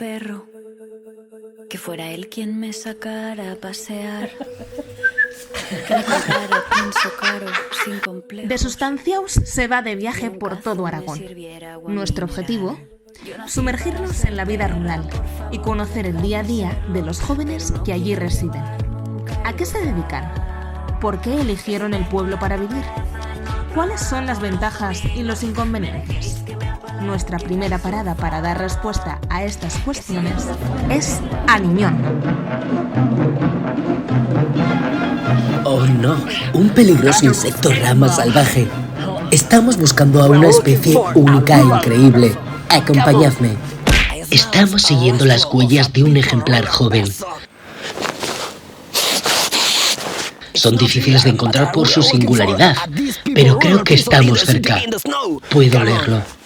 perro. 0.00 0.46
Que 1.68 1.76
fuera 1.76 2.08
él 2.08 2.30
quien 2.30 2.58
me 2.58 2.72
sacara 2.72 3.52
a 3.52 3.56
pasear. 3.56 4.30
Que 5.86 5.94
me 5.94 6.04
contara 6.04 6.64
pienso 6.74 7.10
caro, 7.20 7.46
sin 7.84 8.00
complejos. 8.00 8.48
De 8.48 8.56
Sustanciaus 8.56 9.32
se 9.32 9.68
va 9.68 9.82
de 9.82 9.96
viaje 9.96 10.30
por 10.30 10.56
todo 10.62 10.86
Aragón. 10.86 11.20
Nuestro 11.86 12.24
objetivo, 12.24 12.80
sumergirnos 13.46 14.24
en 14.24 14.36
la 14.36 14.46
vida 14.46 14.68
rural 14.68 15.06
y 15.52 15.58
conocer 15.58 16.06
el 16.06 16.22
día 16.22 16.40
a 16.40 16.44
día 16.44 16.82
de 16.94 17.02
los 17.02 17.20
jóvenes 17.20 17.72
que 17.84 17.92
allí 17.92 18.14
residen. 18.14 18.64
¿A 19.44 19.52
qué 19.54 19.66
se 19.66 19.84
dedican? 19.84 20.32
¿Por 20.98 21.20
qué 21.20 21.42
eligieron 21.42 21.92
el 21.92 22.08
pueblo 22.08 22.38
para 22.38 22.56
vivir? 22.56 22.84
¿Cuáles 23.74 24.00
son 24.00 24.24
las 24.24 24.40
ventajas 24.40 25.04
y 25.04 25.22
los 25.22 25.42
inconvenientes? 25.42 26.42
Nuestra 27.00 27.38
primera 27.38 27.78
parada 27.78 28.14
para 28.14 28.42
dar 28.42 28.58
respuesta 28.58 29.20
a 29.30 29.42
estas 29.42 29.74
cuestiones 29.78 30.44
es 30.90 31.18
Aniñón. 31.46 31.96
Oh 35.64 35.80
no, 35.86 36.16
un 36.52 36.68
peligroso 36.70 37.24
insecto 37.24 37.72
rama 37.72 38.08
salvaje. 38.08 38.68
Estamos 39.30 39.78
buscando 39.78 40.22
a 40.22 40.26
una 40.26 40.48
especie 40.48 40.96
única 41.14 41.58
e 41.58 41.62
increíble. 41.62 42.36
Acompañadme. 42.68 43.56
Estamos 44.30 44.82
siguiendo 44.82 45.24
las 45.24 45.46
huellas 45.46 45.92
de 45.92 46.04
un 46.04 46.16
ejemplar 46.16 46.66
joven. 46.66 47.06
Son 50.52 50.76
difíciles 50.76 51.24
de 51.24 51.30
encontrar 51.30 51.72
por 51.72 51.88
su 51.88 52.02
singularidad, 52.02 52.76
pero 53.34 53.58
creo 53.58 53.82
que 53.84 53.94
estamos 53.94 54.40
cerca. 54.40 54.82
Puedo 55.48 55.82
leerlo. 55.82 56.39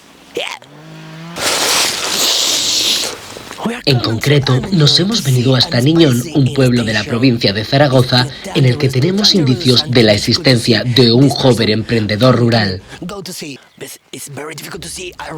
En 3.85 3.99
concreto, 3.99 4.59
nos 4.71 4.99
hemos 4.99 5.23
venido 5.23 5.55
hasta 5.55 5.79
Niñón, 5.79 6.21
un 6.33 6.53
pueblo 6.53 6.83
de 6.83 6.93
la 6.93 7.03
provincia 7.03 7.53
de 7.53 7.63
Zaragoza, 7.63 8.27
en 8.55 8.65
el 8.65 8.77
que 8.77 8.89
tenemos 8.89 9.35
indicios 9.35 9.85
de 9.87 10.01
la 10.01 10.13
existencia 10.13 10.83
de 10.83 11.11
un 11.11 11.29
joven 11.29 11.69
emprendedor 11.69 12.35
rural. 12.35 12.81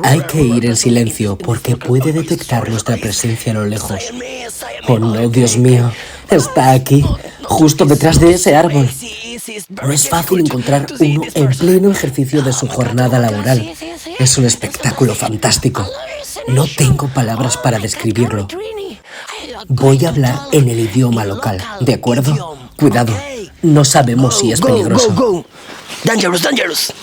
Hay 0.04 0.22
que 0.22 0.42
ir 0.42 0.66
en 0.66 0.76
silencio 0.78 1.38
porque 1.38 1.76
puede 1.76 2.14
detectar 2.14 2.70
nuestra 2.70 2.96
presencia 2.96 3.52
a 3.52 3.56
lo 3.56 3.66
lejos. 3.66 4.02
Oh 4.88 4.98
no, 4.98 5.28
Dios 5.28 5.58
mío, 5.58 5.92
está 6.30 6.72
aquí, 6.72 7.04
justo 7.44 7.86
detrás 7.86 8.20
de 8.20 8.32
ese 8.32 8.56
árbol. 8.56 8.90
No 9.82 9.92
es 9.92 10.08
fácil 10.08 10.40
encontrar 10.40 10.88
uno 11.00 11.22
en 11.34 11.48
pleno 11.50 11.92
ejercicio 11.92 12.42
de 12.42 12.54
su 12.54 12.68
jornada 12.68 13.20
laboral. 13.20 13.74
Es 14.20 14.38
un 14.38 14.46
espectáculo 14.46 15.16
fantástico. 15.16 15.86
No 16.48 16.66
tengo 16.66 17.08
palabras 17.08 17.58
para 17.58 17.80
describirlo. 17.80 18.48
Voy 19.68 20.06
a 20.06 20.10
hablar 20.10 20.40
en 20.52 20.70
el 20.70 20.80
idioma 20.80 21.26
local, 21.26 21.64
¿de 21.82 21.94
acuerdo? 21.94 22.58
Cuidado, 22.78 23.14
no 23.64 23.84
sabemos 23.84 24.40
si 24.40 24.52
es 24.52 24.62
peligroso. 24.62 25.46
Dangerous, 26.04 26.44
dangerous. 26.44 26.94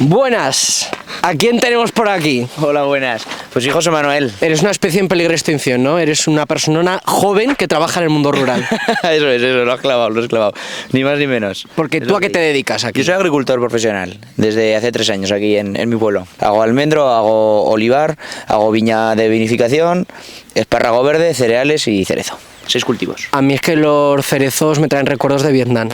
Buenas. 0.00 0.88
¿A 1.22 1.34
quién 1.34 1.58
tenemos 1.58 1.90
por 1.90 2.08
aquí? 2.08 2.46
Hola, 2.60 2.84
buenas. 2.84 3.24
Pues 3.52 3.64
sí, 3.64 3.70
José 3.70 3.90
Manuel. 3.90 4.32
Eres 4.40 4.60
una 4.60 4.70
especie 4.70 5.00
en 5.00 5.08
peligro 5.08 5.30
de 5.30 5.34
extinción, 5.34 5.82
¿no? 5.82 5.98
Eres 5.98 6.28
una 6.28 6.46
persona 6.46 7.00
joven 7.04 7.56
que 7.56 7.66
trabaja 7.66 7.98
en 7.98 8.04
el 8.04 8.10
mundo 8.10 8.30
rural. 8.30 8.64
eso 9.02 9.28
es, 9.28 9.42
eso, 9.42 9.64
lo 9.64 9.72
has 9.72 9.80
clavado, 9.80 10.10
lo 10.10 10.22
has 10.22 10.28
clavado. 10.28 10.52
Ni 10.92 11.02
más 11.02 11.18
ni 11.18 11.26
menos. 11.26 11.66
Porque 11.74 12.00
tú 12.00 12.14
a 12.14 12.20
qué 12.20 12.30
te 12.30 12.38
dedicas 12.38 12.84
aquí. 12.84 13.00
Yo 13.00 13.06
soy 13.06 13.14
agricultor 13.14 13.58
profesional 13.58 14.16
desde 14.36 14.76
hace 14.76 14.92
tres 14.92 15.10
años 15.10 15.32
aquí 15.32 15.56
en, 15.56 15.74
en 15.74 15.88
mi 15.88 15.96
pueblo. 15.96 16.28
Hago 16.38 16.62
almendro, 16.62 17.08
hago 17.08 17.64
olivar, 17.64 18.16
hago 18.46 18.70
viña 18.70 19.16
de 19.16 19.28
vinificación, 19.28 20.06
espárrago 20.54 21.02
verde, 21.02 21.34
cereales 21.34 21.88
y 21.88 22.04
cerezo. 22.04 22.38
Seis 22.68 22.84
cultivos. 22.84 23.28
A 23.32 23.42
mí 23.42 23.54
es 23.54 23.60
que 23.60 23.74
los 23.76 24.24
cerezos 24.24 24.78
me 24.78 24.88
traen 24.88 25.06
recuerdos 25.06 25.42
de 25.42 25.50
Vietnam. 25.52 25.88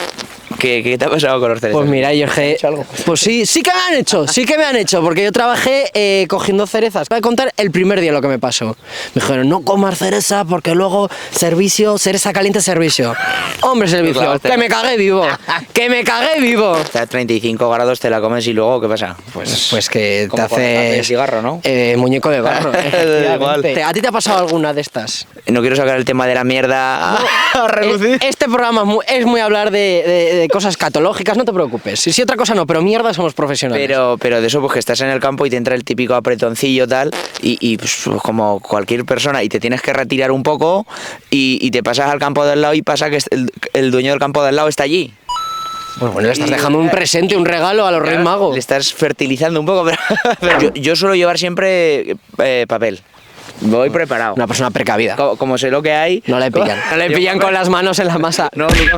¿Qué, 0.59 0.83
qué 0.83 0.97
te 0.99 1.05
ha 1.05 1.11
pasado 1.11 1.41
con 1.41 1.51
los 1.51 1.61
cerezos? 1.61 1.81
Pues 1.81 1.91
mira, 1.91 2.13
yo 2.15 2.27
que... 2.29 2.57
Pues 3.05 3.21
sí, 3.21 3.47
sí 3.47 3.63
que 3.63 3.71
me 3.73 3.81
han 3.81 4.01
hecho, 4.01 4.27
sí 4.27 4.45
que 4.45 4.57
me 4.57 4.65
han 4.65 4.77
hecho, 4.77 5.03
porque 5.03 5.25
yo 5.25 5.33
trabajé 5.33 5.91
eh, 5.95 6.27
cogiendo 6.29 6.67
cerezas. 6.67 7.09
Voy 7.09 7.19
a 7.19 7.21
contar 7.21 7.53
el 7.57 7.71
primer 7.71 8.01
día 8.01 8.13
lo 8.13 8.21
que 8.21 8.29
me 8.29 8.39
pasó. 8.39 8.77
Me 9.15 9.23
dijeron, 9.23 9.49
no 9.49 9.61
comas 9.63 9.99
cereza 9.99 10.45
porque 10.45 10.75
luego 10.75 11.11
servicio, 11.33 11.99
cereza 11.99 12.33
caliente 12.33 12.61
servicio. 12.61 13.15
Hombre, 13.61 13.89
servicio, 13.89 14.23
Claro, 14.23 14.39
que 14.39 14.57
me 14.57 14.69
cagué 14.69 14.97
vivo, 14.97 15.27
que 15.73 15.91
me 15.91 16.03
cagué 16.05 16.41
vivo. 16.41 16.77
Está 16.79 17.03
a 17.03 17.07
35 17.07 17.69
grados, 17.71 18.01
te 18.01 18.09
la 18.09 18.21
comes 18.21 18.47
y 18.47 18.53
luego, 18.53 18.81
¿qué 18.81 18.89
pasa? 18.89 19.17
Pues, 19.33 19.69
Pues 19.71 19.89
que 19.89 20.29
te 20.35 20.41
haces 20.41 21.07
cigarro, 21.07 21.43
¿no? 21.43 21.61
Eh, 21.65 21.95
muñeco 21.99 22.31
de 22.31 22.41
barro. 22.41 22.73
Igual. 23.35 23.65
¿A 23.85 23.93
ti 23.93 24.01
te 24.01 24.09
ha 24.09 24.13
pasado 24.13 24.39
alguna 24.39 24.73
de 24.73 24.81
estas? 24.81 25.27
No 25.47 25.61
quiero 25.61 25.77
sacar 25.77 25.97
el 25.97 26.05
tema 26.05 26.27
de 26.27 26.35
la 26.35 26.45
mierda 26.45 26.64
a, 26.73 27.19
a 27.55 27.69
relucir. 27.69 28.15
Eh, 28.15 28.29
Este 28.29 28.47
programa 28.47 28.83
es 28.83 28.87
muy, 28.87 29.05
es 29.09 29.27
muy 29.27 29.41
hablar 29.41 29.71
de, 29.71 30.03
de- 30.07 30.35
de 30.37 30.49
cosas 30.49 30.77
catológicas, 30.77 31.37
no 31.37 31.45
te 31.45 31.53
preocupes. 31.53 32.01
Si 32.01 32.13
sí, 32.13 32.23
otra 32.23 32.37
cosa 32.37 32.55
no, 32.55 32.67
pero 32.67 32.83
mierda 32.83 33.13
somos 33.15 33.35
profesionales. 33.35 33.87
Pero, 33.87 34.17
pero 34.21 34.41
de 34.41 34.47
eso, 34.47 34.61
pues 34.61 34.73
que 34.75 34.79
estás 34.79 35.01
en 35.01 35.09
el 35.09 35.21
campo 35.21 35.47
y 35.47 35.51
te 35.51 35.57
entra 35.57 35.75
el 35.75 35.85
típico 35.85 36.15
apretoncillo 36.15 36.87
tal, 36.89 37.11
y, 37.43 37.59
y, 37.61 37.77
pues, 37.77 38.05
como 38.23 38.61
cualquier 38.61 39.05
persona, 39.05 39.43
y 39.43 39.49
te 39.49 39.61
tienes 39.61 39.83
que 39.83 39.93
retirar 39.93 40.31
un 40.33 40.43
poco, 40.43 40.87
y, 41.31 41.59
y 41.61 41.71
te 41.71 41.83
pasas 41.83 42.11
al 42.11 42.19
campo 42.19 42.45
del 42.45 42.61
lado 42.63 42.75
y 42.75 42.83
pasa 42.83 43.11
que 43.11 43.19
el, 43.31 43.51
el 43.73 43.91
dueño 43.91 44.11
del 44.11 44.21
campo 44.21 44.43
del 44.45 44.57
lado 44.57 44.69
está 44.69 44.83
allí. 44.85 45.13
Pues 46.01 46.13
bueno, 46.13 46.27
le 46.27 46.33
estás 46.33 46.51
dejando 46.51 46.81
un 46.81 46.91
presente, 46.91 47.37
un 47.37 47.45
regalo 47.47 47.87
a 47.87 47.93
los 47.93 48.03
Reyes 48.03 48.21
Magos. 48.21 48.53
Le 48.55 48.59
estás 48.59 48.93
fertilizando 48.93 49.61
un 49.61 49.67
poco, 49.67 49.85
pero, 49.89 49.99
pero 50.41 50.61
yo, 50.61 50.73
yo 50.75 50.97
suelo 50.97 51.15
llevar 51.15 51.39
siempre 51.39 52.17
eh, 52.39 52.67
papel. 52.69 53.01
Voy 53.61 53.91
preparado. 53.91 54.35
Una 54.35 54.47
persona 54.47 54.71
precavida. 54.71 55.17
Como, 55.17 55.37
como 55.37 55.59
sé 55.59 55.71
lo 55.71 55.83
que 55.83 55.93
hay. 55.93 56.23
No 56.27 56.39
le 56.39 56.51
pillan. 56.51 56.79
No 56.91 56.97
le 56.97 57.11
pillan 57.11 57.39
con 57.39 57.53
las 57.53 57.69
manos 57.69 57.99
en 57.99 58.07
la 58.09 58.19
masa. 58.19 58.49
No, 58.57 58.67
nunca. 58.67 58.97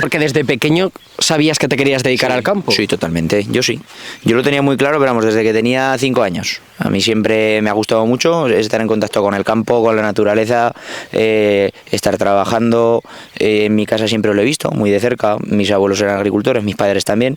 Porque 0.00 0.18
desde 0.18 0.44
pequeño 0.44 0.90
sabías 1.18 1.58
que 1.58 1.68
te 1.68 1.76
querías 1.76 2.02
dedicar 2.02 2.32
al 2.32 2.42
campo. 2.42 2.72
Sí, 2.72 2.86
totalmente. 2.86 3.44
Yo 3.50 3.62
sí. 3.62 3.80
Yo 4.24 4.36
lo 4.36 4.42
tenía 4.42 4.62
muy 4.62 4.76
claro, 4.76 4.98
pero 4.98 5.10
vamos, 5.10 5.24
desde 5.24 5.42
que 5.42 5.52
tenía 5.52 5.94
cinco 5.98 6.22
años. 6.22 6.60
A 6.78 6.90
mí 6.90 7.00
siempre 7.00 7.62
me 7.62 7.70
ha 7.70 7.72
gustado 7.74 8.04
mucho 8.06 8.48
estar 8.48 8.80
en 8.80 8.88
contacto 8.88 9.22
con 9.22 9.34
el 9.34 9.44
campo, 9.44 9.82
con 9.84 9.94
la 9.94 10.02
naturaleza, 10.02 10.72
eh, 11.12 11.70
estar 11.90 12.16
trabajando. 12.16 13.02
Eh, 13.38 13.66
en 13.66 13.74
mi 13.74 13.86
casa 13.86 14.08
siempre 14.08 14.34
lo 14.34 14.40
he 14.40 14.44
visto, 14.44 14.70
muy 14.70 14.90
de 14.90 14.98
cerca. 14.98 15.36
Mis 15.46 15.70
abuelos 15.70 16.00
eran 16.00 16.16
agricultores, 16.16 16.64
mis 16.64 16.76
padres 16.76 17.04
también. 17.04 17.36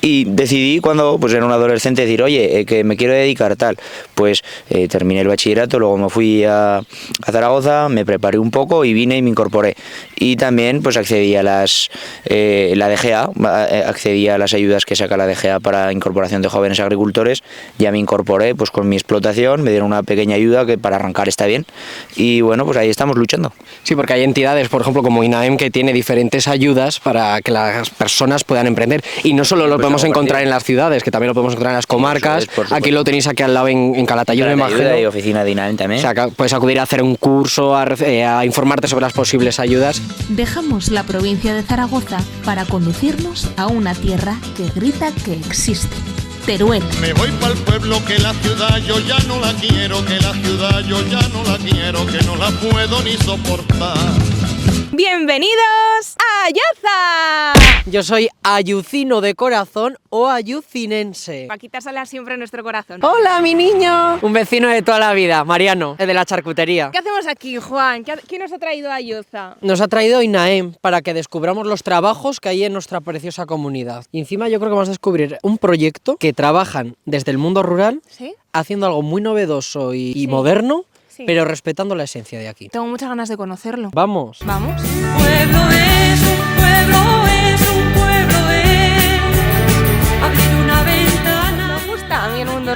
Y 0.00 0.24
decidí 0.24 0.80
cuando 0.80 1.18
pues, 1.18 1.34
era 1.34 1.44
un 1.44 1.52
adolescente 1.52 2.02
decir, 2.02 2.22
oye, 2.22 2.60
eh, 2.60 2.64
que 2.64 2.84
me 2.84 2.96
quiero 2.96 3.12
dedicar 3.12 3.56
tal. 3.56 3.76
Pues 4.14 4.42
eh, 4.70 4.88
terminé 4.88 5.20
el 5.20 5.28
bachillerato, 5.28 5.78
luego 5.78 5.98
me 5.98 6.08
fui 6.08 6.44
a, 6.44 6.78
a 6.78 7.32
Zaragoza, 7.32 7.88
me 7.88 8.06
preparé 8.06 8.38
un 8.38 8.50
poco 8.50 8.84
y 8.84 8.94
vine 8.94 9.18
y 9.18 9.22
me 9.22 9.30
incorporé. 9.30 9.76
Y 10.18 10.36
también 10.36 10.82
pues 10.82 10.96
accedí 10.96 11.36
a 11.36 11.42
las 11.42 11.90
eh, 12.24 12.72
la 12.76 12.88
DGA, 12.88 13.30
eh, 13.70 13.84
accedí 13.86 14.28
a 14.28 14.38
las 14.38 14.54
ayudas 14.54 14.84
que 14.84 14.96
saca 14.96 15.16
la 15.16 15.26
DGA 15.26 15.60
para 15.60 15.92
incorporación 15.92 16.42
de 16.42 16.48
jóvenes 16.48 16.80
agricultores, 16.80 17.42
ya 17.78 17.92
me 17.92 17.98
incorporé 17.98 18.54
pues 18.54 18.70
con 18.70 18.88
mi 18.88 18.96
explotación, 18.96 19.62
me 19.62 19.70
dieron 19.70 19.86
una 19.86 20.02
pequeña 20.02 20.36
ayuda 20.36 20.66
que 20.66 20.78
para 20.78 20.96
arrancar 20.96 21.28
está 21.28 21.46
bien 21.46 21.66
y 22.16 22.40
bueno, 22.40 22.64
pues 22.64 22.76
ahí 22.78 22.88
estamos 22.88 23.16
luchando. 23.16 23.52
Sí, 23.82 23.94
porque 23.94 24.14
hay 24.14 24.22
entidades, 24.22 24.68
por 24.68 24.80
ejemplo, 24.80 25.02
como 25.02 25.22
INAEM, 25.22 25.56
que 25.56 25.70
tiene 25.70 25.92
diferentes 25.92 26.48
ayudas 26.48 27.00
para 27.00 27.40
que 27.42 27.50
las 27.50 27.90
personas 27.90 28.44
puedan 28.44 28.66
emprender. 28.66 29.02
Y 29.22 29.32
no 29.34 29.44
solo 29.44 29.66
lo 29.66 29.74
Pues 29.74 29.82
podemos 29.84 30.04
encontrar 30.04 30.42
en 30.42 30.50
las 30.50 30.64
ciudades, 30.64 31.02
que 31.02 31.10
también 31.10 31.28
lo 31.28 31.34
podemos 31.34 31.52
encontrar 31.52 31.72
en 31.72 31.76
las 31.76 31.86
comarcas. 31.86 32.46
por 32.46 32.54
supuesto. 32.54 32.74
Aquí 32.74 32.90
lo 32.90 33.04
tenéis 33.04 33.26
aquí 33.26 33.42
al 33.42 33.54
lado 33.54 33.68
en, 33.68 33.94
en 33.94 34.06
Calatayud, 34.06 34.46
me 34.46 34.52
imagino. 34.52 34.98
y 34.98 35.04
oficina 35.06 35.44
de 35.44 35.50
INAEM 35.52 35.76
también. 35.76 35.98
O 35.98 36.02
sea, 36.02 36.28
puedes 36.28 36.52
acudir 36.52 36.80
a 36.80 36.82
hacer 36.82 37.02
un 37.02 37.16
curso, 37.16 37.76
a, 37.76 37.86
eh, 38.00 38.24
a 38.24 38.44
informarte 38.44 38.88
sobre 38.88 39.02
las 39.04 39.12
posibles 39.12 39.60
ayudas. 39.60 40.02
Dejamos 40.28 40.90
la 40.90 41.04
provincia 41.04 41.54
de 41.54 41.62
Zaragoza 41.62 41.75
para 42.44 42.64
conducirnos 42.64 43.50
a 43.58 43.66
una 43.66 43.94
tierra 43.94 44.38
que 44.56 44.66
grita 44.70 45.12
que 45.12 45.34
existe. 45.34 45.94
Teruel. 46.46 46.82
Me 47.02 47.12
voy 47.12 47.30
pa'l 47.32 47.54
pueblo 47.64 48.02
que 48.06 48.18
la 48.18 48.32
ciudad 48.32 48.78
yo 48.78 48.98
ya 49.00 49.18
no 49.28 49.38
la 49.40 49.52
quiero, 49.52 50.02
que 50.06 50.18
la 50.18 50.32
ciudad 50.32 50.80
yo 50.84 51.06
ya 51.06 51.20
no 51.28 51.42
la 51.44 51.58
quiero, 51.58 52.06
que 52.06 52.22
no 52.24 52.36
la 52.36 52.50
puedo 52.50 53.02
ni 53.02 53.12
soportar. 53.18 54.45
¡Bienvenidos 54.96 56.16
a 56.18 56.46
Ayaza! 56.46 57.82
Yo 57.84 58.02
soy 58.02 58.30
ayucino 58.42 59.20
de 59.20 59.34
corazón 59.34 59.98
o 60.08 60.26
ayucinense. 60.26 61.44
Para 61.48 61.58
quitársela 61.58 62.06
siempre 62.06 62.32
en 62.32 62.40
nuestro 62.40 62.62
corazón. 62.62 63.04
¡Hola, 63.04 63.42
mi 63.42 63.52
niño! 63.52 64.18
Un 64.22 64.32
vecino 64.32 64.68
de 64.68 64.80
toda 64.80 64.98
la 64.98 65.12
vida, 65.12 65.44
Mariano, 65.44 65.96
el 65.98 66.06
de 66.06 66.14
la 66.14 66.24
charcutería. 66.24 66.88
¿Qué 66.92 66.98
hacemos 67.00 67.26
aquí, 67.26 67.58
Juan? 67.58 68.04
¿Qué 68.04 68.12
ha- 68.12 68.16
¿Quién 68.16 68.40
nos 68.40 68.52
ha 68.54 68.58
traído 68.58 68.90
a 68.90 68.94
Ayaza? 68.94 69.58
Nos 69.60 69.82
ha 69.82 69.88
traído 69.88 70.22
INAEM 70.22 70.72
para 70.80 71.02
que 71.02 71.12
descubramos 71.12 71.66
los 71.66 71.82
trabajos 71.82 72.40
que 72.40 72.48
hay 72.48 72.64
en 72.64 72.72
nuestra 72.72 73.02
preciosa 73.02 73.44
comunidad. 73.44 74.06
Y 74.12 74.20
encima 74.20 74.48
yo 74.48 74.58
creo 74.58 74.70
que 74.70 74.76
vamos 74.76 74.88
a 74.88 74.92
descubrir 74.92 75.36
un 75.42 75.58
proyecto 75.58 76.16
que 76.16 76.32
trabajan 76.32 76.96
desde 77.04 77.32
el 77.32 77.36
mundo 77.36 77.62
rural 77.62 78.00
¿Sí? 78.08 78.34
haciendo 78.54 78.86
algo 78.86 79.02
muy 79.02 79.20
novedoso 79.20 79.92
y, 79.92 80.12
y 80.12 80.20
Sí. 80.22 80.26
moderno, 80.26 80.84
Sí. 81.16 81.24
pero 81.26 81.46
respetando 81.46 81.94
la 81.94 82.04
esencia 82.04 82.38
de 82.38 82.46
aquí. 82.48 82.68
Tengo 82.68 82.86
muchas 82.86 83.08
ganas 83.08 83.30
de 83.30 83.38
conocerlo. 83.38 83.90
Vamos. 83.94 84.40
¿Vamos? 84.44 84.82
pueblo 84.82 85.70
es, 85.70 86.20
un 86.20 86.56
pueblo 86.56 87.26
es, 87.26 87.55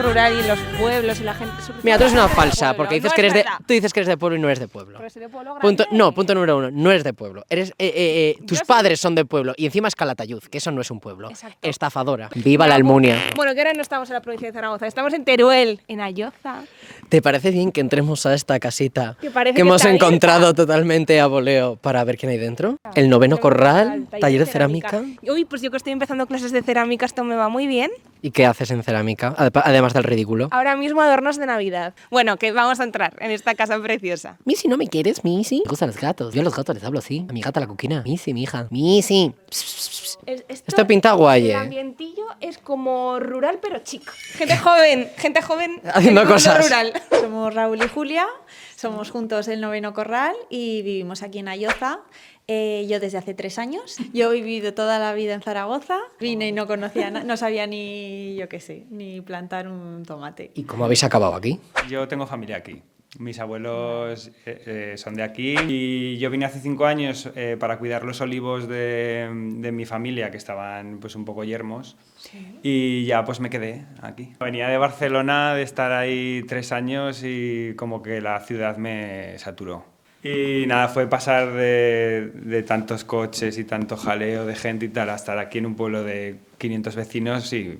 rural. 0.02 0.34
y 0.38 0.46
los 0.46 0.58
pueblos 0.78 1.20
y 1.20 1.24
la 1.24 1.34
gente. 1.34 1.52
Mira, 1.82 1.96
tú 1.96 2.04
eres 2.04 2.14
una 2.14 2.28
falsa, 2.28 2.74
porque 2.74 2.96
dices 2.96 3.10
No 3.10 3.14
que 3.14 3.26
es 3.26 3.32
eres 3.32 3.44
de, 3.44 3.50
tú 3.66 3.72
dices 3.72 3.92
que 3.92 4.00
eres 4.00 4.08
de 4.08 4.16
pueblo 4.16 4.36
y 4.36 4.40
no 4.40 4.48
eres 4.48 4.58
de 4.58 4.68
pueblo. 4.68 4.98
Pero 4.98 5.10
soy 5.10 5.22
de 5.22 5.28
pueblo 5.28 5.56
Punto, 5.60 5.86
no, 5.92 6.12
punto 6.12 6.34
número 6.34 6.58
uno, 6.58 6.70
no 6.70 6.90
eres 6.90 7.04
de 7.04 7.12
pueblo. 7.12 7.44
Eres, 7.48 7.70
eh, 7.70 7.74
eh, 7.78 8.36
eh, 8.38 8.44
tus 8.46 8.60
Yo 8.60 8.64
padres 8.66 9.00
son 9.00 9.14
de 9.14 9.24
pueblo 9.24 9.54
y 9.56 9.66
encima 9.66 9.88
es 9.88 9.94
Calatayud, 9.94 10.42
que 10.44 10.58
eso 10.58 10.70
no 10.70 10.80
es 10.80 10.90
un 10.90 11.00
pueblo. 11.00 11.30
Exacto. 11.30 11.56
Estafadora. 11.62 12.28
Viva 12.34 12.66
la 12.66 12.74
Almunia. 12.74 13.16
Bueno, 13.36 13.54
que 13.54 13.60
ahora 13.60 13.72
no 13.74 13.82
estamos 13.82 14.08
en 14.10 14.14
la 14.14 14.20
provincia 14.20 14.48
de 14.48 14.52
Zaragoza, 14.52 14.86
estamos 14.86 15.12
en 15.12 15.24
Teruel, 15.24 15.80
en 15.88 16.00
Ayoza. 16.00 16.62
¿Te 17.08 17.22
parece 17.22 17.50
bien 17.50 17.72
que 17.72 17.80
entremos 17.80 18.24
a 18.26 18.34
esta 18.34 18.58
casita 18.60 19.16
Que 19.20 19.30
que 19.30 19.60
hemos 19.60 19.82
abierta. 19.84 20.06
encontrado 20.06 20.54
totalmente 20.54 21.20
a 21.20 21.26
voleo 21.26 21.76
para 21.76 22.02
ver 22.04 22.16
quién 22.16 22.30
hay 22.30 22.38
dentro? 22.38 22.76
El 22.94 23.08
noveno 23.08 23.38
corral, 23.38 24.06
taller 24.20 24.40
de 24.44 24.46
cerámica. 24.46 25.02
Uy, 25.28 25.44
pues 25.44 25.62
yo 25.62 25.70
que 25.70 25.76
estoy 25.76 25.92
empezando 25.92 26.26
clases 26.26 26.52
de 26.52 26.62
cerámica, 26.62 27.06
esto 27.06 27.24
me 27.24 27.34
va 27.36 27.48
muy 27.48 27.66
bien. 27.66 27.90
¿Y 28.22 28.30
qué 28.32 28.46
haces 28.46 28.70
en 28.70 28.82
cerámica? 28.82 29.34
Ade- 29.36 29.62
Además 29.64 29.94
del 29.94 30.04
ridículo. 30.04 30.48
Ahora 30.50 30.76
mismo 30.76 31.00
adornos 31.00 31.36
de 31.38 31.46
Navidad. 31.46 31.94
Bueno, 32.10 32.36
que 32.36 32.52
vamos 32.52 32.80
a 32.80 32.84
entrar 32.84 33.16
en 33.20 33.30
esta 33.30 33.54
casa 33.54 33.80
preciosa. 33.80 34.36
Missy, 34.44 34.68
¿no 34.68 34.76
me 34.76 34.88
quieres, 34.88 35.24
Missy? 35.24 35.62
Me 35.64 35.70
gustan 35.70 35.88
los 35.88 35.98
gatos. 35.98 36.34
Yo 36.34 36.40
a 36.42 36.44
los 36.44 36.54
gatos 36.54 36.74
les 36.74 36.84
hablo 36.84 36.98
así. 36.98 37.26
A 37.28 37.32
mi 37.32 37.40
gata 37.40 37.60
la 37.60 37.66
cuquina. 37.66 38.02
Missy, 38.04 38.34
mi 38.34 38.42
hija. 38.42 38.68
Es- 40.26 40.44
esto- 40.48 40.64
Esto 40.68 40.86
pinta 40.86 41.12
guay, 41.12 41.46
El 41.46 41.50
eh. 41.50 41.54
ambientillo 41.56 42.24
es 42.40 42.58
como 42.58 43.18
rural 43.18 43.58
pero 43.60 43.78
chic. 43.78 44.08
Gente 44.10 44.56
joven, 44.58 45.10
gente 45.16 45.42
joven 45.42 45.80
Haciendo 45.94 46.24
cosas. 46.26 46.62
rural. 46.64 46.92
Somos 47.20 47.54
Raúl 47.54 47.82
y 47.82 47.88
Julia, 47.88 48.26
somos 48.76 49.10
juntos 49.10 49.48
el 49.48 49.60
noveno 49.60 49.92
corral 49.94 50.34
y 50.48 50.82
vivimos 50.82 51.22
aquí 51.22 51.38
en 51.38 51.48
Ayoza. 51.48 52.00
Eh, 52.52 52.84
yo 52.88 52.98
desde 52.98 53.16
hace 53.16 53.32
tres 53.32 53.60
años. 53.60 53.96
Yo 54.12 54.32
he 54.32 54.34
vivido 54.42 54.74
toda 54.74 54.98
la 54.98 55.12
vida 55.14 55.34
en 55.34 55.40
Zaragoza. 55.40 55.98
Vine 56.18 56.48
y 56.48 56.52
no 56.52 56.66
conocía, 56.66 57.08
na- 57.08 57.22
no 57.22 57.36
sabía 57.36 57.68
ni, 57.68 58.34
yo 58.34 58.48
qué 58.48 58.58
sé, 58.58 58.86
ni 58.90 59.20
plantar 59.20 59.68
un 59.68 60.02
tomate. 60.04 60.50
¿Y 60.54 60.64
cómo 60.64 60.84
habéis 60.84 61.04
acabado 61.04 61.36
aquí? 61.36 61.60
Yo 61.88 62.08
tengo 62.08 62.26
familia 62.26 62.56
aquí. 62.56 62.82
Mis 63.20 63.38
abuelos 63.38 64.32
eh, 64.46 64.62
eh, 64.66 64.94
son 64.96 65.14
de 65.14 65.22
aquí 65.24 65.54
y 65.68 66.18
yo 66.18 66.28
vine 66.30 66.44
hace 66.46 66.58
cinco 66.60 66.86
años 66.86 67.28
eh, 67.36 67.56
para 67.58 67.78
cuidar 67.78 68.04
los 68.04 68.20
olivos 68.20 68.66
de, 68.68 69.28
de 69.58 69.72
mi 69.72 69.84
familia 69.84 70.30
que 70.32 70.36
estaban 70.36 70.98
pues 71.00 71.14
un 71.16 71.24
poco 71.24 71.42
yermos 71.44 71.96
y 72.62 73.04
ya 73.06 73.24
pues 73.24 73.40
me 73.40 73.50
quedé 73.50 73.84
aquí. 74.00 74.32
Venía 74.38 74.68
de 74.68 74.78
Barcelona 74.78 75.54
de 75.54 75.62
estar 75.62 75.90
ahí 75.90 76.42
tres 76.48 76.70
años 76.70 77.22
y 77.24 77.74
como 77.76 78.00
que 78.00 78.20
la 78.20 78.38
ciudad 78.40 78.76
me 78.76 79.36
saturó. 79.38 79.84
Y 80.22 80.66
nada, 80.66 80.88
fue 80.88 81.06
pasar 81.06 81.52
de, 81.54 82.30
de 82.34 82.62
tantos 82.62 83.04
coches 83.04 83.56
y 83.58 83.64
tanto 83.64 83.96
jaleo 83.96 84.44
de 84.44 84.54
gente 84.54 84.86
y 84.86 84.88
tal 84.90 85.08
a 85.10 85.14
estar 85.14 85.38
aquí 85.38 85.58
en 85.58 85.66
un 85.66 85.74
pueblo 85.76 86.02
de 86.04 86.36
500 86.58 86.94
vecinos 86.94 87.52
y 87.54 87.78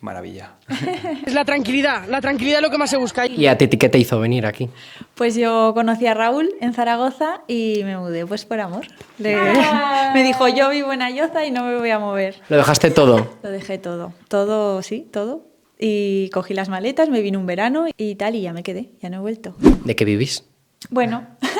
maravilla. 0.00 0.52
Es 1.26 1.34
la 1.34 1.44
tranquilidad, 1.44 2.06
la 2.08 2.20
tranquilidad 2.20 2.58
es 2.58 2.62
lo 2.62 2.70
que 2.70 2.78
más 2.78 2.90
se 2.90 2.96
busca. 2.96 3.26
¿Y 3.26 3.46
a 3.46 3.56
ti 3.58 3.66
qué 3.68 3.88
te 3.88 3.98
hizo 3.98 4.20
venir 4.20 4.46
aquí? 4.46 4.68
Pues 5.14 5.34
yo 5.34 5.72
conocí 5.74 6.06
a 6.06 6.14
Raúl 6.14 6.50
en 6.60 6.74
Zaragoza 6.74 7.40
y 7.48 7.80
me 7.84 7.96
mudé 7.96 8.24
pues 8.26 8.44
por 8.44 8.60
amor. 8.60 8.86
Le- 9.18 9.34
me 10.14 10.22
dijo, 10.22 10.46
yo 10.48 10.70
vivo 10.70 10.92
en 10.92 11.02
Ayoza 11.02 11.44
y 11.46 11.50
no 11.50 11.64
me 11.64 11.76
voy 11.78 11.90
a 11.90 11.98
mover. 11.98 12.36
Lo 12.50 12.56
dejaste 12.56 12.90
todo. 12.92 13.36
Lo 13.42 13.50
dejé 13.50 13.78
todo, 13.78 14.12
todo, 14.28 14.80
sí, 14.82 15.08
todo. 15.10 15.46
Y 15.78 16.28
cogí 16.30 16.54
las 16.54 16.68
maletas, 16.68 17.08
me 17.08 17.20
vine 17.20 17.36
un 17.36 17.46
verano 17.46 17.86
y 17.96 18.14
tal 18.14 18.36
y 18.36 18.42
ya 18.42 18.52
me 18.52 18.62
quedé, 18.62 18.90
ya 19.02 19.08
no 19.10 19.16
he 19.16 19.20
vuelto. 19.20 19.56
¿De 19.84 19.96
qué 19.96 20.04
vivís? 20.04 20.44
Bueno. 20.90 21.26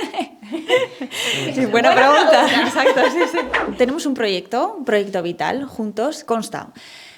Sí, 1.55 1.65
buena 1.67 1.95
pregunta. 1.95 2.47
Exacto, 2.65 3.01
sí, 3.11 3.19
sí. 3.33 3.39
Tenemos 3.79 4.07
un 4.07 4.15
proyecto, 4.15 4.75
un 4.79 4.85
proyecto 4.85 5.23
vital, 5.23 5.65
juntos, 5.65 6.23
consta 6.23 6.69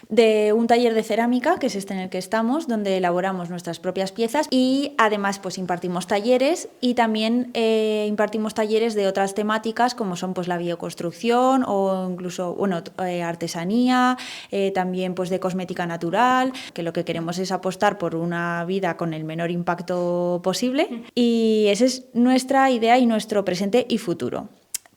de 0.08 0.52
un 0.52 0.66
taller 0.66 0.94
de 0.94 1.02
cerámica, 1.02 1.58
que 1.58 1.66
es 1.66 1.76
este 1.76 1.94
en 1.94 2.00
el 2.00 2.10
que 2.10 2.18
estamos, 2.18 2.68
donde 2.68 2.96
elaboramos 2.96 3.50
nuestras 3.50 3.80
propias 3.80 4.12
piezas 4.12 4.46
y 4.50 4.92
además 4.98 5.38
pues 5.38 5.58
impartimos 5.58 6.06
talleres 6.06 6.68
y 6.80 6.94
también 6.94 7.50
eh, 7.54 8.06
impartimos 8.08 8.54
talleres 8.54 8.94
de 8.94 9.06
otras 9.06 9.34
temáticas 9.34 9.94
como 9.94 10.16
son 10.16 10.34
pues 10.34 10.48
la 10.48 10.58
bioconstrucción 10.58 11.64
o 11.66 12.08
incluso 12.10 12.54
bueno, 12.54 12.82
eh, 13.04 13.22
artesanía, 13.22 14.16
eh, 14.50 14.70
también 14.72 15.14
pues 15.14 15.30
de 15.30 15.40
cosmética 15.40 15.86
natural, 15.86 16.52
que 16.72 16.82
lo 16.82 16.92
que 16.92 17.04
queremos 17.04 17.38
es 17.38 17.52
apostar 17.52 17.98
por 17.98 18.14
una 18.14 18.64
vida 18.64 18.96
con 18.96 19.14
el 19.14 19.24
menor 19.24 19.50
impacto 19.50 20.40
posible 20.42 21.04
y 21.14 21.66
esa 21.68 21.84
es 21.84 22.06
nuestra 22.14 22.70
idea 22.70 22.98
y 22.98 23.06
nuestro 23.06 23.44
presente 23.44 23.86
y 23.88 23.98
futuro. 23.98 24.48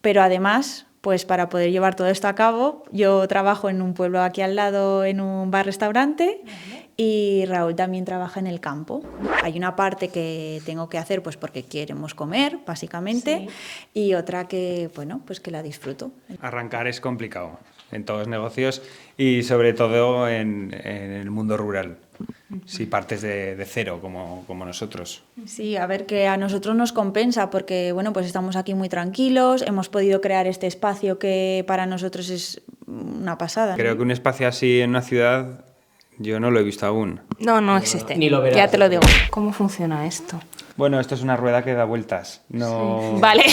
Pero 0.01 0.21
además, 0.21 0.85
pues 1.01 1.25
para 1.25 1.49
poder 1.49 1.71
llevar 1.71 1.95
todo 1.95 2.07
esto 2.07 2.27
a 2.27 2.35
cabo, 2.35 2.83
yo 2.91 3.27
trabajo 3.27 3.69
en 3.69 3.81
un 3.81 3.93
pueblo 3.93 4.21
aquí 4.21 4.41
al 4.41 4.55
lado, 4.55 5.05
en 5.05 5.21
un 5.21 5.49
bar-restaurante, 5.51 6.41
y 6.97 7.45
Raúl 7.45 7.75
también 7.75 8.03
trabaja 8.03 8.41
en 8.41 8.47
el 8.47 8.59
campo. 8.59 9.01
Hay 9.41 9.57
una 9.57 9.77
parte 9.77 10.09
que 10.09 10.61
tengo 10.65 10.89
que 10.89 10.97
hacer 10.97 11.23
pues 11.23 11.37
porque 11.37 11.63
queremos 11.63 12.13
comer, 12.13 12.59
básicamente, 12.67 13.47
y 13.93 14.13
otra 14.15 14.49
que, 14.49 14.89
bueno, 14.95 15.21
pues 15.25 15.39
que 15.39 15.51
la 15.51 15.63
disfruto. 15.63 16.11
Arrancar 16.41 16.87
es 16.87 16.99
complicado 16.99 17.57
en 17.91 18.03
todos 18.03 18.19
los 18.19 18.27
negocios 18.27 18.81
y 19.17 19.43
sobre 19.43 19.73
todo 19.73 20.27
en, 20.27 20.75
en 20.83 21.11
el 21.11 21.31
mundo 21.31 21.55
rural, 21.55 21.97
si 22.65 22.85
partes 22.85 23.21
de, 23.21 23.55
de 23.55 23.65
cero 23.65 23.99
como, 24.01 24.43
como 24.47 24.65
nosotros. 24.65 25.23
Sí, 25.45 25.75
a 25.75 25.85
ver 25.85 26.05
que 26.05 26.27
a 26.27 26.37
nosotros 26.37 26.75
nos 26.75 26.91
compensa 26.91 27.49
porque 27.49 27.91
bueno, 27.91 28.13
pues 28.13 28.25
estamos 28.25 28.55
aquí 28.55 28.73
muy 28.73 28.89
tranquilos, 28.89 29.61
hemos 29.61 29.89
podido 29.89 30.21
crear 30.21 30.47
este 30.47 30.67
espacio 30.67 31.19
que 31.19 31.63
para 31.67 31.85
nosotros 31.85 32.29
es 32.29 32.61
una 32.87 33.37
pasada. 33.37 33.75
Creo 33.75 33.95
que 33.95 34.03
un 34.03 34.11
espacio 34.11 34.47
así 34.47 34.81
en 34.81 34.91
una 34.91 35.01
ciudad 35.01 35.65
yo 36.17 36.39
no 36.39 36.51
lo 36.51 36.59
he 36.59 36.63
visto 36.63 36.85
aún. 36.85 37.21
No, 37.39 37.61
no 37.61 37.77
existe. 37.77 38.17
Ni 38.17 38.29
lo 38.29 38.41
verás. 38.41 38.57
Ya 38.57 38.67
te 38.67 38.77
lo 38.77 38.89
digo. 38.89 39.01
¿Cómo 39.29 39.53
funciona 39.53 40.05
esto? 40.05 40.39
Bueno, 40.79 40.97
esto 41.01 41.13
es 41.13 41.21
una 41.21 41.35
rueda 41.35 41.61
que 41.61 41.73
da 41.73 41.83
vueltas. 41.83 42.41
No... 42.47 43.17
Vale. 43.19 43.43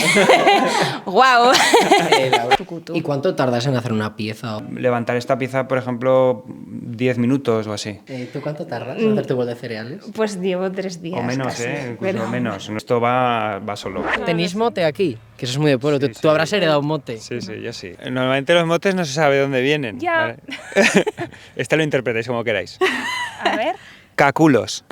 Guau. 1.04 1.50
¿Y 2.94 3.00
cuánto 3.02 3.34
tardas 3.34 3.66
en 3.66 3.74
hacer 3.74 3.92
una 3.92 4.14
pieza? 4.14 4.60
Levantar 4.72 5.16
esta 5.16 5.36
pieza, 5.36 5.66
por 5.66 5.76
ejemplo, 5.76 6.44
10 6.46 7.18
minutos 7.18 7.66
o 7.66 7.72
así. 7.72 7.98
Eh, 8.06 8.30
¿Tú 8.32 8.40
cuánto 8.40 8.64
tardas 8.64 8.98
en 9.00 9.10
hacer 9.10 9.26
tu 9.26 9.34
bol 9.34 9.48
de 9.48 9.56
cereales? 9.56 10.04
Pues 10.14 10.40
llevo 10.40 10.70
tres 10.70 11.02
días. 11.02 11.18
O 11.18 11.24
menos, 11.24 11.48
casi. 11.48 11.64
¿eh? 11.64 11.88
Incluso 11.94 12.12
Pero- 12.12 12.28
menos. 12.28 12.68
Esto 12.68 13.00
va, 13.00 13.58
va 13.58 13.74
solo. 13.74 14.04
¿Tenéis 14.24 14.54
mote 14.54 14.84
aquí? 14.84 15.18
Que 15.36 15.46
eso 15.46 15.54
es 15.54 15.58
muy 15.58 15.70
de 15.72 15.78
pueblo. 15.78 15.98
tú, 15.98 16.08
tú 16.08 16.30
habrás 16.30 16.52
heredado 16.52 16.78
un 16.78 16.86
mote. 16.86 17.18
Sí, 17.18 17.40
sí, 17.40 17.60
yo 17.60 17.72
sí. 17.72 17.90
Normalmente 18.04 18.54
los 18.54 18.66
motes 18.66 18.94
no 18.94 19.04
se 19.04 19.12
sabe 19.12 19.40
dónde 19.40 19.62
vienen. 19.62 19.98
Ya. 19.98 20.16
¿vale? 20.16 20.36
este 21.56 21.76
lo 21.76 21.82
interpretáis 21.82 22.28
como 22.28 22.44
queráis. 22.44 22.78
A 23.42 23.56
ver. 23.56 23.74
Caculos. 24.14 24.84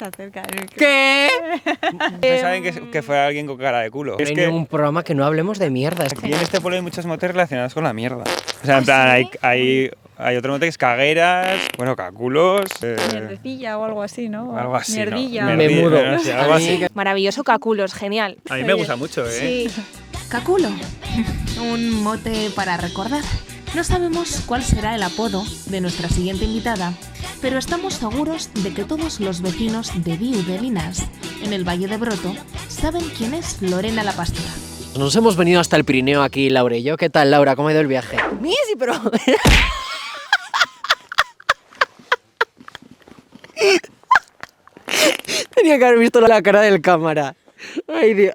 Se 0.00 0.06
acerca 0.06 0.42
¿Qué? 0.78 1.28
Pensaban 2.22 2.62
que, 2.62 2.72
que 2.90 3.02
fuera 3.02 3.26
alguien 3.26 3.46
con 3.46 3.58
cara 3.58 3.80
de 3.80 3.90
culo. 3.90 4.12
No 4.16 4.18
Es 4.18 4.30
hay 4.30 4.34
que 4.34 4.46
ningún 4.46 4.64
programa 4.66 5.04
que 5.04 5.14
no 5.14 5.26
hablemos 5.26 5.58
de 5.58 5.68
mierda. 5.68 6.04
aquí 6.04 6.32
en 6.32 6.40
este 6.40 6.58
pueblo 6.62 6.76
hay 6.76 6.82
muchos 6.82 7.04
motes 7.04 7.30
relacionados 7.30 7.74
con 7.74 7.84
la 7.84 7.92
mierda. 7.92 8.24
O 8.62 8.66
sea, 8.66 8.78
en 8.78 8.84
plan, 8.86 9.08
hay, 9.08 9.28
hay, 9.42 9.90
hay 10.16 10.36
otro 10.38 10.52
mote 10.52 10.64
que 10.64 10.70
es 10.70 10.78
cagueras, 10.78 11.60
bueno, 11.76 11.96
caculos. 11.96 12.62
eh, 12.80 12.96
Mierdecilla 13.12 13.76
o 13.76 13.84
algo 13.84 14.02
así, 14.02 14.30
¿no? 14.30 14.56
algo 14.56 14.74
así. 14.74 14.92
¿no? 14.92 14.96
Mierdilla. 14.98 15.44
Me 15.44 15.68
mudo. 15.68 16.02
no 16.02 16.18
sé, 16.18 16.32
algo 16.32 16.54
así. 16.54 16.80
Maravilloso 16.94 17.44
Caculos, 17.44 17.92
genial. 17.92 18.38
A 18.48 18.54
mí 18.54 18.64
me 18.64 18.72
gusta 18.72 18.96
mucho, 18.96 19.26
¿eh? 19.28 19.68
Sí. 19.70 19.82
Caculo. 20.30 20.70
Un 21.60 22.02
mote 22.02 22.48
para 22.56 22.78
recordar. 22.78 23.22
No 23.74 23.84
sabemos 23.84 24.42
cuál 24.46 24.64
será 24.64 24.96
el 24.96 25.02
apodo 25.02 25.44
de 25.66 25.80
nuestra 25.80 26.08
siguiente 26.08 26.44
invitada, 26.44 26.92
pero 27.40 27.56
estamos 27.56 27.94
seguros 27.94 28.50
de 28.52 28.74
que 28.74 28.82
todos 28.84 29.20
los 29.20 29.42
vecinos 29.42 29.92
de 30.04 30.16
Viu 30.16 30.42
de 30.42 30.60
Linas, 30.60 31.06
en 31.44 31.52
el 31.52 31.62
Valle 31.66 31.86
de 31.86 31.96
Broto, 31.96 32.34
saben 32.68 33.04
quién 33.16 33.32
es 33.32 33.62
Lorena 33.62 34.02
la 34.02 34.12
Pastora. 34.12 34.48
Nos 34.98 35.14
hemos 35.14 35.36
venido 35.36 35.60
hasta 35.60 35.76
el 35.76 35.84
Pirineo 35.84 36.24
aquí, 36.24 36.50
Laura 36.50 36.76
y 36.76 36.82
yo. 36.82 36.96
¿Qué 36.96 37.10
tal, 37.10 37.30
Laura? 37.30 37.54
¿Cómo 37.54 37.68
ha 37.68 37.72
ido 37.72 37.80
el 37.80 37.86
viaje? 37.86 38.16
Misi, 38.40 38.74
pero. 38.76 39.00
Tenía 45.54 45.78
que 45.78 45.84
haber 45.84 46.00
visto 46.00 46.20
la 46.20 46.42
cara 46.42 46.62
del 46.62 46.80
cámara. 46.82 47.36
Ay, 47.86 48.14
Dios. 48.14 48.34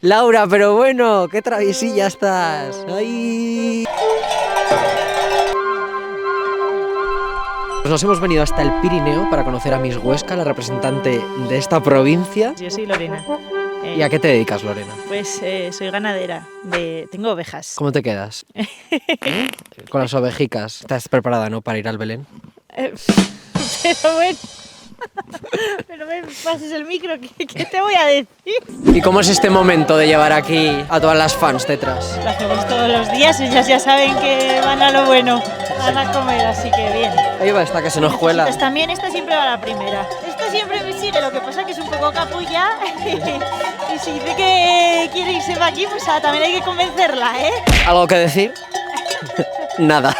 Laura, 0.00 0.46
pero 0.48 0.76
bueno, 0.76 1.28
qué 1.28 1.42
travesilla 1.42 2.06
estás. 2.06 2.84
Ay. 2.88 3.84
Pues 7.82 7.90
nos 7.90 8.02
hemos 8.02 8.20
venido 8.20 8.42
hasta 8.42 8.62
el 8.62 8.72
Pirineo 8.82 9.28
para 9.30 9.42
conocer 9.42 9.72
a 9.72 9.78
Miss 9.78 9.96
Huesca, 9.96 10.36
la 10.36 10.44
representante 10.44 11.20
de 11.48 11.56
esta 11.58 11.82
provincia. 11.82 12.54
Yo 12.56 12.70
soy 12.70 12.86
Lorena. 12.86 13.24
Eh, 13.82 13.96
¿Y 13.98 14.02
a 14.02 14.10
qué 14.10 14.18
te 14.18 14.28
dedicas, 14.28 14.62
Lorena? 14.62 14.94
Pues 15.08 15.40
eh, 15.42 15.70
soy 15.72 15.90
ganadera. 15.90 16.46
De... 16.62 17.08
Tengo 17.10 17.32
ovejas. 17.32 17.74
¿Cómo 17.76 17.90
te 17.90 18.02
quedas? 18.02 18.44
Con 19.90 20.02
las 20.02 20.12
ovejicas. 20.12 20.82
¿Estás 20.82 21.08
preparada, 21.08 21.48
no, 21.48 21.62
para 21.62 21.78
ir 21.78 21.88
al 21.88 21.96
Belén? 21.96 22.26
Eh, 22.76 22.92
pero 23.82 24.14
bueno. 24.14 24.38
Pero 25.86 26.06
me 26.06 26.22
pases 26.44 26.72
el 26.72 26.84
micro, 26.84 27.14
¿qué, 27.20 27.46
qué 27.46 27.64
te 27.64 27.80
voy 27.80 27.94
a 27.94 28.04
decir? 28.06 28.28
¿Y 28.86 29.00
cómo 29.00 29.20
es 29.20 29.28
este 29.28 29.50
momento 29.50 29.96
de 29.96 30.06
llevar 30.06 30.32
aquí 30.32 30.84
a 30.88 31.00
todas 31.00 31.16
las 31.16 31.34
fans 31.34 31.66
detrás? 31.66 32.18
Lo 32.22 32.30
hacemos 32.30 32.66
todos 32.68 32.88
los 32.88 33.10
días, 33.12 33.40
ellas 33.40 33.66
ya 33.66 33.78
saben 33.78 34.14
que 34.18 34.60
van 34.64 34.82
a 34.82 34.90
lo 34.90 35.06
bueno. 35.06 35.42
van 35.78 35.98
a 35.98 36.12
comer, 36.12 36.46
así 36.46 36.70
que 36.70 36.90
bien. 36.92 37.12
Ahí 37.40 37.50
va 37.50 37.62
esta 37.62 37.82
que 37.82 37.90
se 37.90 38.00
nos 38.00 38.16
cuela. 38.16 38.44
Pues 38.44 38.58
también 38.58 38.90
esta 38.90 39.10
siempre 39.10 39.36
va 39.36 39.44
la 39.46 39.60
primera. 39.60 40.06
Esta 40.26 40.50
siempre 40.50 40.82
me 40.82 40.92
sigue, 40.98 41.20
lo 41.20 41.30
que 41.30 41.40
pasa 41.40 41.64
que 41.64 41.72
es 41.72 41.78
un 41.78 41.88
poco 41.88 42.12
capulla. 42.12 42.70
y 43.94 43.98
si 43.98 44.12
dice 44.12 44.34
que 44.36 45.10
quiere 45.12 45.32
irse 45.32 45.54
para 45.54 45.66
aquí, 45.66 45.86
pues 45.88 46.02
ah, 46.08 46.20
también 46.20 46.44
hay 46.44 46.54
que 46.54 46.62
convencerla, 46.62 47.32
¿eh? 47.40 47.52
¿Algo 47.86 48.06
que 48.06 48.16
decir? 48.16 48.52
Nada. 49.78 50.14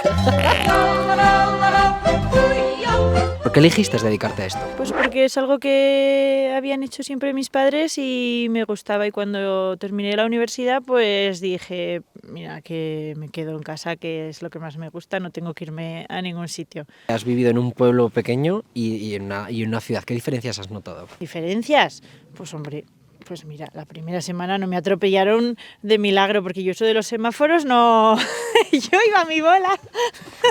¿Por 3.42 3.52
qué 3.52 3.61
elegiste 3.61 3.97
dedicarte 3.97 4.42
a 4.42 4.47
esto? 4.47 4.61
Pues 4.76 4.92
porque 4.92 5.25
es 5.25 5.38
algo 5.38 5.59
que 5.59 6.52
habían 6.54 6.82
hecho 6.82 7.02
siempre 7.02 7.32
mis 7.32 7.49
padres 7.49 7.97
y 7.97 8.49
me 8.50 8.64
gustaba 8.64 9.06
y 9.06 9.11
cuando 9.11 9.78
terminé 9.78 10.14
la 10.14 10.26
universidad 10.26 10.82
pues 10.82 11.40
dije, 11.40 12.02
mira, 12.23 12.61
que 12.61 13.14
me 13.16 13.30
quedo 13.30 13.52
en 13.52 13.62
casa, 13.62 13.97
que 13.97 14.28
es 14.28 14.42
lo 14.42 14.50
que 14.50 14.59
más 14.59 14.76
me 14.76 14.90
gusta, 14.90 15.20
no 15.20 15.30
tengo 15.30 15.54
que 15.54 15.64
irme 15.64 16.04
a 16.11 16.20
ningún 16.20 16.49
sitio. 16.49 16.85
Has 17.09 17.25
vivido 17.25 17.49
en 17.50 17.56
un 17.56 17.73
pueblo 17.73 18.11
pequeño 18.11 18.62
y, 18.75 18.97
y 18.97 19.14
en, 19.14 19.23
una, 19.23 19.50
y 19.50 19.62
en 19.62 19.70
una 19.70 19.80
ciudad. 19.80 20.04
¿Qué 20.04 20.12
diferencias 20.12 20.59
has 20.59 20.70
notado? 20.70 21.09
¿Diferencias? 21.18 22.02
Pues 22.37 22.52
hombre, 22.52 22.85
pues 23.26 23.47
mira, 23.47 23.70
la 23.73 23.87
primera 23.87 24.20
semana 24.20 24.59
no 24.59 24.66
me 24.66 24.76
atropellaron 24.76 25.56
de 25.80 25.99
milagro, 25.99 26.42
porque 26.42 26.62
yo 26.62 26.75
soy 26.75 26.88
de 26.88 26.94
los 26.94 27.06
semáforos, 27.06 27.64
no. 27.64 28.18
yo 28.73 28.99
iba 29.09 29.23
a 29.23 29.25
mi 29.25 29.40
bola. 29.40 29.80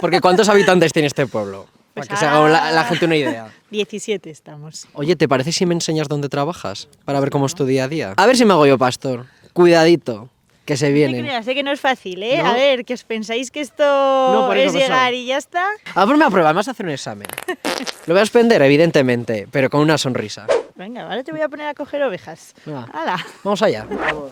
Porque 0.01 0.21
¿cuántos 0.21 0.49
habitantes 0.49 0.91
tiene 0.91 1.05
este 1.07 1.27
pueblo? 1.27 1.67
Para 1.93 2.07
que 2.07 2.15
se 2.17 2.25
haga 2.25 2.47
la, 2.47 2.71
la 2.71 2.83
gente 2.85 3.05
una 3.05 3.15
idea. 3.17 3.51
17 3.71 4.29
estamos. 4.29 4.87
Oye, 4.93 5.15
¿te 5.15 5.27
parece 5.27 5.51
si 5.51 5.65
me 5.65 5.73
enseñas 5.73 6.07
dónde 6.07 6.29
trabajas? 6.29 6.87
Para 7.05 7.19
ver 7.19 7.29
cómo 7.29 7.45
es 7.45 7.55
tu 7.55 7.65
día 7.65 7.85
a 7.85 7.87
día. 7.87 8.13
A 8.17 8.25
ver 8.25 8.37
si 8.37 8.45
me 8.45 8.53
hago 8.53 8.65
yo 8.65 8.77
pastor. 8.77 9.25
Cuidadito, 9.53 10.29
que 10.65 10.77
se 10.77 10.89
No 10.89 10.95
vienen. 10.95 11.25
creas, 11.25 11.43
sé 11.45 11.53
que 11.55 11.63
no 11.63 11.71
es 11.71 11.79
fácil, 11.81 12.21
¿eh? 12.23 12.37
¿No? 12.41 12.49
A 12.49 12.53
ver, 12.53 12.85
que 12.85 12.93
os 12.93 13.03
pensáis 13.03 13.51
que 13.51 13.61
esto 13.61 14.53
eso, 14.53 14.53
es 14.53 14.73
llegar 14.73 15.13
y 15.13 15.25
ya 15.25 15.37
está. 15.37 15.65
A 15.95 16.05
verme 16.05 16.25
a 16.25 16.29
prueba, 16.29 16.49
me 16.53 16.57
vas 16.57 16.67
a 16.67 16.71
hacer 16.71 16.85
un 16.85 16.91
examen. 16.91 17.27
Lo 18.05 18.13
voy 18.13 18.21
a 18.21 18.25
suspender, 18.25 18.61
evidentemente, 18.61 19.47
pero 19.51 19.69
con 19.69 19.81
una 19.81 19.97
sonrisa. 19.97 20.45
Venga, 20.75 21.03
ahora 21.03 21.23
te 21.23 21.31
voy 21.31 21.41
a 21.41 21.49
poner 21.49 21.67
a 21.67 21.73
coger 21.73 22.01
ovejas. 22.03 22.53
Venga. 22.65 22.87
¡Hala! 22.93 23.17
Vamos 23.43 23.61
allá. 23.61 23.85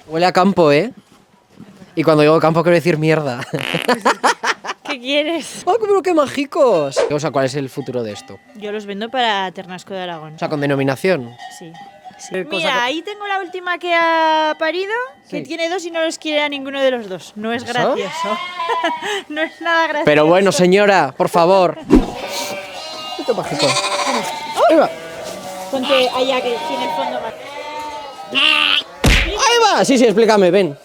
Huele 0.08 0.26
a 0.26 0.32
campo, 0.32 0.72
¿eh? 0.72 0.94
Y 1.96 2.04
cuando 2.04 2.22
digo 2.22 2.40
campo 2.40 2.62
quiero 2.64 2.76
decir 2.76 2.98
mierda. 2.98 3.42
¿Qué 4.88 5.00
quieres? 5.00 5.62
¡Oh, 5.65 5.77
pero 5.82 6.01
qué 6.01 6.13
mágicos! 6.13 6.98
O 7.12 7.20
sea, 7.20 7.32
¿cuál 7.32 7.46
es 7.46 7.56
el 7.56 7.70
futuro 7.70 8.03
de 8.03 8.13
esto? 8.13 8.39
Yo 8.56 8.72
los 8.72 8.86
vendo 8.86 9.10
para 9.10 9.51
Ternasco 9.51 9.94
de 9.94 10.01
Aragón. 10.01 10.36
O 10.36 10.39
sea, 10.39 10.50
con 10.50 10.62
denominación. 10.62 11.36
Sí. 11.58 11.72
sí. 12.17 12.29
¿Qué 12.32 12.46
cosa 12.46 12.58
Mira, 12.58 12.84
ahí 12.84 13.01
tengo 13.01 13.25
la 13.27 13.39
última 13.39 13.77
que 13.77 13.94
ha 13.94 14.56
parido, 14.58 14.94
que 15.29 15.38
Sí. 15.39 15.44
tiene 15.44 15.70
dos 15.70 15.86
y 15.86 15.91
no 15.91 16.01
los 16.03 16.17
quiere 16.17 16.41
a 16.41 16.50
ninguno 16.50 16.82
de 16.82 16.91
los 16.91 17.10
dos. 17.10 17.34
No 17.36 17.53
es 17.53 17.63
¿Eso? 17.63 17.74
gracioso. 17.74 18.38
no 19.29 19.41
es 19.41 19.62
nada 19.62 19.84
gracioso. 19.88 20.06
Pero 20.06 20.25
bueno, 20.25 20.51
señora, 20.51 21.13
por 21.15 21.29
favor. 21.29 21.77
Qué 23.25 23.34
mágico. 23.34 23.67
Ahí 24.70 24.75
va. 24.77 24.89
Ponte 25.70 26.10
allá 26.10 26.41
que 26.41 26.56
tiene 26.70 26.86
el 26.86 26.91
fondo 26.96 27.20
más. 27.20 27.34
Ahí 28.32 29.58
va. 29.75 29.84
Sí, 29.86 29.98
sí, 29.98 30.06
explícame, 30.06 30.50
ven. 30.50 30.77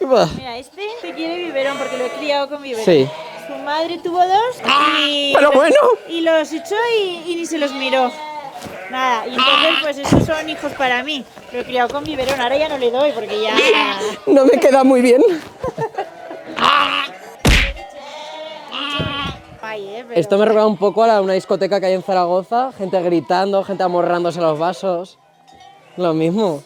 Mira, 0.00 0.56
este 0.56 0.82
te 1.02 1.12
quiere 1.14 1.36
biberón 1.36 1.76
porque 1.78 1.96
lo 1.98 2.04
he 2.06 2.10
criado 2.10 2.48
con 2.48 2.62
biberón. 2.62 2.84
Sí. 2.84 3.08
Su 3.46 3.54
madre 3.64 3.98
tuvo 4.02 4.18
dos 4.18 4.56
y, 5.06 5.32
pero 5.34 5.50
bueno. 5.52 5.74
y 6.08 6.20
los 6.22 6.52
echó 6.52 6.74
y, 6.98 7.32
y 7.32 7.36
ni 7.36 7.46
se 7.46 7.58
los 7.58 7.72
miró. 7.72 8.10
Nada, 8.90 9.26
y 9.26 9.30
entonces 9.30 9.70
pues 9.82 9.98
esos 9.98 10.24
son 10.24 10.48
hijos 10.48 10.72
para 10.72 11.02
mí. 11.04 11.24
Lo 11.52 11.60
he 11.60 11.64
criado 11.64 11.88
con 11.88 12.02
biberón, 12.04 12.40
ahora 12.40 12.56
ya 12.56 12.68
no 12.68 12.78
le 12.78 12.90
doy 12.90 13.12
porque 13.12 13.40
ya... 13.42 13.54
No 14.26 14.44
me 14.46 14.58
queda 14.58 14.82
muy 14.84 15.00
bien. 15.00 15.22
Ay, 19.62 19.88
eh, 19.88 20.04
pero- 20.08 20.20
Esto 20.20 20.38
me 20.38 20.44
recuerda 20.46 20.66
un 20.66 20.76
poco 20.76 21.04
a 21.04 21.06
la- 21.06 21.20
una 21.20 21.34
discoteca 21.34 21.78
que 21.80 21.86
hay 21.86 21.94
en 21.94 22.02
Zaragoza, 22.02 22.72
gente 22.76 23.00
gritando, 23.02 23.62
gente 23.62 23.82
amorrándose 23.84 24.40
los 24.40 24.58
vasos. 24.58 25.18
Lo 25.96 26.12
mismo. 26.14 26.62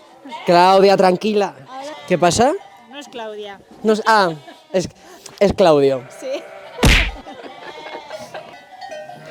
Claudia, 0.46 0.96
tranquila. 0.96 1.54
¿Qué 2.08 2.16
pasa? 2.18 2.52
No 2.94 3.00
es 3.00 3.08
Claudia. 3.08 3.58
No 3.82 3.92
es- 3.92 4.02
ah, 4.06 4.30
es, 4.72 4.88
es 5.40 5.52
Claudio. 5.52 6.04
Sí. 6.20 6.28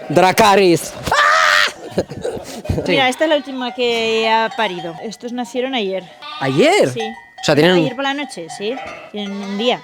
Dracaris. 0.10 0.92
Mira, 2.90 3.08
esta 3.08 3.24
es 3.24 3.30
la 3.30 3.38
última 3.38 3.74
que 3.74 4.28
ha 4.30 4.52
parido. 4.58 4.94
Estos 5.02 5.32
nacieron 5.32 5.76
ayer. 5.76 6.04
¿Ayer? 6.42 6.90
Sí. 6.90 7.00
O 7.00 7.44
sea, 7.46 7.56
tienen... 7.56 7.76
Ayer 7.78 7.96
por 7.96 8.04
la 8.04 8.14
noche, 8.14 8.48
sí. 8.50 8.76
Tienen 9.14 9.32
un 9.32 9.58
día. 9.58 9.82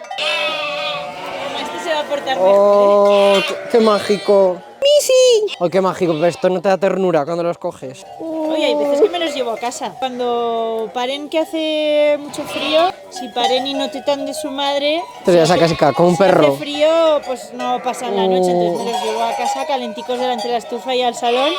Este 1.62 1.80
se 1.90 1.94
va 1.94 2.02
a 2.02 2.04
portar 2.04 2.36
mejor. 2.36 2.52
¡Oh, 2.54 3.42
qué, 3.48 3.56
qué 3.72 3.80
mágico! 3.80 4.62
¡Misi! 4.82 5.56
¡Oh, 5.60 5.70
qué 5.70 5.82
mágico! 5.82 6.14
Pero 6.14 6.26
esto 6.28 6.50
no 6.50 6.62
te 6.62 6.70
da 6.70 6.78
ternura 6.78 7.26
cuando 7.26 7.44
los 7.44 7.58
coges. 7.58 8.06
Oye, 8.20 8.66
hay 8.66 8.76
veces 8.76 9.02
que 9.02 9.10
me 9.10 9.20
los 9.20 9.34
llevo 9.36 9.52
a 9.52 9.58
casa. 9.58 9.94
Cuando 10.00 10.90
paren 10.94 11.30
que 11.30 11.40
hace 11.40 12.18
mucho 12.20 12.44
frío, 12.44 12.92
si 13.10 13.28
paren 13.30 13.68
y 13.68 13.74
no 13.74 13.90
tetan 13.90 14.26
de 14.26 14.34
su 14.34 14.50
madre... 14.50 15.02
Te 15.26 15.32
voy 15.32 15.40
a 15.42 15.46
sacar 15.46 15.66
así, 15.66 15.76
como 15.76 16.10
un 16.10 16.16
si 16.16 16.24
perro. 16.24 16.48
hace 16.48 16.58
frío, 16.58 17.22
pues 17.26 17.54
no 17.54 17.82
pasan 17.84 18.16
la 18.16 18.28
noche, 18.28 18.52
entonces 18.52 18.86
me 18.86 18.92
los 18.92 19.04
llevo 19.04 19.24
a 19.24 19.36
casa 19.36 19.66
calenticos 19.68 20.20
delante 20.20 20.48
de 20.48 20.54
la 20.54 20.58
estufa 20.60 20.96
y 20.96 21.02
al 21.02 21.16
salón. 21.16 21.52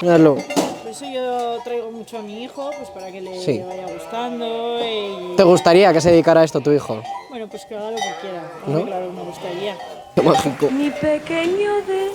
Míralo. 0.00 0.36
Por 0.36 0.90
eso 0.92 1.04
yo 1.12 1.58
traigo 1.64 1.90
mucho 1.90 2.18
a 2.18 2.22
mi 2.22 2.44
hijo, 2.44 2.70
pues 2.78 2.88
para 2.90 3.10
que 3.10 3.20
le 3.20 3.38
Sí. 3.40 3.58
vaya 3.58 3.86
gustando 3.92 4.78
y... 4.84 5.36
¿Te 5.36 5.42
gustaría 5.42 5.92
que 5.92 6.00
se 6.00 6.10
dedicara 6.10 6.40
a 6.40 6.44
esto 6.44 6.60
tu 6.60 6.70
hijo? 6.72 7.02
Bueno, 7.28 7.46
pues 7.48 7.64
que 7.66 7.76
haga 7.76 7.90
lo 7.90 7.96
que 7.96 8.14
quiera. 8.22 8.42
¿No? 8.66 8.84
Claro, 8.86 9.12
me 9.12 9.22
gustaría. 9.22 9.76
Qué 10.14 10.22
mágico. 10.22 10.70
Mi 10.70 10.90
pequeño 10.90 11.76
de 11.86 12.10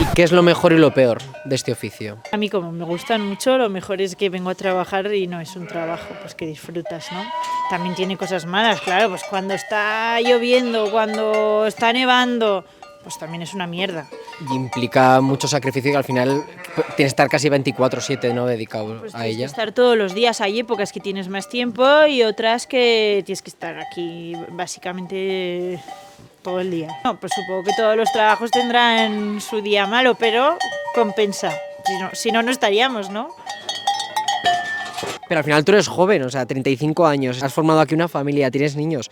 ¿Y 0.00 0.04
qué 0.14 0.22
es 0.22 0.32
lo 0.32 0.42
mejor 0.42 0.72
y 0.72 0.78
lo 0.78 0.92
peor 0.92 1.18
de 1.44 1.54
este 1.54 1.72
oficio? 1.72 2.18
A 2.32 2.36
mí 2.36 2.48
como 2.48 2.72
me 2.72 2.84
gustan 2.84 3.20
mucho, 3.26 3.58
lo 3.58 3.68
mejor 3.68 4.00
es 4.00 4.16
que 4.16 4.28
vengo 4.30 4.50
a 4.50 4.54
trabajar 4.54 5.12
y 5.14 5.26
no 5.26 5.40
es 5.40 5.54
un 5.56 5.66
trabajo, 5.66 6.06
pues 6.20 6.34
que 6.34 6.46
disfrutas, 6.46 7.10
¿no? 7.12 7.22
También 7.70 7.94
tiene 7.94 8.16
cosas 8.16 8.46
malas, 8.46 8.80
claro, 8.80 9.08
pues 9.10 9.22
cuando 9.28 9.54
está 9.54 10.20
lloviendo, 10.20 10.90
cuando 10.90 11.66
está 11.66 11.92
nevando, 11.92 12.64
pues 13.02 13.18
también 13.18 13.42
es 13.42 13.54
una 13.54 13.66
mierda. 13.66 14.06
Y 14.50 14.54
implica 14.54 15.20
mucho 15.20 15.46
sacrificio 15.46 15.92
y 15.92 15.94
al 15.94 16.04
final 16.04 16.44
tienes 16.74 16.96
que 16.96 17.04
estar 17.04 17.28
casi 17.28 17.48
24-7 17.48 18.34
¿no? 18.34 18.46
dedicado 18.46 19.00
Pues 19.00 19.14
a 19.14 19.18
tienes 19.18 19.36
que 19.36 19.36
ella. 19.36 19.46
estar 19.46 19.72
todos 19.72 19.96
los 19.96 20.14
días, 20.14 20.40
hay 20.40 20.60
épocas 20.60 20.92
que 20.92 21.00
tienes 21.00 21.28
más 21.28 21.48
tiempo 21.48 21.86
y 22.06 22.22
otras 22.22 22.66
que 22.66 23.22
tienes 23.24 23.42
que 23.42 23.50
estar 23.50 23.78
aquí 23.78 24.34
básicamente 24.50 25.80
todo 26.44 26.60
el 26.60 26.70
día. 26.70 26.86
No, 27.02 27.18
pues 27.18 27.32
supongo 27.34 27.64
que 27.64 27.72
todos 27.76 27.96
los 27.96 28.12
trabajos 28.12 28.52
tendrán 28.52 29.40
su 29.40 29.60
día 29.60 29.86
malo, 29.88 30.14
pero 30.14 30.56
compensa. 30.94 31.50
Si 31.84 31.98
no, 31.98 32.10
si 32.12 32.30
no, 32.30 32.42
no 32.44 32.52
estaríamos, 32.52 33.10
¿no? 33.10 33.34
Pero 35.28 35.38
al 35.38 35.44
final 35.44 35.64
tú 35.64 35.72
eres 35.72 35.88
joven, 35.88 36.22
o 36.22 36.30
sea, 36.30 36.46
35 36.46 37.06
años, 37.06 37.42
has 37.42 37.52
formado 37.52 37.80
aquí 37.80 37.94
una 37.94 38.08
familia, 38.08 38.50
tienes 38.50 38.76
niños. 38.76 39.10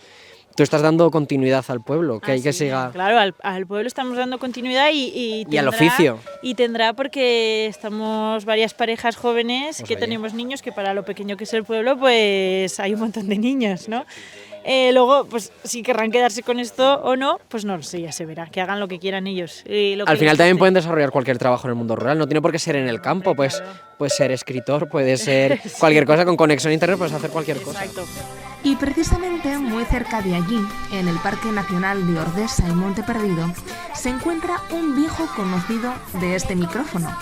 Tú 0.55 0.61
estás 0.61 0.83
dando 0.83 1.09
continuidad 1.09 1.65
al 1.69 1.81
pueblo, 1.81 2.19
que 2.19 2.29
Ah, 2.29 2.33
hay 2.35 2.41
que 2.43 2.53
sí, 2.53 2.65
siga... 2.65 2.91
Claro, 2.91 3.17
al, 3.17 3.33
al 3.41 3.65
pueblo 3.65 3.87
estamos 3.87 4.15
dando 4.15 4.37
continuidad 4.37 4.89
y, 4.93 5.05
y, 5.07 5.45
Y 5.49 5.57
al 5.57 5.65
tendrá- 5.65 5.69
oficio. 5.69 6.19
Y 6.43 6.53
tendrá 6.53 6.93
porque 6.93 7.65
estamos 7.65 8.45
varias 8.45 8.75
parejas 8.75 9.15
jóvenes 9.15 9.77
Pues 9.79 9.87
que 9.87 9.95
ahí. 9.95 9.99
tenemos 9.99 10.35
niños, 10.35 10.61
que 10.61 10.71
para 10.71 10.93
lo 10.93 11.03
pequeño 11.03 11.37
que 11.37 11.45
es 11.45 11.53
el 11.55 11.63
pueblo, 11.63 11.97
pues 11.97 12.79
hay 12.79 12.93
un 12.93 12.99
montón 12.99 13.27
de 13.29 13.37
niños, 13.39 13.89
¿no? 13.89 14.05
Eh, 14.65 14.91
luego, 14.93 15.25
pues 15.25 15.51
si 15.63 15.83
querrán 15.83 16.11
quedarse 16.11 16.41
con 16.41 16.59
esto 16.59 17.01
o 17.03 17.15
no, 17.15 17.39
pues 17.49 17.65
no 17.65 17.75
lo 17.75 17.83
sé, 17.83 18.01
ya 18.01 18.11
se 18.11 18.25
verá, 18.25 18.47
que 18.47 18.61
hagan 18.61 18.79
lo 18.79 18.87
que 18.87 18.99
quieran 18.99 19.27
ellos. 19.27 19.63
y 19.67 19.95
lo 19.95 20.05
Al 20.07 20.15
que 20.15 20.19
final 20.19 20.37
también 20.37 20.57
pueden 20.57 20.73
desarrollar 20.73 21.11
cualquier 21.11 21.37
trabajo 21.37 21.67
en 21.67 21.71
el 21.71 21.75
mundo 21.75 21.95
rural, 21.95 22.17
no 22.17 22.27
tiene 22.27 22.41
por 22.41 22.51
qué 22.51 22.59
ser 22.59 22.75
en 22.77 22.87
el 22.87 23.01
campo, 23.01 23.35
pues 23.35 23.61
puede 23.97 24.09
ser 24.09 24.31
escritor, 24.31 24.87
puede 24.89 25.17
ser 25.17 25.59
cualquier 25.79 26.05
cosa, 26.05 26.25
con 26.25 26.37
conexión 26.37 26.71
a 26.71 26.73
internet 26.73 26.97
puedes 26.97 27.13
hacer 27.13 27.29
cualquier 27.29 27.61
cosa. 27.61 27.83
Y 28.63 28.77
precisamente 28.77 29.57
muy 29.57 29.83
cerca 29.85 30.21
de 30.21 30.35
allí, 30.35 30.59
en 30.93 31.09
el 31.09 31.17
Parque 31.17 31.49
Nacional 31.49 32.07
de 32.07 32.19
Ordesa 32.21 32.65
y 32.67 32.71
Monte 32.71 33.03
Perdido, 33.03 33.51
se 33.93 34.09
encuentra 34.09 34.61
un 34.71 34.95
viejo 34.95 35.27
conocido 35.35 35.93
de 36.21 36.35
este 36.35 36.55
micrófono, 36.55 37.13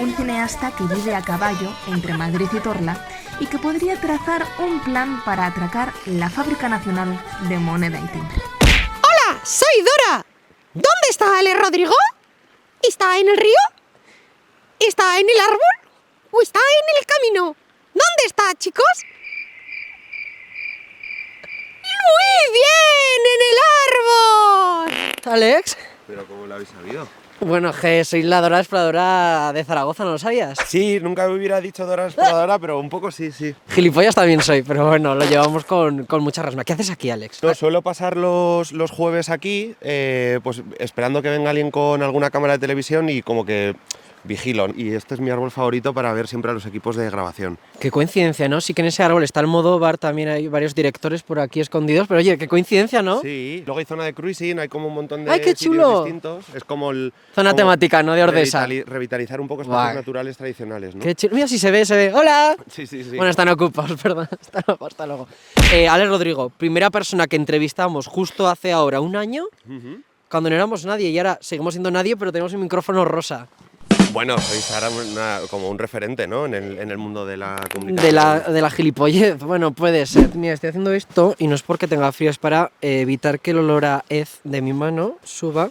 un 0.00 0.14
cineasta 0.14 0.70
que 0.70 0.84
vive 0.84 1.14
a 1.14 1.20
caballo 1.20 1.70
entre 1.88 2.14
Madrid 2.14 2.46
y 2.56 2.60
Torla 2.60 3.04
y 3.40 3.46
que 3.46 3.58
podría 3.58 4.00
trazar 4.00 4.46
un 4.58 4.80
plan 4.80 5.22
para 5.24 5.46
atracar 5.46 5.92
la 6.06 6.28
Fábrica 6.28 6.68
Nacional 6.68 7.18
de 7.48 7.58
Moneda 7.58 7.98
y 7.98 8.06
Timbre. 8.08 8.36
¡Hola! 9.02 9.40
¡Soy 9.44 9.78
Dora! 9.78 10.24
¿Dónde 10.74 11.08
está 11.10 11.38
Ale 11.38 11.54
Rodrigo? 11.54 11.94
¿Está 12.82 13.18
en 13.18 13.28
el 13.28 13.36
río? 13.36 13.62
¿Está 14.78 15.18
en 15.18 15.28
el 15.28 15.40
árbol? 15.40 15.92
¿O 16.30 16.42
está 16.42 16.58
en 16.60 16.96
el 16.98 17.06
camino? 17.06 17.56
¿Dónde 17.94 18.24
está, 18.26 18.54
chicos? 18.54 18.84
¡Muy 21.82 22.52
bien! 22.52 23.20
¡En 23.34 23.40
el 23.50 23.58
árbol! 23.88 25.32
Alex, 25.32 25.76
¿Pero 26.06 26.26
cómo 26.26 26.46
lo 26.46 26.54
habéis 26.54 26.70
sabido? 26.70 27.06
Bueno, 27.40 27.72
que 27.72 28.04
soy 28.04 28.22
la 28.24 28.40
Dora 28.40 28.58
Exploradora 28.58 29.52
de 29.52 29.62
Zaragoza, 29.62 30.02
¿no 30.04 30.10
lo 30.10 30.18
sabías? 30.18 30.58
Sí, 30.66 30.98
nunca 31.00 31.28
me 31.28 31.34
hubiera 31.34 31.60
dicho 31.60 31.86
Dora 31.86 32.06
Exploradora, 32.06 32.58
pero 32.58 32.80
un 32.80 32.88
poco 32.88 33.12
sí, 33.12 33.30
sí. 33.30 33.54
Gilipollas 33.68 34.16
también 34.16 34.42
soy, 34.42 34.62
pero 34.62 34.88
bueno, 34.88 35.14
lo 35.14 35.24
llevamos 35.24 35.64
con, 35.64 36.04
con 36.06 36.22
mucha 36.22 36.42
resma. 36.42 36.64
¿Qué 36.64 36.72
haces 36.72 36.90
aquí, 36.90 37.10
Alex? 37.10 37.40
No, 37.44 37.54
suelo 37.54 37.80
pasar 37.80 38.16
los, 38.16 38.72
los 38.72 38.90
jueves 38.90 39.30
aquí, 39.30 39.76
eh, 39.80 40.40
pues 40.42 40.62
esperando 40.80 41.22
que 41.22 41.30
venga 41.30 41.50
alguien 41.50 41.70
con 41.70 42.02
alguna 42.02 42.30
cámara 42.30 42.54
de 42.54 42.58
televisión 42.58 43.08
y 43.08 43.22
como 43.22 43.46
que 43.46 43.76
vigilo. 44.28 44.68
Y 44.76 44.92
este 44.92 45.14
es 45.14 45.20
mi 45.20 45.30
árbol 45.30 45.50
favorito 45.50 45.92
para 45.92 46.12
ver 46.12 46.28
siempre 46.28 46.52
a 46.52 46.54
los 46.54 46.64
equipos 46.66 46.94
de 46.94 47.10
grabación. 47.10 47.58
Qué 47.80 47.90
coincidencia, 47.90 48.48
¿no? 48.48 48.60
Sí 48.60 48.74
que 48.74 48.82
en 48.82 48.86
ese 48.88 49.02
árbol 49.02 49.24
está 49.24 49.40
el 49.40 49.48
modo 49.48 49.78
bar, 49.80 49.98
también 49.98 50.28
hay 50.28 50.46
varios 50.46 50.74
directores 50.74 51.22
por 51.24 51.40
aquí 51.40 51.58
escondidos, 51.60 52.06
pero 52.06 52.18
oye, 52.20 52.38
qué 52.38 52.46
coincidencia, 52.46 53.02
¿no? 53.02 53.20
Sí, 53.22 53.62
luego 53.66 53.80
hay 53.80 53.84
zona 53.86 54.04
de 54.04 54.14
cruising, 54.14 54.60
hay 54.60 54.68
como 54.68 54.86
un 54.86 54.94
montón 54.94 55.24
de 55.24 55.30
¡Ay, 55.32 55.40
qué 55.40 55.54
chulo! 55.54 56.04
distintos. 56.04 56.44
Es 56.54 56.62
como 56.62 56.90
el... 56.92 57.12
Zona 57.34 57.50
como 57.50 57.56
temática, 57.58 58.02
¿no? 58.04 58.12
De 58.14 58.22
Ordesa. 58.22 58.66
revitali- 58.68 58.84
revitalizar 58.84 59.40
un 59.40 59.48
poco 59.48 59.62
espacios 59.62 59.94
naturales 59.96 60.36
tradicionales, 60.36 60.94
¿no? 60.94 61.02
Qué 61.02 61.14
chulo. 61.14 61.34
Mira, 61.34 61.48
si 61.48 61.58
se 61.58 61.70
ve, 61.70 61.84
se 61.84 61.96
ve. 61.96 62.12
¡Hola! 62.14 62.54
Sí, 62.70 62.86
sí, 62.86 63.02
sí. 63.02 63.16
Bueno, 63.16 63.30
están 63.30 63.48
ocupados, 63.48 63.98
perdón. 64.02 64.28
Hasta 64.30 64.62
luego, 64.66 64.86
hasta 64.86 65.06
luego. 65.06 65.28
Eh, 65.72 65.88
Alex 65.88 66.08
Rodrigo, 66.10 66.50
primera 66.50 66.90
persona 66.90 67.26
que 67.26 67.36
entrevistamos 67.36 68.06
justo 68.06 68.46
hace 68.48 68.70
ahora 68.72 69.00
un 69.00 69.16
año, 69.16 69.44
Ujú. 69.66 70.02
cuando 70.30 70.50
no 70.50 70.56
éramos 70.56 70.84
nadie, 70.84 71.08
y 71.08 71.18
ahora 71.18 71.38
seguimos 71.40 71.74
siendo 71.74 71.90
nadie, 71.90 72.16
pero 72.16 72.30
tenemos 72.30 72.52
un 72.52 72.60
micrófono 72.62 73.04
rosa. 73.04 73.48
Bueno, 74.12 74.38
sois 74.38 74.70
ahora 74.72 75.40
como 75.50 75.68
un 75.68 75.78
referente, 75.78 76.26
¿no? 76.26 76.46
En 76.46 76.54
el, 76.54 76.98
mundo 76.98 77.26
de 77.26 77.36
la 77.36 77.56
comunicación. 77.72 78.06
De 78.06 78.12
la, 78.12 78.40
de 78.40 78.60
la 78.60 78.70
gilipollez, 78.70 79.38
bueno, 79.38 79.72
puede 79.72 80.06
ser. 80.06 80.34
Mira, 80.34 80.54
estoy 80.54 80.70
haciendo 80.70 80.92
esto 80.92 81.34
y 81.38 81.46
no 81.46 81.54
es 81.54 81.62
porque 81.62 81.86
tenga 81.86 82.10
frío, 82.12 82.30
es 82.30 82.38
para 82.38 82.72
evitar 82.80 83.40
que 83.40 83.50
el 83.50 83.58
olor 83.58 83.84
a 83.84 84.04
hez 84.08 84.40
de 84.44 84.62
mi 84.62 84.72
mano 84.72 85.16
suba. 85.24 85.70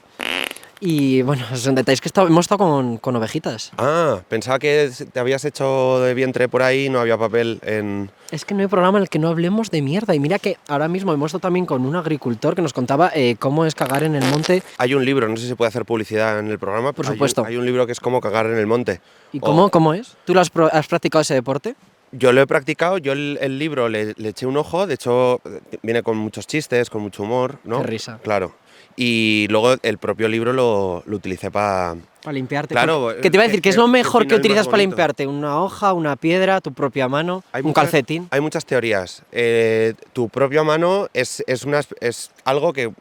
Y 0.79 1.21
bueno, 1.23 1.43
son 1.55 1.75
detalles 1.75 2.01
que 2.01 2.07
está- 2.07 2.21
hemos 2.23 2.45
estado 2.45 2.59
con, 2.59 2.97
con 2.97 3.15
ovejitas. 3.15 3.71
Ah, 3.77 4.19
pensaba 4.29 4.59
que 4.59 4.89
te 5.11 5.19
habías 5.19 5.43
hecho 5.45 5.99
de 6.01 6.13
vientre 6.13 6.47
por 6.49 6.61
ahí 6.61 6.85
y 6.85 6.89
no 6.89 6.99
había 6.99 7.17
papel 7.17 7.59
en... 7.63 8.11
Es 8.31 8.45
que 8.45 8.53
no 8.53 8.61
hay 8.61 8.67
programa 8.67 8.97
en 8.97 9.03
el 9.03 9.09
que 9.09 9.19
no 9.19 9.29
hablemos 9.29 9.71
de 9.71 9.81
mierda. 9.81 10.13
Y 10.13 10.19
mira 10.19 10.37
que 10.39 10.57
ahora 10.67 10.87
mismo 10.87 11.13
hemos 11.13 11.29
estado 11.29 11.41
también 11.41 11.65
con 11.65 11.85
un 11.85 11.95
agricultor 11.95 12.55
que 12.55 12.61
nos 12.61 12.73
contaba 12.73 13.11
eh, 13.15 13.35
cómo 13.39 13.65
es 13.65 13.73
cagar 13.73 14.03
en 14.03 14.15
el 14.15 14.25
monte. 14.25 14.61
Hay 14.77 14.93
un 14.93 15.03
libro, 15.05 15.27
no 15.27 15.35
sé 15.37 15.43
si 15.43 15.47
se 15.49 15.55
puede 15.55 15.69
hacer 15.69 15.85
publicidad 15.85 16.37
en 16.39 16.47
el 16.47 16.59
programa. 16.59 16.93
Por 16.93 17.05
Hay 17.05 17.11
un- 17.11 17.15
supuesto. 17.15 17.45
Hay 17.45 17.55
un, 17.57 17.65
libro 17.65 17.85
que 17.85 17.93
es 17.93 17.99
cómo 17.99 18.21
cagar 18.21 18.45
en 18.47 18.57
el 18.57 18.67
monte. 18.67 19.01
¿Y 19.33 19.37
O- 19.39 19.41
cómo, 19.41 19.69
cómo 19.69 19.93
es? 19.93 20.15
¿Tú 20.25 20.33
lo 20.33 20.41
has, 20.41 20.51
has 20.71 20.87
practicado 20.87 21.21
ese 21.21 21.33
deporte? 21.33 21.75
Yo 22.11 22.31
lo 22.31 22.41
he 22.41 22.47
practicado, 22.47 22.97
yo 22.99 23.11
el, 23.11 23.37
el 23.41 23.59
libro 23.59 23.89
le, 23.89 24.13
le 24.15 24.29
eché 24.29 24.45
un 24.45 24.55
ojo, 24.55 24.87
de 24.87 24.93
hecho 24.93 25.41
viene 25.83 26.03
con 26.03 26.15
muchos 26.17 26.47
chistes, 26.47 26.89
con 26.89 27.01
mucho 27.01 27.23
humor, 27.23 27.59
¿no? 27.65 27.79
Qué 27.81 27.87
risa. 27.87 28.19
Claro. 28.23 28.53
Y 28.99 29.45
luego 29.51 29.75
el 29.83 29.99
propio 29.99 30.27
libro 30.27 30.53
lo, 30.53 31.03
lo 31.05 31.15
utilicé 31.15 31.51
para... 31.51 31.95
Para 32.23 32.33
limpiarte. 32.33 32.73
Claro, 32.73 33.13
que 33.21 33.29
te 33.29 33.37
iba 33.37 33.43
a 33.43 33.47
decir, 33.47 33.61
¿qué 33.61 33.69
es 33.69 33.77
lo 33.77 33.87
mejor 33.87 34.27
que 34.27 34.33
utilizas 34.35 34.65
para 34.67 34.79
limpiarte? 34.79 35.27
¿Una 35.27 35.61
hoja, 35.61 35.93
una 35.93 36.15
piedra, 36.15 36.59
tu 36.61 36.73
propia 36.73 37.07
mano, 37.07 37.43
un 37.53 37.61
muchas- 37.61 37.75
calcetín? 37.83 38.27
Hay 38.31 38.41
muchas 38.41 38.65
teorías. 38.65 39.21
Eh, 39.31 39.93
tu 40.13 40.27
propia 40.29 40.63
mano 40.63 41.07
es, 41.13 41.43
es, 41.45 41.63
una, 41.63 41.81
es 42.01 42.31
algo 42.43 42.73
que 42.73 42.91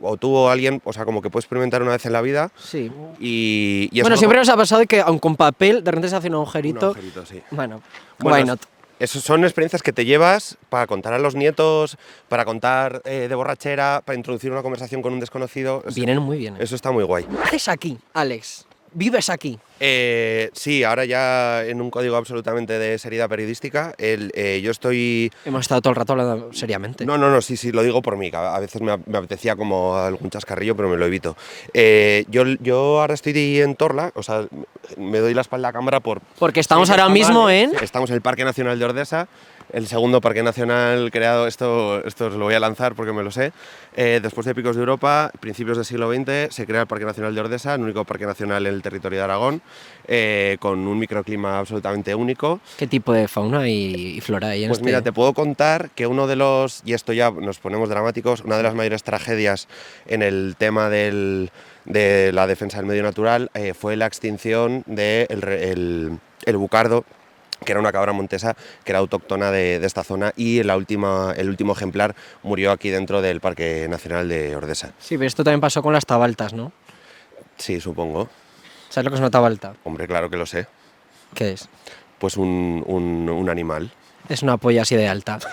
o 0.00 0.16
tú 0.16 0.34
o 0.34 0.50
alguien, 0.50 0.82
o 0.84 0.92
sea, 0.92 1.04
como 1.04 1.22
que 1.22 1.30
puedes 1.30 1.44
experimentar 1.44 1.80
una 1.82 1.92
vez 1.92 2.04
en 2.04 2.12
la 2.12 2.20
vida. 2.20 2.50
Sí. 2.58 2.90
Y, 3.20 3.88
bueno, 4.02 4.16
siempre 4.16 4.38
nos 4.38 4.48
ha 4.48 4.56
pasado 4.56 4.84
que 4.86 5.00
aun 5.00 5.18
con 5.18 5.36
papel 5.36 5.82
de 5.82 5.90
repente 5.90 6.08
se 6.08 6.16
hace 6.16 6.28
un 6.28 6.34
agujerito. 6.34 6.90
Un 6.90 6.96
agujerito, 6.96 7.24
sí. 7.24 7.40
Bueno, 7.50 7.80
Bueno, 8.18 8.36
why 8.36 8.44
not? 8.44 8.60
Eso 9.00 9.20
son 9.20 9.44
experiencias 9.44 9.82
que 9.82 9.92
te 9.92 10.04
llevas 10.04 10.56
para 10.68 10.86
contar 10.86 11.12
a 11.14 11.18
los 11.18 11.34
nietos, 11.34 11.96
para 12.28 12.44
contar 12.44 13.02
eh, 13.04 13.26
de 13.28 13.34
borrachera, 13.34 14.02
para 14.04 14.16
introducir 14.16 14.52
una 14.52 14.62
conversación 14.62 15.02
con 15.02 15.12
un 15.12 15.20
desconocido. 15.20 15.82
Es- 15.86 15.94
Vienen 15.96 16.20
muy 16.20 16.38
bien. 16.38 16.54
¿eh? 16.56 16.60
Eso 16.60 16.74
está 16.76 16.92
muy 16.92 17.02
guay. 17.04 17.24
¿Qué 17.24 17.36
haces 17.42 17.68
aquí, 17.68 17.98
Alex? 18.12 18.66
¿Vives 18.94 19.28
aquí? 19.28 19.58
Eh, 19.80 20.50
sí, 20.52 20.84
ahora 20.84 21.04
ya 21.04 21.64
en 21.64 21.80
un 21.80 21.90
código 21.90 22.16
absolutamente 22.16 22.78
de 22.78 22.96
seriedad 22.98 23.28
periodística. 23.28 23.92
El, 23.98 24.30
eh, 24.34 24.60
yo 24.62 24.70
estoy. 24.70 25.32
Hemos 25.44 25.62
estado 25.62 25.80
todo 25.82 25.90
el 25.90 25.96
rato 25.96 26.12
hablando 26.12 26.52
seriamente. 26.52 27.04
No, 27.04 27.18
no, 27.18 27.28
no, 27.28 27.42
sí, 27.42 27.56
sí, 27.56 27.72
lo 27.72 27.82
digo 27.82 28.00
por 28.00 28.16
mí. 28.16 28.30
que 28.30 28.36
A 28.36 28.58
veces 28.60 28.80
me, 28.80 28.92
ap- 28.92 29.06
me 29.06 29.18
apetecía 29.18 29.56
como 29.56 29.96
algún 29.96 30.30
chascarrillo, 30.30 30.76
pero 30.76 30.88
me 30.88 30.96
lo 30.96 31.06
evito. 31.06 31.36
Eh, 31.72 32.24
yo, 32.28 32.44
yo 32.60 33.00
ahora 33.00 33.14
estoy 33.14 33.60
en 33.60 33.74
Torla, 33.74 34.12
o 34.14 34.22
sea, 34.22 34.46
me 34.96 35.18
doy 35.18 35.34
la 35.34 35.40
espalda 35.40 35.68
a 35.68 35.72
cámara 35.72 35.98
por. 36.00 36.20
Porque 36.38 36.60
estamos 36.60 36.88
ahora 36.90 37.08
mismo 37.08 37.50
en... 37.50 37.72
Estamos 37.82 38.10
en 38.10 38.14
el 38.16 38.22
Parque 38.22 38.44
Nacional 38.44 38.78
de 38.78 38.84
Ordesa, 38.84 39.26
el 39.74 39.86
segundo 39.88 40.20
parque 40.20 40.42
nacional 40.42 41.10
creado, 41.10 41.46
esto, 41.46 42.04
esto 42.06 42.26
os 42.26 42.34
lo 42.34 42.44
voy 42.44 42.54
a 42.54 42.60
lanzar 42.60 42.94
porque 42.94 43.12
me 43.12 43.22
lo 43.22 43.30
sé. 43.30 43.52
Eh, 43.96 44.20
después 44.22 44.46
de 44.46 44.54
Picos 44.54 44.76
de 44.76 44.80
Europa, 44.80 45.30
principios 45.40 45.76
del 45.76 45.84
siglo 45.84 46.12
XX, 46.12 46.54
se 46.54 46.64
crea 46.66 46.82
el 46.82 46.86
Parque 46.86 47.04
Nacional 47.04 47.34
de 47.34 47.40
Ordesa, 47.40 47.74
el 47.74 47.80
único 47.82 48.04
parque 48.04 48.24
nacional 48.26 48.66
en 48.66 48.74
el 48.74 48.82
territorio 48.82 49.18
de 49.18 49.24
Aragón, 49.24 49.62
eh, 50.06 50.56
con 50.60 50.78
un 50.86 50.98
microclima 50.98 51.58
absolutamente 51.58 52.14
único. 52.14 52.60
¿Qué 52.78 52.86
tipo 52.86 53.12
de 53.12 53.26
fauna 53.28 53.68
y, 53.68 54.16
y 54.16 54.20
flora 54.20 54.48
hay 54.50 54.64
en 54.64 54.68
Pues 54.70 54.78
este? 54.78 54.86
mira, 54.86 55.02
te 55.02 55.12
puedo 55.12 55.32
contar 55.34 55.90
que 55.90 56.06
uno 56.06 56.26
de 56.26 56.36
los, 56.36 56.82
y 56.84 56.92
esto 56.92 57.12
ya 57.12 57.30
nos 57.30 57.58
ponemos 57.58 57.88
dramáticos, 57.88 58.42
una 58.42 58.56
de 58.56 58.62
las 58.62 58.74
mayores 58.74 59.02
tragedias 59.02 59.66
en 60.06 60.22
el 60.22 60.54
tema 60.58 60.88
del- 60.88 61.50
de 61.84 62.30
la 62.32 62.46
defensa 62.46 62.78
del 62.78 62.86
medio 62.86 63.02
natural 63.02 63.50
eh, 63.52 63.74
fue 63.74 63.96
la 63.96 64.06
extinción 64.06 64.84
del 64.86 65.26
el, 65.28 66.18
el 66.46 66.56
bucardo, 66.56 67.04
que 67.64 67.72
era 67.72 67.80
una 67.80 67.92
cabra 67.92 68.12
montesa 68.12 68.56
que 68.84 68.92
era 68.92 68.98
autóctona 68.98 69.50
de, 69.50 69.78
de 69.78 69.86
esta 69.86 70.04
zona 70.04 70.32
y 70.36 70.62
la 70.62 70.76
última, 70.76 71.32
el 71.36 71.48
último 71.48 71.72
ejemplar 71.72 72.14
murió 72.42 72.72
aquí 72.72 72.90
dentro 72.90 73.20
del 73.22 73.40
Parque 73.40 73.86
Nacional 73.88 74.28
de 74.28 74.56
Ordesa. 74.56 74.92
Sí, 74.98 75.16
pero 75.16 75.26
esto 75.28 75.44
también 75.44 75.60
pasó 75.60 75.82
con 75.82 75.92
las 75.92 76.06
tabaltas, 76.06 76.52
¿no? 76.52 76.72
Sí, 77.56 77.80
supongo. 77.80 78.28
¿Sabes 78.88 79.04
lo 79.06 79.10
que 79.10 79.14
es 79.16 79.20
una 79.20 79.30
tabalta? 79.30 79.74
Hombre, 79.84 80.06
claro 80.06 80.28
que 80.30 80.36
lo 80.36 80.46
sé. 80.46 80.66
¿Qué 81.34 81.52
es? 81.52 81.68
Pues 82.18 82.36
un, 82.36 82.82
un- 82.86 83.28
un 83.28 83.50
animal. 83.50 83.90
Es 84.28 84.42
una 84.42 84.56
polla 84.56 84.82
así 84.82 84.96
de 84.96 85.06
alta. 85.08 85.38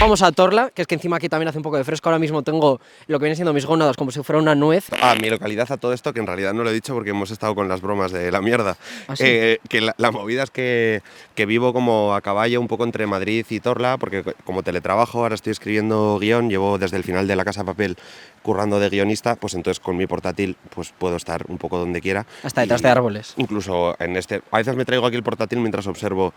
Vamos 0.00 0.22
a 0.22 0.30
Torla, 0.30 0.70
que 0.72 0.82
es 0.82 0.86
que 0.88 0.94
encima 0.94 1.16
aquí 1.16 1.28
también 1.28 1.48
hace 1.48 1.58
un 1.58 1.64
poco 1.64 1.76
de 1.76 1.82
fresco. 1.82 2.08
Ahora 2.08 2.20
mismo 2.20 2.42
tengo 2.44 2.80
lo 3.08 3.18
que 3.18 3.24
vienen 3.24 3.34
siendo 3.34 3.52
mis 3.52 3.66
gónadas 3.66 3.96
como 3.96 4.12
si 4.12 4.22
fuera 4.22 4.40
una 4.40 4.54
nuez. 4.54 4.86
Ah, 5.02 5.16
mi 5.20 5.28
localidad 5.28 5.70
a 5.72 5.76
todo 5.76 5.92
esto, 5.92 6.12
que 6.12 6.20
en 6.20 6.26
realidad 6.28 6.54
no 6.54 6.62
lo 6.62 6.70
he 6.70 6.72
dicho 6.72 6.94
porque 6.94 7.10
hemos 7.10 7.32
estado 7.32 7.56
con 7.56 7.68
las 7.68 7.80
bromas 7.80 8.12
de 8.12 8.30
la 8.30 8.40
mierda. 8.40 8.76
¿Ah, 9.08 9.16
sí? 9.16 9.24
Eh, 9.26 9.58
que 9.68 9.80
la, 9.80 9.94
la 9.98 10.12
movida 10.12 10.44
es 10.44 10.50
que, 10.50 11.02
que 11.34 11.46
vivo 11.46 11.72
como 11.72 12.14
a 12.14 12.20
caballo 12.20 12.60
un 12.60 12.68
poco 12.68 12.84
entre 12.84 13.08
Madrid 13.08 13.44
y 13.50 13.58
Torla, 13.58 13.96
porque 13.98 14.22
co- 14.22 14.34
como 14.44 14.62
teletrabajo, 14.62 15.18
ahora 15.22 15.34
estoy 15.34 15.50
escribiendo 15.50 16.16
guion, 16.20 16.48
llevo 16.48 16.78
desde 16.78 16.96
el 16.96 17.02
final 17.02 17.26
de 17.26 17.34
la 17.34 17.44
Casa 17.44 17.62
de 17.62 17.66
Papel 17.66 17.96
currando 18.42 18.78
de 18.78 18.88
guionista, 18.88 19.34
pues 19.34 19.54
entonces 19.54 19.80
con 19.80 19.96
mi 19.96 20.06
portátil 20.06 20.56
pues 20.74 20.94
puedo 20.96 21.16
estar 21.16 21.44
un 21.48 21.58
poco 21.58 21.76
donde 21.76 22.00
quiera. 22.00 22.24
Hasta 22.44 22.60
detrás 22.62 22.80
de 22.82 22.88
árboles. 22.88 23.34
Incluso 23.36 23.96
en 23.98 24.16
este... 24.16 24.42
A 24.52 24.58
veces 24.58 24.76
me 24.76 24.84
traigo 24.84 25.04
aquí 25.06 25.16
el 25.16 25.24
portátil 25.24 25.58
mientras 25.58 25.86
observo 25.88 26.32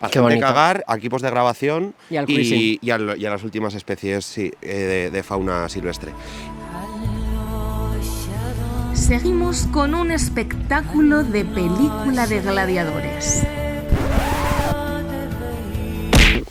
a 0.00 0.08
Qué 0.10 0.20
gente 0.20 0.38
cagar, 0.38 0.84
a 0.86 0.96
equipos 0.96 1.22
de 1.22 1.30
grabación 1.30 1.94
Y 2.10 2.16
al 2.18 2.26
cruising. 2.26 2.78
y, 2.82 2.90
al- 2.90 3.05
y 3.16 3.26
a 3.26 3.30
las 3.30 3.44
últimas 3.44 3.74
especies 3.74 4.24
sí, 4.24 4.50
eh, 4.62 4.74
de- 4.74 5.10
de 5.10 5.22
fauna 5.22 5.68
silvestre. 5.68 6.12
Seguimos 8.94 9.66
con 9.72 9.94
un 9.94 10.10
espectáculo 10.10 11.22
de 11.22 11.44
película 11.44 12.26
de 12.26 12.40
gladiadores. 12.40 13.42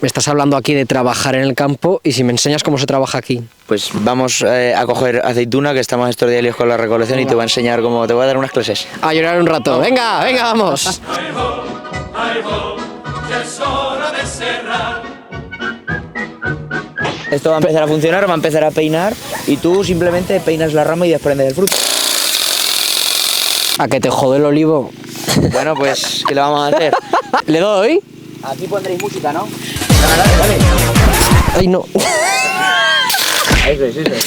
Me 0.02 0.08
estás 0.08 0.28
hablando 0.28 0.56
aquí 0.56 0.74
de 0.74 0.86
trabajar 0.86 1.36
en 1.36 1.42
el 1.42 1.56
campo 1.56 2.00
y 2.04 2.12
si 2.12 2.24
me 2.24 2.32
enseñas 2.32 2.62
cómo 2.64 2.78
se 2.78 2.86
trabaja 2.86 3.18
aquí. 3.18 3.42
Pues 3.66 3.90
vamos 3.94 4.44
eh, 4.46 4.76
a 4.76 4.86
coger 4.86 5.22
aceituna, 5.26 5.74
que 5.74 5.80
estamos 5.80 6.08
estos 6.10 6.30
días 6.30 6.56
con 6.56 6.70
la 6.70 6.78
recolección, 6.78 7.20
y 7.20 7.26
te 7.26 7.34
voy 7.34 7.42
a 7.42 7.46
enseñar 7.46 7.82
cómo, 7.82 8.06
te 8.06 8.14
voy 8.14 8.24
a 8.24 8.28
dar 8.28 8.38
unas 8.38 8.52
clases. 8.52 8.88
A 9.02 9.14
llorar 9.14 9.40
un 9.40 9.48
rato. 9.48 9.80
Venga, 9.80 10.24
venga, 10.24 10.44
vamos. 10.44 11.02
Esto 17.36 17.50
va 17.50 17.58
a 17.58 17.60
empezar 17.60 17.84
a 17.84 17.88
funcionar, 17.88 18.26
va 18.30 18.32
a 18.32 18.36
empezar 18.36 18.64
a 18.64 18.72
peinar, 18.72 19.14
y 19.46 19.58
tú 19.58 19.84
simplemente 19.84 20.40
peinas 20.40 20.72
la 20.72 20.86
rama 20.86 21.06
y 21.06 21.10
desprendes 21.10 21.50
el 21.50 21.54
fruto. 21.54 21.76
A 23.78 23.90
que 23.90 24.00
te 24.00 24.10
jode 24.10 24.38
el 24.38 24.46
olivo. 24.46 24.90
Bueno, 25.52 25.76
pues, 25.76 26.24
¿qué 26.26 26.34
le 26.34 26.40
vamos 26.40 26.62
a 26.62 26.74
hacer? 26.74 26.94
¿Le 27.48 27.60
doy? 27.60 28.02
Aquí 28.42 28.68
pondréis 28.68 29.02
música, 29.02 29.34
¿no? 29.34 29.50
Ay, 31.58 31.68
no. 31.68 31.86
Eso 33.68 33.84
es, 33.84 33.98
eso 33.98 34.14
es. 34.14 34.26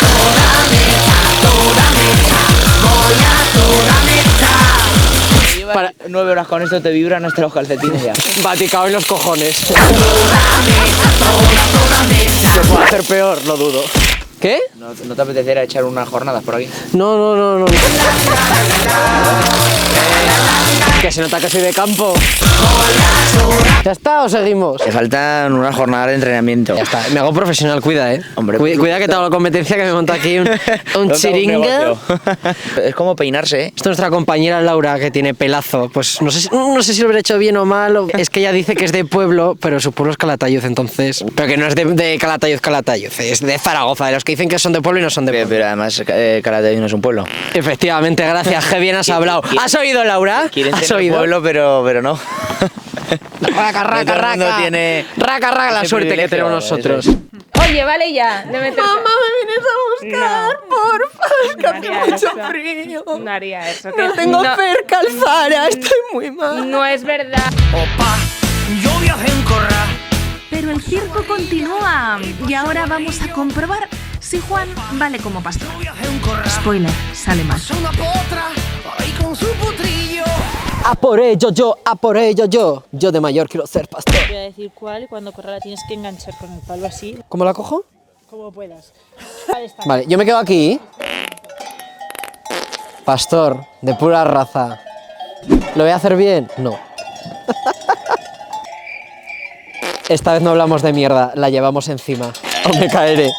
Para... 5.73 5.93
Nueve 6.09 6.33
horas 6.33 6.47
con 6.47 6.63
esto 6.63 6.81
te 6.81 6.91
vibran 6.91 7.25
hasta 7.25 7.43
los 7.43 7.53
calcetines 7.53 8.03
ya. 8.03 8.13
Vaticado 8.43 8.87
en 8.87 8.95
los 8.95 9.07
cojones. 9.07 9.57
Se 9.57 9.75
puede 12.69 12.85
hacer 12.85 13.03
peor, 13.05 13.45
lo 13.45 13.57
dudo. 13.57 13.85
¿Qué? 14.41 14.59
¿No, 14.77 14.89
no 15.07 15.15
te 15.17 15.23
apetecería 15.23 15.63
echar 15.65 15.85
unas 15.85 16.09
jornadas 16.09 16.43
por 16.45 16.55
aquí? 16.57 16.69
No, 16.93 17.17
no, 17.19 17.35
no, 17.37 17.59
no. 17.59 17.67
Que 21.01 21.13
se 21.13 21.21
nota 21.21 21.39
que 21.39 21.49
soy 21.49 21.61
de 21.63 21.73
campo. 21.73 22.13
¿Ya 23.85 23.93
está 23.93 24.23
o 24.25 24.29
seguimos? 24.29 24.83
Te 24.83 24.91
faltan 24.91 25.53
unas 25.53 25.75
jornadas 25.75 26.09
de 26.09 26.15
entrenamiento. 26.17 26.75
Ya 26.75 26.83
está, 26.83 27.05
me 27.13 27.21
hago 27.21 27.33
profesional, 27.33 27.81
cuida, 27.81 28.13
eh. 28.15 28.21
Hombre, 28.35 28.59
Cuida, 28.59 28.79
cuida 28.79 28.99
que 28.99 29.07
te 29.07 29.15
hago 29.15 29.23
la 29.25 29.31
competencia 29.31 29.77
que 29.77 29.85
me 29.85 29.93
monta 29.93 30.15
aquí 30.15 30.39
un, 30.39 30.51
un 30.97 31.13
chiringa. 31.15 31.93
es 32.85 32.95
como 32.97 33.15
peinarse, 33.15 33.61
¿eh? 33.61 33.67
Esto 33.69 33.83
es 33.83 33.99
nuestra 33.99 34.11
compañera 34.11 34.61
Laura 34.61 34.99
que 34.99 35.13
tiene 35.13 35.35
pelazo. 35.35 35.89
Pues 35.89 36.21
no 36.21 36.33
sé, 36.33 36.49
no 36.53 36.83
sé 36.83 36.93
si 36.95 37.01
lo 37.03 37.07
hubiera 37.07 37.21
hecho 37.21 37.39
bien 37.39 37.57
o 37.59 37.65
mal. 37.65 37.97
o- 37.97 38.09
Es 38.19 38.29
que 38.29 38.41
ella 38.41 38.51
dice 38.53 38.75
que 38.75 38.85
es 38.85 38.91
de 38.93 39.05
pueblo, 39.05 39.57
pero 39.61 39.79
su 39.79 39.93
pueblo 39.93 40.11
es 40.11 40.17
Calatayud, 40.19 40.65
entonces. 40.65 41.25
Pero 41.37 41.49
que 41.49 41.57
no 41.57 41.67
es 41.69 41.77
de, 41.77 41.85
de 41.85 42.19
Calatayud, 42.19 42.59
Calatayud. 42.61 43.13
Es 43.21 43.41
de 43.41 43.57
Zaragoza, 43.59 44.07
de 44.07 44.13
los 44.13 44.25
que 44.29 44.33
dicen 44.33 44.49
que 44.51 44.59
son 44.59 44.75
de 44.75 44.83
pueblo 44.83 45.01
y 45.01 45.03
no 45.03 45.09
son 45.09 45.25
de 45.25 45.33
Pero, 45.33 45.45
pueblo. 45.45 45.57
pero 45.57 45.67
además, 45.69 46.03
eh, 46.07 46.43
Calatayud 46.45 46.81
no 46.81 46.85
es 46.87 46.93
un 46.93 47.01
pueblo. 47.01 47.25
Efectivamente, 47.55 48.27
gracias. 48.27 48.67
Qué 48.67 48.79
bien 48.79 48.95
has 48.97 49.09
hablado. 49.09 49.41
¿Has 49.59 49.75
oído, 49.75 50.05
Laura? 50.05 50.51
Quieren 50.53 50.75
¿Has 50.75 50.91
oído? 50.91 51.17
pueblo, 51.17 51.43
pero, 51.43 51.83
pero 51.83 52.03
no. 52.03 52.21
Raca, 53.41 53.85
No 53.85 53.85
raca, 53.91 54.15
raca. 54.15 54.57
tiene 54.61 55.07
Raca, 55.17 55.51
raca, 55.51 55.71
la 55.73 55.85
suerte 55.87 56.15
que 56.15 56.29
tenemos 56.29 56.53
nosotros. 56.53 57.09
Oye, 57.67 57.85
vale 57.85 58.13
ya. 58.13 58.43
De 58.43 58.59
meterse... 58.59 58.83
Mamá, 58.83 59.11
me 59.23 59.47
vienes 59.47 59.65
a 59.65 60.21
buscar, 60.21 60.57
porfa, 60.69 61.27
es 61.49 61.57
que 61.57 61.63
No 61.63 61.99
hace 62.01 62.11
mucho 62.11 62.15
eso. 62.15 62.49
frío. 62.51 63.05
No 63.25 63.31
haría 63.31 63.71
eso. 63.71 63.91
No 63.97 64.13
tengo 64.13 64.43
no- 64.43 64.57
cerca 64.57 64.99
Alfara, 65.01 65.69
estoy 65.69 65.99
muy 66.13 66.31
mal. 66.33 66.71
No 66.71 66.85
es 66.85 67.03
verdad. 67.03 67.51
Yo 68.83 68.91
viajé 69.01 69.31
en 69.31 69.43
corra. 69.45 69.87
Pero 70.51 70.71
el 70.73 70.83
circo 70.83 71.25
continúa 71.27 72.19
y 72.47 72.53
ahora 72.55 72.85
vamos 72.87 73.21
a 73.23 73.29
comprobar 73.33 73.89
si 74.29 74.41
Juan 74.41 74.69
vale 74.93 75.19
como 75.19 75.43
pastor. 75.43 75.69
Spoiler, 76.49 76.91
sale 77.15 77.45
mal. 77.45 77.61
Una 77.79 77.91
potra, 77.91 78.49
ahí 78.99 79.11
con 79.13 79.35
su 79.35 79.47
potrillo. 79.55 80.25
A 80.85 80.95
por 80.95 81.21
ello 81.21 81.51
yo, 81.51 81.77
a 81.85 81.95
por 81.95 82.17
ello 82.17 82.45
yo. 82.47 82.85
Yo 82.93 83.11
de 83.11 83.21
mayor 83.21 83.49
quiero 83.49 83.67
ser 83.67 83.89
pastor. 83.89 84.15
Voy 84.29 84.37
a 84.37 84.41
decir 84.41 84.71
cuál 84.75 85.05
y 85.05 85.09
cuando 85.09 85.33
corra 85.33 85.53
la 85.53 85.61
tienes 85.61 85.81
que 85.89 85.95
enganchar 85.95 86.37
con 86.39 86.53
el 86.53 86.61
palo 86.61 86.87
así, 86.87 87.19
¿Cómo 87.29 87.45
la 87.45 87.55
cojo? 87.55 87.85
como 88.29 88.53
puedas. 88.53 88.93
Ahí 89.55 89.65
está. 89.65 89.85
Vale, 89.87 90.05
yo 90.07 90.19
me 90.19 90.27
quedo 90.27 90.37
aquí. 90.37 90.79
Pastor, 93.07 93.65
de 93.81 93.95
pura 93.95 94.23
raza. 94.25 94.79
¿Lo 95.75 95.85
voy 95.85 95.93
a 95.93 95.97
hacer 95.97 96.15
bien? 96.17 96.51
No. 96.59 96.77
Esta 100.11 100.35
vez 100.35 100.43
no 100.43 100.51
hablamos 100.51 100.83
de 100.83 100.93
mierda, 100.93 101.33
la 101.35 101.49
llevamos 101.49 101.89
encima. 101.89 102.31
O 102.67 102.79
me 102.79 102.89
caeré. 102.89 103.31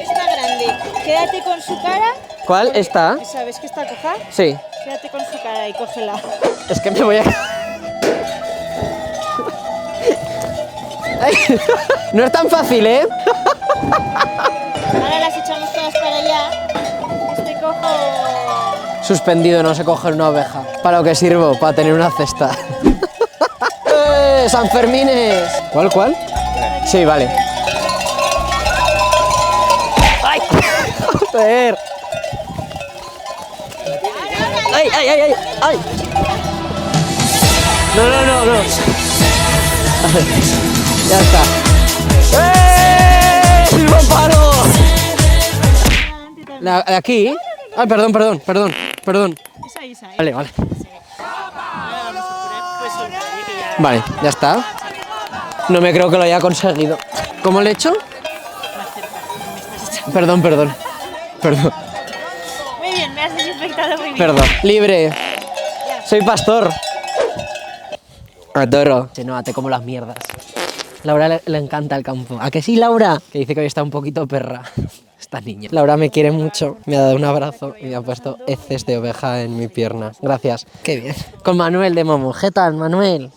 Está 0.00 0.26
grande. 0.32 0.66
Quédate 1.04 1.42
con 1.44 1.60
su 1.62 1.80
cara. 1.82 2.12
¿Cuál? 2.46 2.72
¿Esta? 2.74 3.16
¿Sabes 3.24 3.58
que 3.58 3.66
está 3.66 3.86
coja? 3.86 4.14
Sí. 4.30 4.56
Quédate 4.84 5.08
con 5.08 5.20
su 5.20 5.42
cara 5.42 5.66
y 5.68 5.72
cógela. 5.72 6.14
Es 6.68 6.78
que 6.80 6.90
me 6.90 7.02
voy 7.02 7.16
a... 7.16 7.22
No 12.12 12.24
es 12.24 12.32
tan 12.32 12.50
fácil, 12.50 12.86
¿eh? 12.86 13.08
Ahora 14.92 15.20
las 15.20 15.36
echamos 15.36 15.72
todas 15.72 15.94
para 15.94 16.16
allá. 16.16 16.50
Este 17.38 17.60
cojo. 17.60 19.02
Suspendido, 19.02 19.62
no 19.62 19.74
sé 19.74 19.84
coger 19.84 20.12
una 20.12 20.28
oveja. 20.28 20.62
¿Para 20.82 20.98
lo 20.98 21.04
que 21.04 21.14
sirvo? 21.14 21.58
Para 21.58 21.72
tener 21.74 21.94
una 21.94 22.10
cesta. 22.10 22.50
¡Eh, 23.86 24.46
¡San 24.50 24.68
Fermines! 24.68 25.50
¿Cuál, 25.72 25.90
cuál? 25.90 26.14
Sí, 26.86 27.06
vale. 27.06 27.30
¡Ay! 30.22 30.40
¡Joder! 31.32 31.93
¡Ay, 34.74 34.88
ay, 34.94 35.08
ay, 35.08 35.20
ay! 35.20 35.34
¡Ay! 35.62 35.76
No, 37.96 38.02
no, 38.08 38.26
no, 38.26 38.44
no. 38.44 38.52
Ya 41.08 41.20
está. 41.20 41.42
¡Eh! 42.40 43.66
¡Silbo 43.68 43.98
paro! 44.08 44.52
La, 46.60 46.82
de 46.82 46.94
aquí. 46.94 47.36
Ay, 47.76 47.86
perdón, 47.86 48.12
perdón, 48.12 48.40
perdón, 48.40 48.74
perdón. 49.04 49.38
¿eh? 49.82 49.94
Vale, 50.16 50.32
vale. 50.32 50.48
Vale, 53.78 54.02
ya 54.22 54.28
está. 54.28 54.64
No 55.68 55.80
me 55.80 55.92
creo 55.92 56.10
que 56.10 56.16
lo 56.16 56.22
haya 56.22 56.40
conseguido. 56.40 56.98
¿Cómo 57.42 57.60
le 57.60 57.70
he 57.70 57.72
hecho? 57.72 57.92
Perdón, 60.12 60.42
perdón. 60.42 60.74
Perdón, 61.42 61.72
Muy 62.78 62.90
bien, 62.90 63.14
me 63.14 63.22
has 63.22 63.36
desinfectado 63.36 63.52
muy 63.54 63.68
bien. 63.68 63.73
Perdón. 64.16 64.44
Libre. 64.62 65.12
Soy 66.06 66.22
pastor. 66.22 66.70
Adoro. 68.54 69.08
Se 69.12 69.24
no, 69.24 69.42
te 69.42 69.52
como 69.52 69.68
las 69.68 69.84
mierdas. 69.84 70.16
Laura 71.02 71.28
le, 71.28 71.42
le 71.46 71.58
encanta 71.58 71.96
el 71.96 72.02
campo. 72.02 72.38
¿A 72.40 72.50
que 72.50 72.62
sí, 72.62 72.76
Laura? 72.76 73.20
Que 73.32 73.40
dice 73.40 73.54
que 73.54 73.60
hoy 73.60 73.66
está 73.66 73.82
un 73.82 73.90
poquito 73.90 74.26
perra. 74.26 74.62
Esta 75.20 75.40
niña. 75.40 75.68
Laura 75.72 75.96
me 75.96 76.10
quiere 76.10 76.30
mucho. 76.30 76.76
Me 76.86 76.96
ha 76.96 77.00
dado 77.00 77.16
un 77.16 77.24
abrazo 77.24 77.74
y 77.80 77.86
me 77.86 77.94
ha 77.94 78.02
puesto 78.02 78.38
heces 78.46 78.84
de 78.86 78.98
oveja 78.98 79.42
en 79.42 79.56
mi 79.56 79.68
pierna. 79.68 80.12
Gracias. 80.20 80.66
Qué 80.82 81.00
bien. 81.00 81.14
Con 81.42 81.56
Manuel 81.56 81.94
de 81.94 82.04
Momo. 82.04 82.32
¿Qué 82.32 82.50
tal, 82.50 82.74
Manuel? 82.74 83.30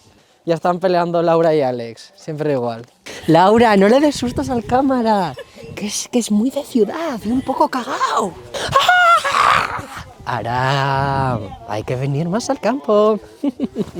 Ya 0.46 0.56
están 0.56 0.80
peleando 0.80 1.22
Laura 1.22 1.54
y 1.56 1.62
Alex. 1.62 2.14
Siempre 2.16 2.54
igual. 2.54 2.86
Laura, 3.28 3.76
no 3.76 3.90
le 3.90 4.00
des 4.00 4.16
sustos 4.16 4.50
al 4.50 4.64
cámara. 4.64 5.34
Que 5.76 5.88
es, 5.88 6.08
que 6.10 6.20
es 6.20 6.32
muy 6.32 6.50
de 6.50 6.64
ciudad 6.64 7.20
y 7.24 7.30
un 7.30 7.42
poco 7.42 7.68
cagao. 7.68 8.34
Ahora 10.30 11.40
hay 11.70 11.84
que 11.84 11.96
venir 11.96 12.28
más 12.28 12.50
al 12.50 12.60
campo. 12.60 13.18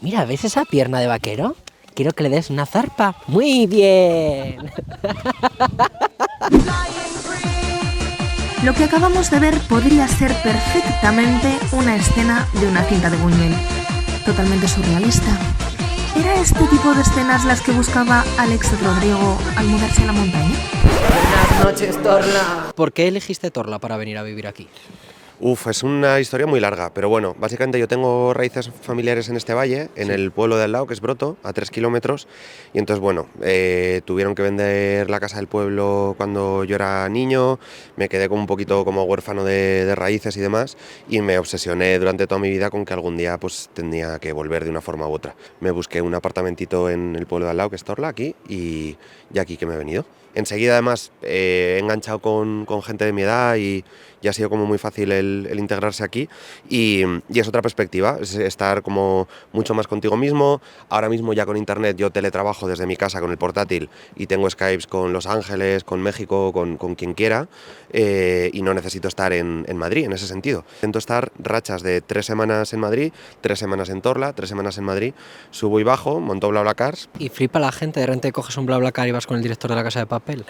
Mira, 0.00 0.24
¿ves 0.24 0.46
esa 0.46 0.64
pierna 0.64 1.00
de 1.00 1.06
vaquero? 1.06 1.54
Quiero 1.92 2.12
que 2.12 2.22
le 2.22 2.30
des 2.30 2.48
una 2.48 2.64
zarpa. 2.64 3.14
Muy 3.26 3.66
bien. 3.66 4.70
Lo 8.62 8.72
que 8.72 8.84
acabamos 8.84 9.30
de 9.30 9.38
ver 9.38 9.58
podría 9.68 10.08
ser 10.08 10.32
perfectamente 10.42 11.58
una 11.72 11.96
escena 11.96 12.48
de 12.58 12.66
una 12.66 12.84
cinta 12.84 13.10
de 13.10 13.18
Buñuel, 13.18 13.54
totalmente 14.24 14.66
surrealista. 14.66 15.38
¿Era 16.16 16.34
este 16.34 16.64
tipo 16.68 16.94
de 16.94 17.02
escenas 17.02 17.44
las 17.44 17.60
que 17.60 17.72
buscaba 17.72 18.24
Alex 18.38 18.80
Rodrigo 18.80 19.38
al 19.56 19.66
mudarse 19.66 20.02
a 20.02 20.06
la 20.06 20.12
montaña? 20.12 20.54
Buenas 21.08 21.64
noches, 21.64 22.02
Torla. 22.02 22.72
¿Por 22.74 22.92
qué 22.92 23.08
elegiste 23.08 23.50
Torla 23.50 23.78
para 23.80 23.96
venir 23.96 24.18
a 24.18 24.22
vivir 24.22 24.46
aquí? 24.46 24.68
Uf, 25.40 25.66
es 25.66 25.82
una 25.82 26.20
historia 26.20 26.46
muy 26.46 26.60
larga, 26.60 26.94
pero 26.94 27.08
bueno, 27.08 27.34
básicamente 27.36 27.80
yo 27.80 27.88
tengo 27.88 28.32
raíces 28.32 28.70
familiares 28.82 29.28
en 29.28 29.36
este 29.36 29.52
valle, 29.52 29.88
en 29.96 30.12
el 30.12 30.30
pueblo 30.30 30.56
de 30.56 30.64
al 30.64 30.72
lado, 30.72 30.86
que 30.86 30.94
es 30.94 31.00
Broto, 31.00 31.36
a 31.42 31.52
tres 31.52 31.72
kilómetros, 31.72 32.28
y 32.72 32.78
entonces, 32.78 33.00
bueno, 33.00 33.26
eh, 33.42 34.00
tuvieron 34.04 34.36
que 34.36 34.42
vender 34.42 35.10
la 35.10 35.18
casa 35.18 35.38
del 35.38 35.48
pueblo 35.48 36.14
cuando 36.16 36.62
yo 36.62 36.76
era 36.76 37.08
niño, 37.08 37.58
me 37.96 38.08
quedé 38.08 38.28
como 38.28 38.42
un 38.42 38.46
poquito 38.46 38.84
como 38.84 39.02
huérfano 39.02 39.42
de, 39.44 39.84
de 39.84 39.94
raíces 39.96 40.36
y 40.36 40.40
demás, 40.40 40.76
y 41.08 41.20
me 41.20 41.36
obsesioné 41.36 41.98
durante 41.98 42.28
toda 42.28 42.40
mi 42.40 42.48
vida 42.48 42.70
con 42.70 42.84
que 42.84 42.94
algún 42.94 43.16
día 43.16 43.36
pues 43.36 43.70
tenía 43.74 44.20
que 44.20 44.32
volver 44.32 44.62
de 44.62 44.70
una 44.70 44.80
forma 44.80 45.08
u 45.08 45.12
otra. 45.12 45.34
Me 45.58 45.72
busqué 45.72 46.00
un 46.00 46.14
apartamentito 46.14 46.88
en 46.88 47.16
el 47.16 47.26
pueblo 47.26 47.46
de 47.46 47.50
al 47.50 47.56
lado, 47.56 47.70
que 47.70 47.76
es 47.76 47.82
Torla, 47.82 48.06
aquí, 48.06 48.36
y, 48.48 48.96
y 49.32 49.38
aquí 49.40 49.56
que 49.56 49.66
me 49.66 49.74
he 49.74 49.78
venido. 49.78 50.06
Enseguida 50.36 50.72
además 50.72 51.12
eh, 51.22 51.76
he 51.76 51.78
enganchado 51.80 52.18
con, 52.18 52.64
con 52.66 52.82
gente 52.82 53.04
de 53.04 53.12
mi 53.12 53.22
edad 53.22 53.54
y, 53.54 53.84
y 54.24 54.28
ha 54.28 54.32
sido 54.32 54.48
como 54.48 54.64
muy 54.64 54.78
fácil 54.78 55.12
el, 55.12 55.54
integrarse 55.58 56.02
aquí 56.02 56.28
y, 56.68 57.02
y 57.28 57.40
es 57.40 57.46
otra 57.46 57.60
perspectiva, 57.60 58.18
es 58.20 58.34
estar 58.34 58.82
como 58.82 59.28
mucho 59.52 59.74
más 59.74 59.86
contigo 59.86 60.16
mismo. 60.16 60.62
Ahora 60.88 61.10
mismo 61.10 61.34
ya 61.34 61.44
con 61.44 61.56
internet 61.56 61.96
yo 61.96 62.10
teletrabajo 62.10 62.66
desde 62.66 62.86
mi 62.86 62.96
casa 62.96 63.20
con 63.20 63.30
el 63.30 63.36
portátil 63.36 63.90
y 64.16 64.26
tengo 64.26 64.48
Skypes 64.48 64.86
con 64.86 65.12
Los 65.12 65.26
Ángeles, 65.26 65.84
con 65.84 66.00
México, 66.00 66.52
con, 66.52 66.78
con 66.78 66.94
quien 66.94 67.12
quiera 67.12 67.48
eh, 67.92 68.50
y 68.52 68.62
no 68.62 68.72
necesito 68.72 69.08
estar 69.08 69.32
en, 69.32 69.66
en 69.68 69.76
Madrid 69.76 70.06
en 70.06 70.12
ese 70.12 70.26
sentido. 70.26 70.64
Intento 70.76 70.98
estar 70.98 71.30
rachas 71.38 71.82
de 71.82 72.00
tres 72.00 72.24
semanas 72.24 72.72
en 72.72 72.80
Madrid, 72.80 73.12
tres 73.42 73.58
semanas 73.58 73.90
en 73.90 74.00
Torla, 74.00 74.32
tres 74.32 74.48
semanas 74.48 74.78
en 74.78 74.84
Madrid, 74.84 75.12
subo 75.50 75.80
y 75.80 75.82
bajo, 75.82 76.20
monto 76.20 76.48
BlaBlaCars 76.48 77.10
Y 77.18 77.28
flipa 77.28 77.58
la 77.58 77.72
gente, 77.72 78.00
de 78.00 78.06
repente 78.06 78.32
coges 78.32 78.56
un 78.56 78.66
BlaBlaCar 78.66 79.08
y 79.08 79.12
vas 79.12 79.26
con 79.26 79.36
el 79.36 79.42
director 79.42 79.70
de 79.70 79.76
la 79.76 79.84
casa 79.84 80.00
de 80.00 80.06
papel. 80.06 80.44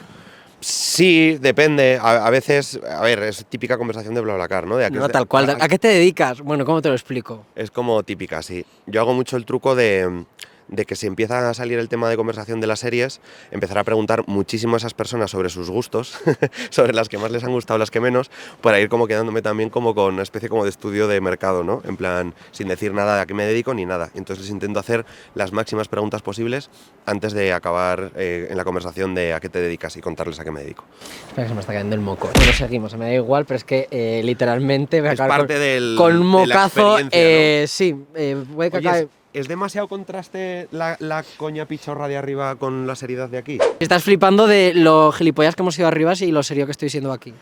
Sí, 0.65 1.37
depende. 1.43 1.99
A, 2.01 2.27
a 2.27 2.31
veces, 2.31 2.81
a 2.89 3.03
ver, 3.03 3.23
es 3.23 3.45
típica 3.45 3.77
conversación 3.77 4.15
de 4.15 4.23
BlaBlaCar, 4.23 4.67
¿no? 4.67 4.79
De 4.79 4.87
a 4.87 4.91
qué 4.91 4.97
No, 4.97 5.11
tal 5.11 5.27
cual. 5.27 5.55
¿A 5.61 5.69
qué 5.69 5.79
te 5.79 5.89
dedicas? 5.89 6.41
Bueno, 6.41 6.65
¿cómo 6.65 6.81
te 6.81 6.89
lo 6.89 6.95
explico? 6.95 7.45
Es 7.55 7.71
como 7.71 8.03
típica, 8.03 8.43
sí. 8.43 8.65
Yo 8.87 9.03
hago 9.03 9.13
mucho 9.13 9.37
el 9.37 9.45
truco 9.45 9.75
de, 9.75 10.25
de 10.69 10.85
que 10.87 10.97
si 10.97 11.07
empieza 11.07 11.49
a 11.51 11.55
salir 11.55 11.79
el 11.79 11.89
tema 11.89 12.09
de 12.09 12.17
conversación 12.17 12.61
de 12.61 12.67
las 12.67 12.81
series, 12.81 13.21
empezar 13.51 13.79
a 13.79 13.85
preguntar 13.85 14.25
muchísimo 14.27 14.75
a 14.75 14.77
esas 14.79 14.95
personas 14.95 15.31
sobre 15.31 15.49
sus 15.51 15.71
gustos, 15.71 16.17
sobre 16.71 16.93
las 16.95 17.09
que 17.09 17.19
más 17.19 17.31
les 17.31 17.45
han 17.45 17.53
gustado, 17.53 17.79
las 17.79 17.91
que 17.91 18.01
menos, 18.01 18.31
para 18.61 18.81
ir 18.81 18.89
como 18.89 19.07
quedándome 19.07 19.43
también 19.43 19.71
como 19.71 19.95
con 19.95 20.15
una 20.15 20.23
especie 20.23 20.49
como 20.49 20.65
de 20.65 20.71
estudio 20.71 21.07
de 21.09 21.21
mercado, 21.21 21.65
¿no? 21.65 21.83
En 21.85 21.97
plan, 21.97 22.35
sin 22.53 22.69
decir 22.69 22.93
nada 22.95 23.17
de 23.17 23.23
a 23.23 23.27
qué 23.27 23.35
me 23.35 23.45
dedico 23.45 23.75
ni 23.75 23.85
nada. 23.85 24.11
Entonces 24.15 24.45
les 24.47 24.51
intento 24.53 24.81
hacer 24.81 25.05
las 25.35 25.53
máximas 25.53 25.89
preguntas 25.89 26.23
posibles 26.23 26.71
antes 27.07 27.33
de 27.33 27.53
acabar 27.53 28.13
eh, 28.17 28.49
en 28.51 28.57
la 28.57 28.65
conversación 28.65 29.15
de 29.15 29.33
a 29.35 29.41
qué 29.41 29.49
te 29.49 29.61
dedicas 29.61 29.97
y 29.97 30.01
contarles 30.01 30.41
a 30.41 30.45
qué 30.45 30.51
me 30.51 30.61
dedico. 30.63 30.85
Espera 31.29 31.45
que 31.45 31.49
se 31.51 31.55
me 31.55 31.61
está 31.61 31.73
cayendo 31.73 31.95
el 31.95 32.01
moco. 32.01 32.31
Bueno, 32.35 32.53
seguimos, 32.53 32.95
me 32.97 33.05
da 33.07 33.15
igual, 33.15 33.45
pero 33.45 33.57
es 33.57 33.65
que 33.65 33.87
eh, 33.91 34.23
literalmente 34.25 35.01
voy 35.01 35.11
a 35.11 35.13
Es 35.13 35.21
acabar 35.21 35.41
parte 35.41 35.55
con, 35.55 35.63
del- 35.63 35.95
con 35.97 36.13
un 36.13 36.19
de 36.43 36.47
la 36.47 36.55
mocazo. 36.57 36.99
eh, 37.13 37.65
Sí, 37.69 37.93
voy 37.93 38.67
a 38.73 39.05
¿es, 39.35 39.49
demasiado 39.49 39.89
contraste 39.89 40.69
la, 40.71 40.97
la 41.01 41.25
coña 41.37 41.67
pichorra 41.67 42.09
de 42.09 42.17
arriba 42.17 42.57
con 42.57 42.87
la 42.87 42.95
seriedad 42.97 43.29
de 43.29 43.39
aquí? 43.39 43.59
Estás 43.81 44.03
flipando 44.05 44.47
de 44.47 44.73
lo 44.75 45.13
gilipollas 45.13 45.55
que 45.57 45.63
hemos 45.63 45.79
ido 45.79 45.89
arriba 45.89 46.15
y 46.19 46.31
lo 46.31 46.43
serio 46.43 46.65
que 46.67 46.73
estoy 46.73 46.89
siendo 46.89 47.13
aquí. 47.13 47.35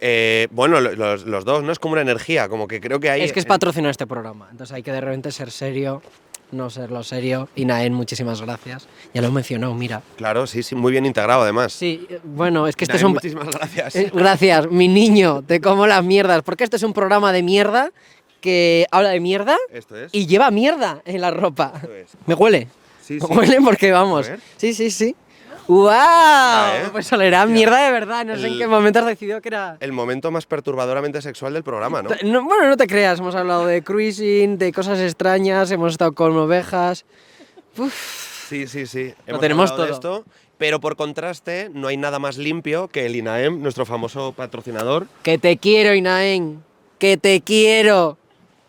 Eh, 0.00 0.48
bueno, 0.50 0.80
lo- 0.80 0.92
los, 0.94 1.24
los 1.26 1.44
dos, 1.44 1.62
¿no? 1.64 1.72
Es 1.72 1.78
como 1.78 1.92
una 1.94 2.02
energía, 2.02 2.48
como 2.48 2.68
que 2.68 2.80
creo 2.80 3.00
que 3.00 3.10
hay... 3.10 3.22
Es 3.22 3.32
que 3.32 3.40
es 3.40 3.46
patrocinar 3.46 3.90
este 3.90 4.06
programa, 4.06 4.48
entonces 4.50 4.74
hay 4.74 4.82
que 4.82 4.92
de 4.92 5.00
repente 5.00 5.32
ser 5.32 5.50
serio, 5.50 6.02
no 6.52 6.70
serlo 6.70 7.02
serio. 7.02 7.48
Y 7.56 7.64
Naen, 7.64 7.92
muchísimas 7.92 8.40
gracias. 8.40 8.86
Ya 9.12 9.20
lo 9.20 9.28
he 9.28 9.30
mencionado, 9.32 9.74
mira. 9.74 10.00
Claro, 10.16 10.46
sí, 10.46 10.62
sí, 10.62 10.74
muy 10.76 10.92
bien 10.92 11.04
integrado 11.04 11.42
además. 11.42 11.72
Sí, 11.72 12.06
eh, 12.08 12.20
bueno, 12.22 12.68
es 12.68 12.76
que 12.76 12.84
este 12.84 12.96
es 12.96 13.02
un... 13.02 13.12
Muchísimas 13.12 13.48
gracias. 13.54 13.96
Eh, 13.96 14.10
Gracias, 14.14 14.70
mi 14.70 14.86
niño, 14.88 15.42
te 15.42 15.60
como 15.60 15.86
las 15.86 16.04
mierdas, 16.04 16.42
porque 16.42 16.62
este 16.64 16.76
es 16.76 16.82
un 16.84 16.92
programa 16.92 17.32
de 17.32 17.42
mierda 17.42 17.90
que 18.40 18.86
habla 18.90 19.10
de 19.10 19.20
mierda 19.20 19.56
Esto 19.72 19.96
es. 19.96 20.14
y 20.14 20.26
lleva 20.26 20.50
mierda 20.50 21.02
en 21.04 21.20
la 21.20 21.30
ropa. 21.30 21.72
Esto 21.76 21.94
es. 21.94 22.10
¿Me 22.26 22.34
huele? 22.34 22.68
Sí, 23.02 23.18
¿Me 23.28 23.36
huele? 23.36 23.58
Porque 23.64 23.90
vamos. 23.92 24.30
Sí, 24.56 24.74
sí, 24.74 24.90
sí. 24.90 25.14
¡Wow! 25.66 25.90
¿eh? 25.90 26.88
Pues 26.92 27.12
olerá 27.12 27.44
mierda 27.44 27.84
de 27.84 27.92
verdad. 27.92 28.24
No 28.24 28.36
sé 28.36 28.46
en 28.46 28.58
qué 28.58 28.66
momento 28.66 29.00
has 29.00 29.06
decidido 29.06 29.42
que 29.42 29.48
era. 29.48 29.76
El 29.80 29.92
momento 29.92 30.30
más 30.30 30.46
perturbadoramente 30.46 31.20
sexual 31.20 31.52
del 31.52 31.62
programa, 31.62 32.00
¿no? 32.02 32.08
No, 32.24 32.42
bueno, 32.44 32.66
no 32.68 32.76
te 32.78 32.86
creas, 32.86 33.18
hemos 33.18 33.34
hablado 33.34 33.66
de 33.66 33.82
cruising, 33.82 34.56
de 34.56 34.72
cosas 34.72 34.98
extrañas, 34.98 35.70
hemos 35.70 35.92
estado 35.92 36.12
con 36.12 36.34
ovejas. 36.38 37.04
Sí, 38.48 38.66
sí, 38.66 38.86
sí. 38.86 39.12
Lo 39.26 39.32
Hemos 39.32 39.40
tenemos 39.40 39.70
hablado 39.70 39.94
de 39.94 40.00
todo. 40.00 40.16
esto, 40.20 40.30
pero 40.56 40.80
por 40.80 40.96
contraste, 40.96 41.70
no 41.72 41.88
hay 41.88 41.96
nada 41.96 42.18
más 42.18 42.38
limpio 42.38 42.88
que 42.88 43.04
el 43.06 43.14
INAEM, 43.16 43.60
nuestro 43.62 43.84
famoso 43.84 44.32
patrocinador. 44.32 45.06
Que 45.22 45.38
te 45.38 45.58
quiero, 45.58 45.94
Inaen. 45.94 46.62
Que 46.98 47.16
te 47.18 47.40
quiero. 47.42 48.16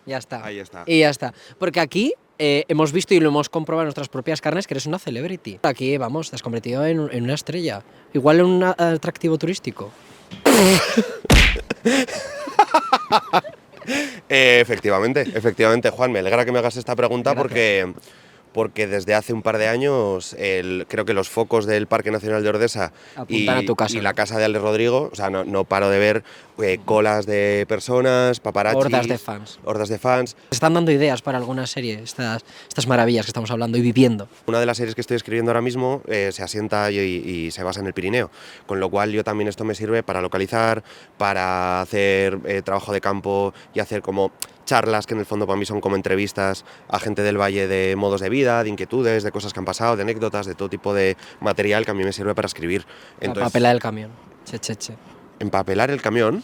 Ya 0.09 0.17
está. 0.17 0.43
Ahí 0.45 0.59
está. 0.59 0.83
Y 0.85 0.99
ya 0.99 1.09
está. 1.09 1.33
Porque 1.57 1.79
aquí 1.79 2.13
eh, 2.39 2.63
hemos 2.67 2.91
visto 2.91 3.13
y 3.13 3.19
lo 3.19 3.29
hemos 3.29 3.47
comprobado 3.49 3.83
en 3.83 3.87
nuestras 3.87 4.09
propias 4.09 4.41
carnes 4.41 4.65
que 4.67 4.73
eres 4.73 4.85
una 4.85 4.97
celebrity. 4.99 5.59
Aquí, 5.63 5.97
vamos, 5.97 6.29
te 6.29 6.35
has 6.35 6.41
convertido 6.41 6.85
en, 6.85 6.99
un- 6.99 7.11
en 7.13 7.23
una 7.23 7.35
estrella. 7.35 7.83
Igual 8.13 8.39
en 8.39 8.45
un 8.47 8.63
atractivo 8.63 9.37
turístico. 9.37 9.91
Eh, 14.31 14.59
efectivamente, 14.61 15.21
efectivamente, 15.33 15.89
Juan, 15.89 16.11
me 16.11 16.19
alegra 16.19 16.45
que 16.45 16.51
me 16.51 16.59
hagas 16.59 16.77
esta 16.77 16.95
pregunta 16.95 17.33
porque, 17.33 17.91
porque 18.53 18.87
desde 18.87 19.13
hace 19.13 19.33
un 19.33 19.41
par 19.41 19.57
de 19.57 19.67
años 19.67 20.33
el- 20.39 20.85
creo 20.87 21.05
que 21.05 21.13
los 21.13 21.29
focos 21.29 21.65
del 21.65 21.87
Parque 21.87 22.11
Nacional 22.11 22.41
de 22.43 22.49
Ordesa 22.49 22.91
y, 23.15 23.19
Apuntan 23.45 23.57
a 23.59 23.65
tu 23.65 23.75
casa. 23.75 23.97
y 23.97 24.01
la 24.01 24.13
casa 24.13 24.37
de 24.37 24.45
Ale 24.45 24.59
Rodrigo, 24.59 25.09
o 25.11 25.15
sea, 25.15 25.29
no, 25.29 25.43
no 25.45 25.63
paro 25.65 25.89
de 25.89 25.99
ver 25.99 26.23
eh, 26.61 26.79
colas 26.83 27.25
de 27.25 27.65
personas, 27.69 28.39
paparazzis, 28.41 28.83
Hordas 28.85 29.07
de 29.07 29.17
fans. 29.17 29.59
hordas 29.63 29.87
de 29.89 29.97
fans. 29.97 30.35
Te 30.49 30.55
están 30.55 30.73
dando 30.73 30.91
ideas 30.91 31.21
para 31.21 31.37
alguna 31.37 31.65
serie, 31.67 32.01
estas, 32.03 32.43
estas 32.67 32.85
maravillas 32.87 33.25
que 33.25 33.29
estamos 33.29 33.49
hablando 33.51 33.77
y 33.77 33.81
viviendo. 33.81 34.27
Una 34.45 34.59
de 34.59 34.65
las 34.65 34.75
series 34.77 34.93
que 34.95 35.01
estoy 35.01 35.15
escribiendo 35.15 35.51
ahora 35.51 35.61
mismo 35.61 36.01
eh, 36.07 36.31
se 36.33 36.43
asienta 36.43 36.91
y, 36.91 36.97
y 36.97 37.51
se 37.51 37.63
basa 37.63 37.79
en 37.79 37.87
el 37.87 37.93
Pirineo, 37.93 38.29
con 38.67 38.79
lo 38.81 38.89
cual 38.89 39.11
yo 39.11 39.23
también 39.23 39.47
esto 39.47 39.63
me 39.63 39.73
sirve 39.75 40.03
para 40.03 40.19
localizar, 40.21 40.83
para 41.17 41.81
hacer 41.81 42.39
eh, 42.45 42.61
trabajo 42.61 42.91
de 42.91 42.99
campo 42.99 43.53
y 43.73 43.79
hacer 43.79 44.01
como 44.01 44.31
charlas 44.69 45.05
que 45.05 45.15
en 45.15 45.19
el 45.19 45.25
fondo 45.25 45.47
para 45.47 45.57
mí 45.57 45.65
son 45.65 45.81
como 45.81 45.95
entrevistas 45.95 46.63
a 46.87 46.99
gente 46.99 47.23
del 47.23 47.37
valle 47.37 47.67
de 47.67 47.95
modos 47.95 48.21
de 48.21 48.29
vida, 48.29 48.63
de 48.63 48.69
inquietudes, 48.69 49.23
de 49.23 49.31
cosas 49.31 49.51
que 49.51 49.59
han 49.59 49.65
pasado, 49.65 49.95
de 49.95 50.03
anécdotas, 50.03 50.45
de 50.45 50.55
todo 50.55 50.69
tipo 50.69 50.93
de 50.93 51.17
material 51.39 51.85
que 51.85 51.91
a 51.91 51.93
mí 51.93 52.03
me 52.03 52.13
sirve 52.13 52.35
para 52.35 52.45
escribir. 52.45 52.85
La 53.19 53.33
papela 53.33 53.69
del 53.69 53.79
camión. 53.79 54.11
Che, 54.45 54.59
che, 54.59 54.75
che. 54.75 54.93
empapelar 55.39 55.89
el 55.89 56.01
camión. 56.01 56.43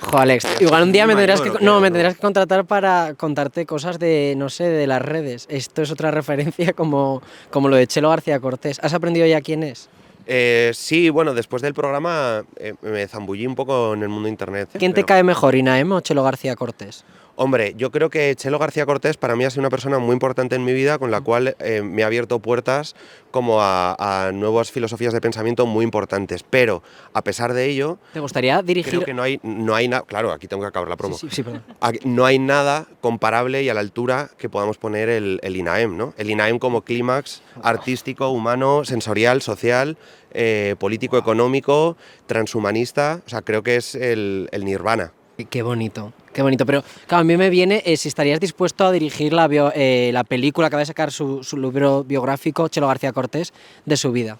Jo, 0.00 0.18
Alex, 0.18 0.60
igual 0.60 0.82
un 0.84 0.92
día 0.92 1.06
me 1.06 1.14
tendrás 1.14 1.40
que, 1.40 1.52
no, 1.60 1.80
me 1.80 1.90
tendrás 1.90 2.14
que 2.14 2.20
contratar 2.20 2.64
para 2.64 3.14
contarte 3.14 3.66
cosas 3.66 3.98
de, 3.98 4.34
no 4.36 4.48
sé, 4.48 4.64
de 4.64 4.86
las 4.86 5.02
redes. 5.02 5.46
Esto 5.48 5.82
es 5.82 5.90
otra 5.90 6.10
referencia 6.20 6.72
como, 6.72 7.22
como 7.50 7.68
lo 7.68 7.76
de 7.76 7.86
Chelo 7.86 8.10
García 8.10 8.38
Cortés. 8.40 8.78
¿Has 8.82 8.94
aprendido 8.94 9.26
ya 9.26 9.40
quién 9.40 9.62
es? 9.62 9.88
Eh, 10.30 10.72
sí, 10.74 11.08
bueno, 11.08 11.32
después 11.32 11.62
del 11.62 11.72
programa 11.72 12.44
eh, 12.56 12.74
me 12.82 13.08
zambullí 13.08 13.46
un 13.46 13.54
poco 13.54 13.94
en 13.94 14.02
el 14.02 14.10
mundo 14.10 14.28
internet. 14.28 14.68
¿Quién 14.78 14.92
te 14.92 14.96
pero- 14.96 15.06
cae 15.06 15.22
mejor, 15.24 15.54
Inaem 15.54 15.90
o 15.92 16.00
Chelo 16.02 16.22
García 16.22 16.54
Cortés? 16.54 17.02
Hombre, 17.40 17.72
yo 17.76 17.90
creo 17.92 18.10
que 18.10 18.34
Chelo 18.36 18.58
García 18.58 18.84
Cortés 18.84 19.16
para 19.16 19.36
mí 19.36 19.44
ha 19.44 19.50
sido 19.50 19.60
una 19.60 19.70
persona 19.70 19.98
muy 20.00 20.12
importante 20.12 20.56
en 20.56 20.64
mi 20.64 20.72
vida, 20.72 20.98
con 20.98 21.10
la 21.12 21.20
cual 21.20 21.56
eh, 21.60 21.82
me 21.82 22.02
ha 22.02 22.06
abierto 22.06 22.40
puertas 22.40 22.94
como 23.30 23.60
a, 23.60 23.96
a 24.26 24.32
nuevas 24.32 24.70
filosofías 24.72 25.12
de 25.12 25.20
pensamiento 25.20 25.66
muy 25.66 25.84
importantes. 25.84 26.42
Pero, 26.42 26.82
a 27.12 27.22
pesar 27.22 27.52
de 27.52 27.66
ello, 27.66 27.98
¿Te 28.12 28.20
gustaría 28.20 28.60
dirigir? 28.62 28.94
creo 28.94 29.04
que 29.04 29.14
no 29.14 29.22
hay, 29.22 29.40
no 29.42 29.74
hay 29.74 29.88
nada... 29.88 30.04
Claro, 30.06 30.32
aquí 30.32 30.48
tengo 30.48 30.62
que 30.62 30.68
acabar 30.68 30.88
la 30.88 30.96
promo. 30.96 31.16
Sí, 31.16 31.28
sí, 31.28 31.36
sí, 31.36 31.42
perdón. 31.42 31.62
Aquí 31.80 32.00
no 32.04 32.24
hay 32.24 32.38
nada 32.38 32.86
comparable 33.00 33.62
y 33.62 33.68
a 33.68 33.74
la 33.74 33.80
altura 33.80 34.30
que 34.38 34.48
podamos 34.48 34.78
poner 34.78 35.08
el, 35.08 35.40
el 35.42 35.56
INAEM, 35.56 35.96
¿no? 35.96 36.14
El 36.16 36.30
INAEM 36.30 36.58
como 36.58 36.82
clímax 36.82 37.42
artístico, 37.62 38.28
humano, 38.30 38.84
sensorial, 38.84 39.42
social, 39.42 39.96
eh, 40.32 40.76
político, 40.78 41.18
económico, 41.18 41.96
transhumanista. 42.26 43.20
O 43.26 43.28
sea, 43.28 43.42
creo 43.42 43.62
que 43.62 43.76
es 43.76 43.94
el, 43.94 44.48
el 44.52 44.64
nirvana. 44.64 45.12
Qué 45.44 45.62
bonito, 45.62 46.12
qué 46.32 46.42
bonito. 46.42 46.66
Pero 46.66 46.82
claro, 47.06 47.20
a 47.20 47.24
mí 47.24 47.36
me 47.36 47.48
viene 47.48 47.82
eh, 47.86 47.96
si 47.96 48.08
estarías 48.08 48.40
dispuesto 48.40 48.84
a 48.86 48.90
dirigir 48.92 49.32
la, 49.32 49.46
bio- 49.46 49.70
eh, 49.74 50.10
la 50.12 50.24
película 50.24 50.68
que 50.68 50.74
va 50.76 50.82
a 50.82 50.86
sacar 50.86 51.12
su, 51.12 51.44
su 51.44 51.56
libro 51.56 52.02
biográfico, 52.02 52.66
Chelo 52.68 52.88
García 52.88 53.12
Cortés, 53.12 53.52
de 53.86 53.96
su 53.96 54.10
vida. 54.10 54.38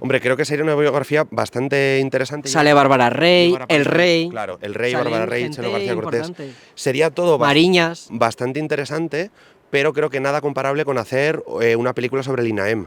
Hombre, 0.00 0.20
creo 0.20 0.36
que 0.36 0.44
sería 0.44 0.62
una 0.64 0.74
biografía 0.74 1.24
bastante 1.30 1.98
interesante. 2.00 2.48
Sale 2.50 2.74
Bárbara 2.74 3.08
Rey, 3.08 3.52
Bárbara 3.52 3.74
el 3.74 3.84
Rey. 3.86 4.28
Claro, 4.28 4.58
el 4.60 4.74
rey, 4.74 4.92
Bárbara 4.94 5.24
Rey, 5.24 5.48
Chelo 5.50 5.72
García 5.72 5.94
Cortés. 5.94 6.32
Sería 6.74 7.10
todo 7.10 7.38
Mariñas. 7.38 8.08
bastante 8.10 8.60
interesante, 8.60 9.30
pero 9.70 9.92
creo 9.94 10.10
que 10.10 10.20
nada 10.20 10.40
comparable 10.42 10.84
con 10.84 10.98
hacer 10.98 11.42
eh, 11.62 11.74
una 11.76 11.94
película 11.94 12.22
sobre 12.22 12.42
el 12.42 12.48
INAEM. 12.48 12.84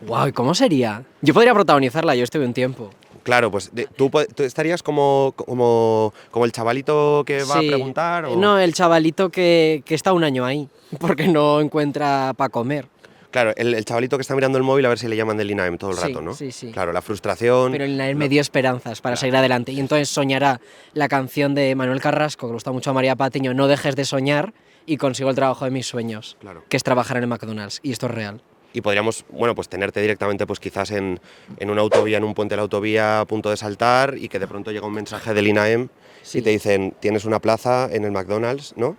Guau, 0.00 0.28
¿y 0.28 0.32
cómo 0.32 0.54
sería? 0.54 1.02
Yo 1.20 1.34
podría 1.34 1.52
protagonizarla, 1.54 2.14
yo 2.14 2.24
estuve 2.24 2.46
un 2.46 2.54
tiempo. 2.54 2.90
Claro, 3.22 3.50
pues 3.50 3.70
de- 3.74 3.86
¿tú, 3.86 4.10
estarías 4.38 4.82
como, 4.82 5.32
como, 5.36 6.12
como 6.30 6.44
el 6.44 6.52
chavalito 6.52 7.22
que 7.26 7.44
va 7.44 7.60
Sí. 7.60 7.66
a 7.68 7.70
preguntar. 7.70 8.24
o- 8.24 8.36
No, 8.36 8.58
el 8.58 8.74
chavalito 8.74 9.30
que, 9.30 9.82
que 9.84 9.94
está 9.94 10.12
un 10.12 10.24
año 10.24 10.44
ahí, 10.44 10.68
porque 10.98 11.28
no 11.28 11.60
encuentra 11.60 12.34
para 12.36 12.48
comer. 12.50 12.86
Claro, 13.30 13.52
el, 13.56 13.72
el 13.74 13.84
chavalito 13.86 14.18
que 14.18 14.20
está 14.22 14.34
mirando 14.34 14.58
el 14.58 14.64
móvil 14.64 14.84
a 14.84 14.90
ver 14.90 14.98
si 14.98 15.08
le 15.08 15.16
llaman 15.16 15.38
del 15.38 15.50
INAEM 15.50 15.78
todo 15.78 15.92
el 15.92 15.96
Sí, 15.96 16.02
rato, 16.02 16.20
¿no? 16.20 16.34
sí, 16.34 16.52
sí. 16.52 16.70
Claro, 16.70 16.92
la 16.92 17.00
frustración. 17.00 17.72
Pero 17.72 17.84
el 17.84 17.96
Nael 17.96 18.14
me 18.14 18.28
dio 18.28 18.42
esperanzas 18.42 19.00
para 19.00 19.16
seguir 19.16 19.34
adelante. 19.36 19.72
Y 19.72 19.80
entonces 19.80 20.10
soñará 20.10 20.60
la 20.92 21.08
canción 21.08 21.54
de 21.54 21.74
Manuel 21.74 22.00
Carrasco, 22.02 22.46
que 22.46 22.50
le 22.50 22.54
gusta 22.56 22.72
mucho 22.72 22.90
a 22.90 22.92
María 22.92 23.16
Patiño, 23.16 23.54
No 23.54 23.68
dejes 23.68 23.96
de 23.96 24.04
soñar, 24.04 24.52
y 24.84 24.98
consigo 24.98 25.30
el 25.30 25.36
trabajo 25.36 25.64
de 25.64 25.70
mis 25.70 25.86
sueños, 25.86 26.36
Claro. 26.40 26.64
que 26.68 26.76
es 26.76 26.82
trabajar 26.82 27.16
en 27.16 27.22
el 27.22 27.28
McDonald's. 27.30 27.80
Y 27.82 27.92
esto 27.92 28.04
es 28.06 28.12
real. 28.12 28.42
Y 28.72 28.80
podríamos, 28.80 29.24
bueno, 29.30 29.54
pues 29.54 29.68
tenerte 29.68 30.00
directamente, 30.00 30.46
pues 30.46 30.60
quizás 30.60 30.90
en, 30.90 31.20
en 31.58 31.70
una 31.70 31.82
autovía, 31.82 32.18
en 32.18 32.24
un 32.24 32.34
puente 32.34 32.52
de 32.52 32.56
la 32.56 32.62
autovía 32.62 33.20
a 33.20 33.24
punto 33.26 33.50
de 33.50 33.56
saltar 33.56 34.16
y 34.18 34.28
que 34.28 34.38
de 34.38 34.46
pronto 34.46 34.70
llega 34.70 34.86
un 34.86 34.94
mensaje 34.94 35.34
del 35.34 35.48
INAEM 35.48 35.88
y 36.34 36.42
te 36.42 36.50
dicen, 36.50 36.94
tienes 37.00 37.24
una 37.24 37.40
plaza 37.40 37.88
en 37.90 38.04
el 38.04 38.12
McDonald's, 38.12 38.74
¿no? 38.76 38.96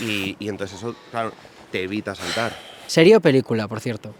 Y, 0.00 0.36
y 0.38 0.48
entonces 0.48 0.78
eso, 0.78 0.94
claro, 1.10 1.32
te 1.70 1.82
evita 1.82 2.14
saltar. 2.14 2.56
¿Serie 2.86 3.16
o 3.16 3.20
película, 3.20 3.68
por 3.68 3.80
cierto? 3.80 4.14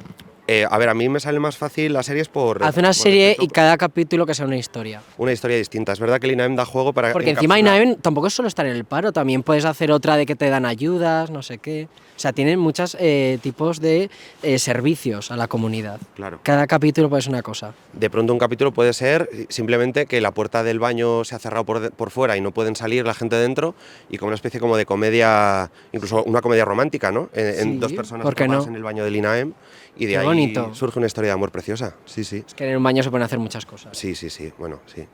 Eh, 0.49 0.65
a 0.71 0.79
ver, 0.79 0.89
a 0.89 0.95
mí 0.95 1.09
me 1.09 1.19
sale 1.19 1.41
más 1.41 1.57
fácil 1.57 1.93
las 1.93 2.07
series 2.07 2.29
por... 2.29 2.63
Haz 2.63 2.77
una 2.77 2.89
por 2.89 2.95
serie 2.95 3.37
y 3.41 3.49
cada 3.49 3.77
capítulo 3.77 4.27
que 4.27 4.35
sea 4.35 4.47
una 4.47 4.57
historia. 4.57 5.03
Una 5.19 5.33
historia 5.33 5.57
distinta. 5.57 5.93
Es 5.93 5.99
verdad 5.99 6.21
que 6.21 6.27
el 6.29 6.35
INAEM 6.35 6.55
da 6.55 6.65
juego 6.65 6.93
para... 6.93 7.13
Porque 7.13 7.31
encima 7.31 7.59
INAEM 7.59 7.97
tampoco 7.97 8.29
es 8.29 8.35
solo 8.35 8.47
estar 8.47 8.65
en 8.65 8.77
el 8.77 8.85
paro, 8.85 9.11
también 9.13 9.43
puedes 9.43 9.65
hacer 9.65 9.91
otra 9.91 10.17
de 10.17 10.25
que 10.25 10.37
te 10.37 10.49
dan 10.49 10.65
ayudas, 10.65 11.31
no 11.31 11.43
sé 11.43 11.59
qué. 11.59 11.89
O 12.17 12.19
sea, 12.19 12.33
tienen 12.33 12.59
muchos 12.59 12.97
tipos 13.43 13.79
de 13.81 14.09
eh, 14.43 14.59
servicios 14.59 15.31
a 15.31 15.37
la 15.37 15.49
comunidad. 15.49 16.01
Claro. 16.15 16.39
Cada 16.43 16.67
capítulo 16.67 17.11
puede 17.11 17.23
ser 17.23 17.33
una 17.33 17.43
cosa. 17.43 17.75
De 17.93 18.09
pronto 18.09 18.33
un 18.33 18.39
capítulo 18.39 18.73
puede 18.73 18.93
ser 18.95 19.29
simplemente 19.51 20.07
que 20.07 20.21
la 20.23 20.31
puerta 20.31 20.63
del 20.63 20.79
baño 20.79 21.25
se 21.25 21.35
ha 21.35 21.39
cerrado 21.39 21.65
por, 21.65 21.81
de- 21.81 21.91
por 21.91 22.11
fuera 22.11 22.37
y 22.37 22.41
no 22.41 22.53
pueden 22.53 22.75
salir 22.77 23.05
la 23.05 23.13
gente 23.15 23.37
dentro 23.37 23.75
y 24.09 24.17
como 24.17 24.29
una 24.29 24.37
especie 24.37 24.61
como 24.61 24.77
de 24.79 24.87
comedia, 24.87 25.71
incluso 25.93 26.23
una 26.25 26.41
comedia 26.41 26.65
romántica, 26.65 27.11
¿no? 27.13 27.29
En, 27.35 27.47
en 27.49 27.73
Sí, 27.75 27.79
dos 27.79 27.93
personas 27.93 28.23
¿por 28.25 28.35
qué 28.35 28.49
no? 28.49 28.65
en 28.65 28.77
el 28.77 28.83
baño 28.83 29.05
del 29.05 29.17
INAEM 29.17 29.53
y 29.97 30.07
de 30.07 30.13
Qué 30.13 30.19
ahí 30.19 30.27
bonito. 30.27 30.75
surge 30.75 30.99
una 30.99 31.07
historia 31.07 31.29
de 31.31 31.35
amor 31.35 31.51
preciosa. 31.51 31.95
Sí, 32.05 32.25
sí. 32.25 32.45
Que 32.55 32.71
en 32.71 32.77
un 32.77 32.83
baño 32.83 33.03
se 33.03 33.11
pueden 33.11 33.25
hacer 33.25 33.39
muchas 33.39 33.65
cosas. 33.67 33.97
Sí, 33.97 34.15
sí, 34.15 34.31
sí. 34.31 34.53
Bueno, 34.59 34.81
sí. 34.87 35.07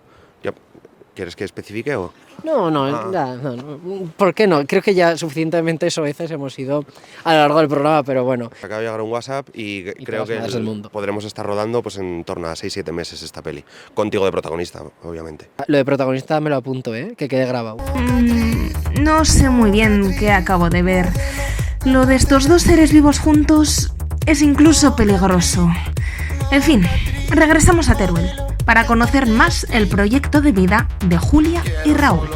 Yo- 0.43 0.53
¿Quieres 1.15 1.37
que 1.37 1.45
especifique 1.45 1.95
o...? 1.95 2.11
No, 2.43 2.71
no, 2.71 2.87
Ah. 2.87 3.11
ya, 3.13 3.35
no, 3.35 3.55
no. 3.55 4.11
¿Por 4.17 4.33
qué 4.35 4.47
no? 4.47 4.67
Creo 4.67 4.81
que 4.81 4.95
ya 4.95 5.15
suficientemente 5.19 5.87
veces 6.01 6.31
hemos 6.31 6.59
ido 6.59 6.87
a 7.25 7.35
lo 7.35 7.39
largo 7.41 7.59
del 7.59 7.69
programa, 7.69 8.03
pero 8.03 8.25
bueno. 8.25 8.51
Acaba 8.63 8.79
de 8.81 8.87
llegar 8.87 9.03
un 9.03 9.11
WhatsApp 9.11 9.47
y, 9.53 9.85
creo 10.05 10.25
todas 10.25 10.49
que 10.49 10.55
del 10.55 10.63
mundo. 10.63 10.89
podremos 10.89 11.27
estar 11.27 11.45
rodando 11.45 11.83
pues 11.83 11.99
en 11.99 12.25
torno 12.25 12.49
a 12.49 12.55
6-7 12.57 12.93
meses 12.93 13.23
esta 13.23 13.43
peli. 13.43 13.63
Contigo 13.93 14.25
de 14.25 14.33
protagonista, 14.33 14.83
obviamente. 15.03 15.51
Lo 15.67 15.77
de 15.77 15.85
protagonista 15.85 16.41
me 16.41 16.49
lo 16.49 16.57
apunto, 16.57 16.95
¿eh? 16.95 17.13
Que 17.15 17.29
quede 17.29 17.45
grabado. 17.45 17.77
Mm, 17.95 19.03
no 19.03 19.27
sé 19.27 19.51
muy 19.51 19.71
bien 19.71 20.17
qué 20.19 20.31
acabo 20.33 20.71
de 20.71 20.83
ver. 20.83 21.09
Lo 21.85 22.07
de 22.07 22.15
estos 22.15 22.49
dos 22.49 22.63
seres 22.63 22.91
vivos 22.91 23.19
juntos 23.19 23.93
es 24.27 24.43
incluso 24.43 24.97
peligroso. 24.97 25.71
En 26.51 26.63
fin, 26.63 26.87
regresamos 27.29 27.89
a 27.89 27.97
Teruel 27.97 28.31
para 28.65 28.87
conocer 28.87 29.27
más 29.27 29.67
el 29.71 29.89
proyecto 29.89 30.41
de 30.41 30.53
vida 30.53 30.89
de 31.07 31.19
Julia 31.19 31.63
y 31.85 31.95
Raúl. 31.95 32.29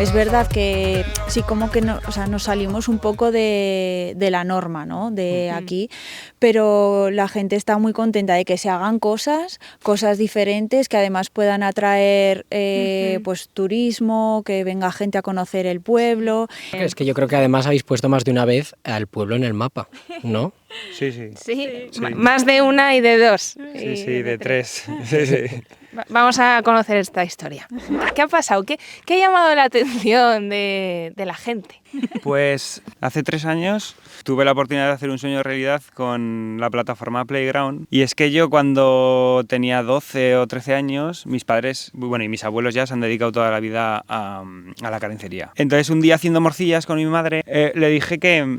Es 0.00 0.14
verdad 0.14 0.46
que 0.48 1.04
sí, 1.28 1.42
como 1.42 1.70
que 1.70 1.82
no, 1.82 2.00
o 2.08 2.12
sea, 2.12 2.26
nos 2.26 2.44
salimos 2.44 2.88
un 2.88 2.98
poco 3.00 3.30
de, 3.30 4.14
de 4.16 4.30
la 4.30 4.44
norma, 4.44 4.86
¿no? 4.86 5.10
De 5.10 5.50
aquí, 5.50 5.90
pero 6.38 7.10
la 7.10 7.28
gente 7.28 7.54
está 7.54 7.76
muy 7.76 7.92
contenta 7.92 8.32
de 8.34 8.46
que 8.46 8.56
se 8.56 8.70
hagan 8.70 8.98
cosas, 8.98 9.60
cosas 9.82 10.16
diferentes, 10.16 10.88
que 10.88 10.96
además 10.96 11.28
puedan 11.28 11.62
atraer 11.62 12.46
eh, 12.50 13.20
pues 13.24 13.50
turismo, 13.50 14.42
que 14.46 14.64
venga 14.64 14.90
gente 14.90 15.18
a 15.18 15.22
conocer 15.22 15.66
el 15.66 15.82
pueblo. 15.82 16.48
Es 16.72 16.94
que 16.94 17.04
yo 17.04 17.12
creo 17.12 17.28
que 17.28 17.36
además 17.36 17.66
habéis 17.66 17.82
puesto 17.82 18.08
más 18.08 18.24
de 18.24 18.30
una 18.30 18.46
vez 18.46 18.74
al 18.84 19.06
pueblo 19.06 19.36
en 19.36 19.44
el 19.44 19.52
mapa, 19.52 19.88
¿no? 20.22 20.54
Sí, 20.94 21.12
sí. 21.12 21.28
Sí, 21.36 21.88
Sí. 21.90 22.00
más 22.14 22.46
de 22.46 22.62
una 22.62 22.94
y 22.96 23.02
de 23.02 23.18
dos. 23.18 23.54
Sí, 23.76 23.96
sí, 23.96 24.22
de 24.22 24.38
tres. 24.38 24.84
Sí, 25.04 25.26
sí. 25.26 25.36
Va- 25.96 26.04
Vamos 26.08 26.38
a 26.38 26.62
conocer 26.62 26.96
esta 26.96 27.24
historia. 27.24 27.66
¿Qué 28.14 28.22
ha 28.22 28.28
pasado? 28.28 28.62
¿Qué, 28.64 28.78
ha 29.08 29.16
llamado 29.16 29.54
la 29.54 29.64
atención 29.64 30.48
de, 30.48 31.12
la 31.16 31.34
gente? 31.34 31.80
Pues 32.22 32.82
hace 33.00 33.22
tres 33.22 33.44
años 33.44 33.96
tuve 34.24 34.44
la 34.44 34.52
oportunidad 34.52 34.86
de 34.86 34.92
hacer 34.92 35.10
un 35.10 35.18
sueño 35.18 35.38
de 35.38 35.42
realidad 35.42 35.82
con 35.94 36.58
la 36.60 36.70
plataforma 36.70 37.24
Playground. 37.24 37.86
Y 37.90 38.02
es 38.02 38.14
que 38.14 38.30
yo 38.30 38.50
cuando 38.50 39.44
tenía 39.48 39.82
12 39.82 40.36
o 40.36 40.46
13 40.46 40.74
años, 40.74 41.26
mis 41.26 41.44
padres, 41.44 41.90
bueno, 41.94 42.24
y 42.24 42.28
mis 42.28 42.44
abuelos 42.44 42.74
ya 42.74 42.86
se 42.86 42.92
han 42.94 43.00
dedicado 43.00 43.32
toda 43.32 43.50
la 43.50 43.60
vida 43.60 44.04
a, 44.08 44.44
a 44.82 44.90
la 44.90 45.00
carencería. 45.00 45.50
Entonces 45.56 45.90
un 45.90 46.00
día 46.00 46.14
haciendo 46.14 46.40
morcillas 46.40 46.86
con 46.86 46.96
mi 46.98 47.06
madre, 47.06 47.42
eh, 47.46 47.72
le 47.74 47.88
dije 47.88 48.18
que, 48.18 48.58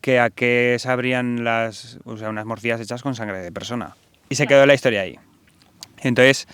que 0.00 0.20
a 0.20 0.30
qué 0.30 0.76
sabrían 0.78 1.44
las, 1.44 1.98
o 2.04 2.16
sea, 2.16 2.28
unas 2.28 2.44
morcillas 2.46 2.80
hechas 2.80 3.02
con 3.02 3.14
sangre 3.14 3.38
de 3.38 3.52
persona. 3.52 3.96
Y 4.28 4.34
se 4.34 4.46
quedó 4.46 4.66
la 4.66 4.74
historia 4.74 5.00
ahí. 5.02 5.18
Entonces, 6.02 6.46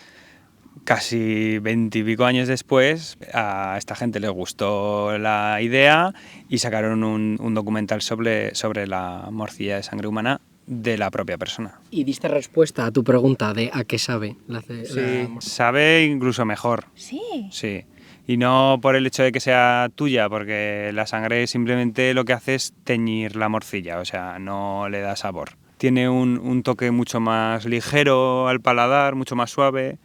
casi 0.85 1.59
veintipico 1.59 2.25
años 2.25 2.49
después, 2.49 3.17
a 3.33 3.77
esta 3.79 3.95
gente 3.95 4.21
les 4.21 4.31
gustó 4.31 5.17
la 5.19 5.61
idea 5.63 6.13
y 6.49 6.59
sacaron 6.59 7.05
un, 7.05 7.37
un 7.41 7.55
documental 7.55 8.03
sobre, 8.03 8.55
sobre 8.55 8.87
la 8.87 9.29
morcilla 9.31 9.77
de 9.77 9.83
sangre 9.83 10.09
humana 10.09 10.41
de 10.67 10.97
la 10.97 11.11
propia 11.11 11.37
persona. 11.39 11.79
Y 11.91 12.05
diste 12.05 12.27
respuesta 12.29 12.87
a 12.87 12.91
tu 12.91 13.05
pregunta 13.05 13.53
de 13.53 13.71
a 13.73 13.85
qué 13.85 13.99
sabe 13.99 14.37
la, 14.49 14.63
ce- 14.63 14.87
Sí, 14.87 15.29
la- 15.35 15.41
sabe 15.41 16.05
incluso 16.05 16.45
mejor. 16.45 16.87
Sí. 16.95 17.21
Sí. 17.51 17.85
Y 18.27 18.39
no 18.39 18.79
por 18.81 18.97
el 18.97 19.07
hecho 19.07 19.23
de 19.23 19.33
que 19.33 19.41
sea 19.41 19.91
tuya, 19.95 20.31
porque 20.31 20.91
la 20.95 21.07
sangre 21.07 21.47
simplemente 21.47 22.15
lo 22.15 22.25
que 22.25 22.33
hace 22.33 22.55
es 22.55 22.73
teñir 22.85 23.37
la 23.37 23.51
morcilla, 23.51 23.99
o 23.99 24.07
sea, 24.07 24.39
no 24.39 24.89
le 24.89 25.01
da 25.01 25.15
sabor. 25.17 25.51
Tiene 25.79 26.09
un, 26.09 26.39
un 26.39 26.63
toque 26.63 26.91
mucho 26.91 27.21
más 27.21 27.65
ligero 27.65 28.49
al 28.49 28.61
paladar, 28.61 29.15
mucho 29.15 29.37
más 29.37 29.51
suave. 29.51 29.99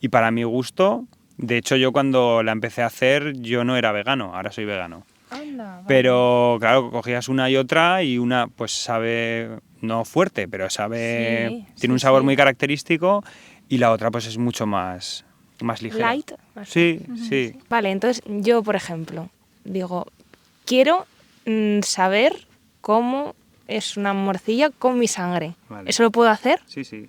Y 0.00 0.08
para 0.08 0.30
mi 0.30 0.42
gusto, 0.44 1.04
de 1.38 1.56
hecho 1.56 1.76
yo 1.76 1.92
cuando 1.92 2.42
la 2.42 2.52
empecé 2.52 2.82
a 2.82 2.86
hacer, 2.86 3.32
yo 3.40 3.64
no 3.64 3.76
era 3.76 3.90
vegano, 3.92 4.34
ahora 4.34 4.52
soy 4.52 4.64
vegano. 4.64 5.04
Pero 5.86 6.58
claro, 6.60 6.90
cogías 6.90 7.28
una 7.28 7.50
y 7.50 7.56
otra 7.56 8.02
y 8.02 8.18
una 8.18 8.46
pues 8.46 8.72
sabe, 8.72 9.58
no 9.80 10.04
fuerte, 10.04 10.46
pero 10.48 10.70
sabe, 10.70 11.48
Sí, 11.48 11.66
tiene 11.80 11.92
un 11.92 12.00
sabor 12.00 12.20
sí. 12.22 12.24
muy 12.26 12.36
característico 12.36 13.24
y 13.68 13.78
la 13.78 13.90
otra 13.90 14.10
pues 14.10 14.26
es 14.26 14.38
mucho 14.38 14.66
más, 14.66 15.24
más 15.60 15.82
ligera. 15.82 16.08
Light. 16.08 16.32
Sí, 16.64 17.00
sí. 17.28 17.56
Vale, 17.68 17.90
entonces 17.90 18.22
yo, 18.26 18.62
por 18.62 18.76
ejemplo, 18.76 19.28
digo, 19.64 20.06
quiero 20.64 21.06
mm, 21.46 21.80
saber 21.82 22.46
cómo 22.80 23.34
es 23.68 23.96
una 23.96 24.12
morcilla 24.12 24.70
con 24.70 24.98
mi 24.98 25.08
sangre. 25.08 25.54
Vale. 25.68 25.90
¿Eso 25.90 26.02
lo 26.02 26.10
puedo 26.10 26.30
hacer? 26.30 26.60
Sí, 26.66 26.84
sí. 26.84 27.08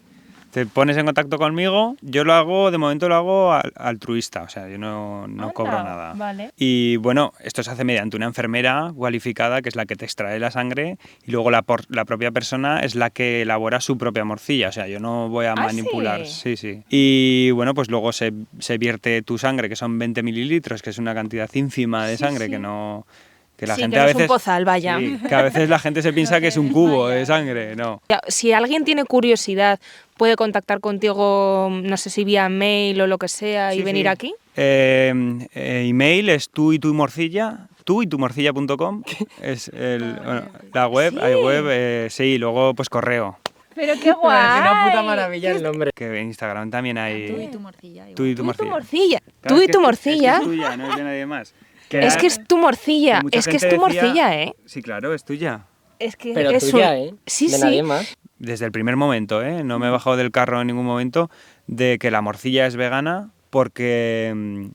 Te 0.52 0.66
pones 0.66 0.96
en 0.96 1.06
contacto 1.06 1.38
conmigo, 1.38 1.98
yo 2.02 2.24
lo 2.24 2.32
hago, 2.34 2.72
de 2.72 2.78
momento 2.78 3.10
lo 3.10 3.16
hago 3.16 3.52
al- 3.52 3.74
altruista, 3.76 4.44
o 4.44 4.48
sea, 4.48 4.70
yo 4.70 4.78
no, 4.78 5.28
no 5.28 5.52
cobro 5.52 5.84
nada. 5.84 6.14
Vale. 6.14 6.52
Y 6.56 6.96
bueno, 6.96 7.34
esto 7.44 7.62
se 7.62 7.72
hace 7.72 7.84
mediante 7.84 8.16
una 8.16 8.28
enfermera 8.28 8.90
cualificada, 8.96 9.62
que 9.62 9.68
es 9.68 9.76
la 9.76 9.86
que 9.86 9.98
te 9.98 10.06
extrae 10.06 10.40
la 10.40 10.52
sangre, 10.52 10.98
y 11.26 11.32
luego 11.32 11.52
la, 11.52 11.62
por- 11.62 11.84
la 11.94 12.06
propia 12.06 12.32
persona 12.32 12.80
es 12.80 12.96
la 12.96 13.10
que 13.10 13.42
elabora 13.42 13.82
su 13.82 13.98
propia 13.98 14.24
morcilla, 14.24 14.70
o 14.70 14.72
sea, 14.72 14.88
yo 14.88 15.02
no 15.02 15.28
voy 15.28 15.46
a 15.48 15.52
¿Ah, 15.52 15.56
manipular. 15.58 16.26
sí? 16.26 16.56
Sí, 16.56 16.56
sí. 16.56 16.84
Y 16.90 17.52
bueno, 17.52 17.74
pues 17.74 17.90
luego 17.90 18.14
se, 18.14 18.32
se 18.60 18.78
vierte 18.78 19.22
tu 19.24 19.38
sangre, 19.38 19.68
que 19.68 19.76
son 19.76 20.00
20 20.00 20.24
mililitros, 20.24 20.82
que 20.82 20.92
es 20.92 20.98
una 21.00 21.14
cantidad 21.14 21.50
ínfima 21.54 22.08
de 22.08 22.16
Sí, 22.16 22.24
sangre 22.24 22.46
sí. 22.46 22.52
que 22.52 22.60
no... 22.60 23.06
Que 23.58 23.68
la 23.68 23.76
Sí, 23.76 23.82
gente 23.82 23.96
que 23.96 24.00
a 24.00 24.04
no 24.04 24.10
es 24.10 24.16
un 24.16 24.20
veces... 24.20 24.28
pozal, 24.28 24.66
vaya. 24.66 24.98
Sí, 25.00 25.18
que 25.30 25.34
a 25.36 25.42
veces 25.42 25.70
la 25.70 25.80
gente 25.80 26.02
se 26.02 26.12
piensa 26.12 26.42
que 26.42 26.48
es 26.48 26.58
un 26.58 26.70
cubo 26.74 27.08
de 27.08 27.26
sangre, 27.26 27.76
no. 27.76 28.02
Si 28.28 28.52
alguien 28.52 28.84
tiene 28.84 29.06
curiosidad, 29.06 29.80
puede 30.18 30.36
contactar 30.36 30.80
contigo, 30.82 31.70
no 31.72 31.96
sé 31.98 32.10
si 32.10 32.24
vía 32.26 32.50
mail 32.50 33.00
o 33.02 33.08
lo 33.08 33.18
que 33.18 33.28
sea, 33.30 33.74
y 33.74 33.82
venir 33.82 34.04
sí. 34.04 34.08
aquí. 34.10 34.36
Eh, 34.58 35.14
eh, 35.54 35.86
email 35.88 36.30
es 36.30 36.50
tú 36.50 36.74
y 36.74 36.80
tu 36.80 36.94
morcilla, 36.94 37.68
tú 37.86 38.02
y 38.02 38.08
tu 38.08 38.18
morcilla.com, 38.20 39.04
es 39.42 39.70
el, 39.70 40.14
bueno, 40.16 40.44
la 40.74 40.88
web, 40.88 41.18
hay 41.22 41.36
web, 41.36 41.66
eh, 41.70 42.08
sí, 42.10 42.38
luego 42.38 42.74
pues 42.74 42.90
correo. 42.90 43.38
Pero 43.74 43.94
qué 44.02 44.14
guay. 44.14 44.62
una 44.62 44.86
puta 44.88 45.04
maravilla 45.04 45.52
el 45.52 45.62
nombre. 45.62 45.92
Que 45.94 46.06
en 46.20 46.28
Instagram 46.28 46.72
también 46.72 46.98
hay... 46.98 47.28
Tú 47.30 47.42
y 47.42 47.48
tu 47.48 47.60
morcilla. 47.60 48.06
Tú 48.06 48.10
y 48.10 48.14
tu 48.14 48.16
Tú 48.16 48.26
y 48.26 48.36
tu 48.36 48.44
morcilla. 48.46 48.70
morcilla. 48.72 49.20
Claro, 49.42 49.56
Tú 49.58 49.62
es 49.62 49.68
y 49.68 49.72
tu 49.72 49.78
es- 49.80 49.84
morcilla. 49.84 50.32
Es, 50.32 50.38
que 50.40 50.44
es 50.46 50.50
tuya, 50.50 50.78
no 50.78 50.90
es 50.92 50.96
de 50.96 51.04
nadie 51.04 51.26
más. 51.26 51.54
Es 51.90 52.18
que 52.18 52.28
es 52.28 52.44
tu 52.48 52.58
morcilla, 52.58 53.22
es 53.32 53.46
que 53.48 53.58
es 53.58 53.62
tu 53.62 53.68
decía- 53.70 53.80
morcilla, 53.80 54.42
¿eh? 54.42 54.56
Sí, 54.66 54.82
claro, 54.82 55.14
es 55.14 55.24
tuya. 55.24 55.66
Es 56.00 56.16
que 56.16 56.34
Pero 56.34 56.50
es 56.52 56.70
tuya, 56.70 56.92
un- 56.92 56.98
¿eh? 56.98 57.14
Sí, 57.26 57.48
de 57.48 57.54
sí. 57.58 57.62
nadie 57.62 57.84
más. 57.84 58.16
Desde 58.40 58.66
el 58.66 58.72
primer 58.72 58.96
momento, 58.98 59.42
¿eh? 59.42 59.64
No 59.64 59.80
me 59.80 59.88
he 59.88 59.90
bajado 59.90 60.18
del 60.18 60.32
carro 60.32 60.60
en 60.62 60.68
ningún 60.68 60.86
momento 60.86 61.30
de 61.68 61.98
que 62.00 62.12
la 62.12 62.22
morcilla 62.22 62.66
es 62.68 62.76
vegana 62.76 63.30
porque 63.50 64.34
mm, 64.36 64.66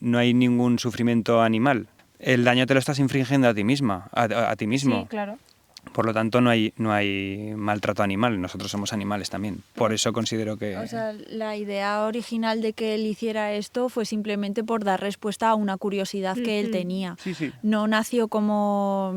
no 0.00 0.18
hay 0.18 0.32
ningún 0.32 0.78
sufrimiento 0.78 1.42
animal. 1.42 1.86
El 2.18 2.44
daño 2.44 2.66
te 2.66 2.74
lo 2.74 2.80
estás 2.80 2.98
infringiendo 2.98 3.48
a 3.48 3.54
ti 3.54 3.62
misma, 3.64 4.08
a, 4.12 4.22
a- 4.24 4.50
a 4.50 4.56
ti 4.56 4.66
mismo. 4.66 5.02
Sí, 5.02 5.06
claro. 5.08 5.38
Por 5.92 6.06
lo 6.06 6.14
tanto, 6.14 6.40
no 6.40 6.50
hay, 6.50 6.72
no 6.76 6.92
hay 6.92 7.52
maltrato 7.56 8.02
animal. 8.02 8.40
Nosotros 8.40 8.70
somos 8.70 8.92
animales 8.92 9.28
también. 9.28 9.62
Por 9.74 9.92
eso 9.92 10.12
considero 10.12 10.56
que... 10.56 10.76
O 10.76 10.86
sea, 10.86 11.12
la 11.28 11.56
idea 11.56 12.04
original 12.04 12.62
de 12.62 12.72
que 12.74 12.94
él 12.94 13.06
hiciera 13.06 13.52
esto 13.54 13.88
fue 13.88 14.04
simplemente 14.04 14.62
por 14.62 14.84
dar 14.84 15.00
respuesta 15.00 15.50
a 15.50 15.54
una 15.56 15.76
curiosidad 15.78 16.36
que 16.36 16.60
él 16.60 16.70
tenía. 16.70 17.16
Sí, 17.18 17.34
sí. 17.34 17.52
No 17.62 17.86
nació 17.88 18.28
como... 18.28 19.12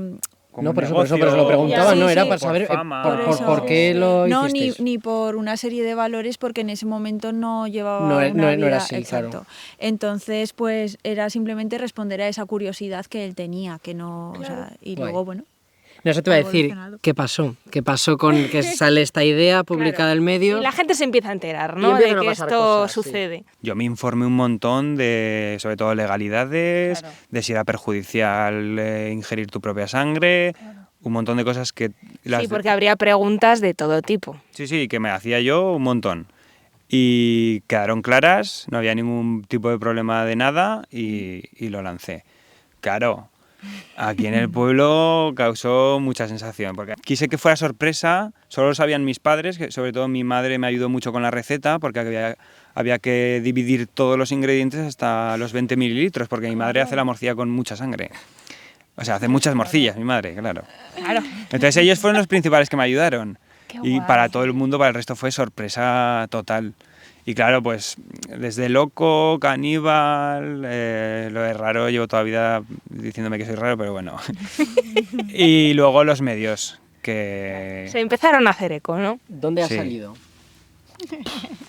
No, 0.56 0.72
por 0.76 0.84
eso, 0.84 0.94
por 0.94 1.06
eso, 1.06 1.16
negocio, 1.16 1.18
por 1.18 1.28
eso 1.30 1.38
lo 1.38 1.48
preguntaba, 1.48 1.94
Sí, 1.94 2.00
no, 2.00 2.10
era 2.10 2.24
sí. 2.24 2.30
para 2.30 2.40
por 2.40 2.48
saber 2.48 2.68
fama. 2.68 3.02
por, 3.02 3.16
Por 3.16 3.26
por- 3.26 3.34
eso. 3.34 3.46
por 3.46 3.66
qué 3.66 3.94
lo 3.96 4.28
No, 4.28 4.48
ni, 4.48 4.72
ni 4.78 5.00
por 5.00 5.36
una 5.36 5.58
serie 5.58 5.84
de 5.84 5.96
valores, 5.96 6.38
porque 6.38 6.62
en 6.62 6.70
ese 6.70 6.86
momento 6.86 7.34
no 7.34 7.66
llevaba 7.68 8.08
No, 8.08 8.18
una 8.18 8.30
no- 8.30 8.36
no 8.44 8.50
era 8.50 8.56
vida- 8.68 8.78
así, 8.78 8.94
exacto. 8.96 9.30
claro. 9.32 9.46
Entonces, 9.80 10.54
pues 10.54 11.00
era 11.04 11.32
simplemente 11.32 11.80
responder 11.80 12.22
a 12.22 12.28
esa 12.28 12.46
curiosidad 12.46 13.06
que 13.08 13.26
él 13.26 13.34
tenía, 13.34 13.80
que 13.82 13.96
no, 13.96 14.32
o 14.34 14.44
sea, 14.44 14.74
y 14.80 14.94
Guay. 14.96 15.06
luego, 15.12 15.26
bueno, 15.26 15.44
No, 16.04 16.12
eso 16.12 16.22
te 16.22 16.30
iba 16.32 16.36
a 16.36 16.44
decir. 16.44 16.76
¿qué 17.02 17.14
pasó? 17.14 17.56
¿Qué 17.72 17.82
pasó 17.82 18.18
con 18.18 18.36
que 18.50 18.62
sale 18.64 19.02
esta 19.02 19.24
idea 19.24 19.64
publicada 19.64 20.12
en 20.12 20.24
medio? 20.24 20.58
Y 20.60 20.62
la 20.62 20.72
gente 20.72 20.96
se 20.96 21.04
empieza 21.06 21.30
a 21.30 21.32
enterar, 21.34 21.78
¿no? 21.78 21.96
De 21.98 22.16
que 22.16 22.32
esto 22.32 22.46
cosas, 22.48 22.92
sí. 22.92 23.02
sucede. 23.02 23.44
Yo 23.62 23.76
me 23.76 23.84
informé 23.86 24.26
un 24.26 24.36
montón 24.36 24.96
de, 24.96 25.58
sobre 25.60 25.78
todo, 25.78 25.96
legalidades, 25.96 27.04
de 27.30 27.42
si 27.42 27.54
era 27.54 27.64
perjudicial 27.64 28.78
eh, 28.80 29.12
ingerir 29.14 29.48
tu 29.48 29.62
propia 29.62 29.88
sangre, 29.88 30.54
un 31.02 31.14
montón 31.14 31.38
de 31.38 31.46
cosas 31.46 31.72
que... 31.74 31.92
las 32.24 32.42
Sí, 32.42 32.48
de- 32.48 32.54
porque 32.54 32.70
habría 32.70 32.96
preguntas 32.96 33.62
de 33.62 33.74
todo 33.74 34.02
tipo. 34.02 34.38
Sí, 34.52 34.68
sí, 34.68 34.88
que 34.88 35.00
me 35.00 35.10
hacía 35.10 35.40
yo 35.42 35.74
un 35.74 35.84
montón. 35.84 36.28
Y 36.90 37.62
quedaron 37.62 38.02
claras, 38.02 38.68
no 38.70 38.78
había 38.78 38.94
ningún 38.94 39.44
tipo 39.48 39.70
de 39.70 39.80
problema 39.80 40.26
de 40.26 40.36
nada 40.36 40.84
y, 40.92 41.44
y 41.58 41.70
lo 41.70 41.82
lancé. 41.82 42.24
Claro, 42.82 43.30
aquí 43.98 44.28
en 44.28 44.34
el 44.34 44.50
pueblo 44.50 45.34
causó 45.36 46.00
mucha 46.02 46.28
sensación, 46.28 46.76
porque 46.76 46.94
quise 47.04 47.28
que 47.30 47.38
fuera 47.38 47.56
sorpresa, 47.56 48.32
solo 48.48 48.70
lo 48.70 48.76
sabían 48.76 49.06
mis 49.06 49.20
padres, 49.20 49.58
que 49.58 49.72
sobre 49.72 49.92
todo 49.92 50.08
mi 50.08 50.24
madre 50.24 50.58
me 50.58 50.68
ayudó 50.68 50.90
mucho 50.90 51.12
con 51.12 51.22
la 51.24 51.32
receta, 51.32 51.80
porque 51.80 52.00
había, 52.00 52.38
había 52.76 53.00
que 53.00 53.42
dividir 53.44 53.88
todos 53.88 54.18
los 54.18 54.32
ingredientes 54.32 54.82
hasta 54.82 55.38
los 55.38 55.54
20 55.54 55.76
mililitros, 55.78 56.28
porque 56.28 56.50
mi 56.50 56.56
madre 56.56 56.82
hace 56.82 56.96
la 56.96 57.04
morcilla 57.04 57.36
con 57.36 57.50
mucha 57.50 57.76
sangre. 57.76 58.12
O 58.96 59.04
sea, 59.04 59.16
hace 59.16 59.28
muchas 59.28 59.56
morcillas, 59.56 59.98
mi 59.98 60.04
madre, 60.04 60.36
claro. 60.36 60.64
Claro. 60.96 61.22
Entonces 61.44 61.78
ellos 61.78 61.98
fueron 62.00 62.18
los 62.18 62.28
principales 62.28 62.70
que 62.70 62.78
me 62.78 62.84
ayudaron. 62.84 63.40
Qué 63.68 63.78
Y 63.82 63.96
guay. 63.98 64.08
para 64.08 64.30
todo 64.30 64.44
el 64.44 64.54
mundo, 64.54 64.78
para 64.78 64.90
el 64.90 64.94
resto 64.96 65.16
fue 65.16 65.32
sorpresa 65.32 66.28
total. 66.30 66.74
Y 67.26 67.36
claro, 67.36 67.64
pues 67.64 67.96
desde 68.38 68.68
loco, 68.68 69.40
caníbal, 69.40 70.64
eh, 70.66 71.30
lo 71.32 71.42
de 71.42 71.54
raro, 71.54 71.90
llevo 71.90 72.08
toda 72.08 72.22
la 72.24 72.26
vida 72.26 72.64
diciéndome 72.90 73.38
que 73.38 73.46
soy 73.46 73.56
raro, 73.56 73.78
pero 73.78 73.94
bueno. 73.94 74.18
y 75.30 75.74
luego 75.74 76.04
los 76.04 76.22
medios, 76.22 76.80
que... 77.02 77.88
Se 77.90 78.00
empezaron 78.02 78.46
a 78.48 78.50
hacer 78.50 78.74
eco, 78.74 78.98
¿no? 78.98 79.20
¿Dónde 79.30 79.64
ha 79.64 79.68
Sí. 79.68 79.76
salido? 79.78 80.16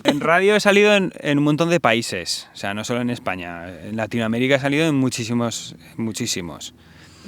En 0.05 0.21
radio 0.21 0.55
he 0.57 0.61
salido 0.61 0.95
en, 0.95 1.13
en 1.21 1.39
un 1.39 1.45
montón 1.45 1.71
de 1.71 1.81
países, 1.81 2.49
o 2.53 2.57
sea, 2.57 2.75
no 2.75 2.85
solo 2.85 3.01
en 3.01 3.11
España. 3.11 3.69
En 3.69 3.97
Latinoamérica 3.97 4.57
he 4.57 4.61
salido 4.61 4.87
en 4.87 4.95
muchísimos, 4.95 5.75
muchísimos. 5.97 6.75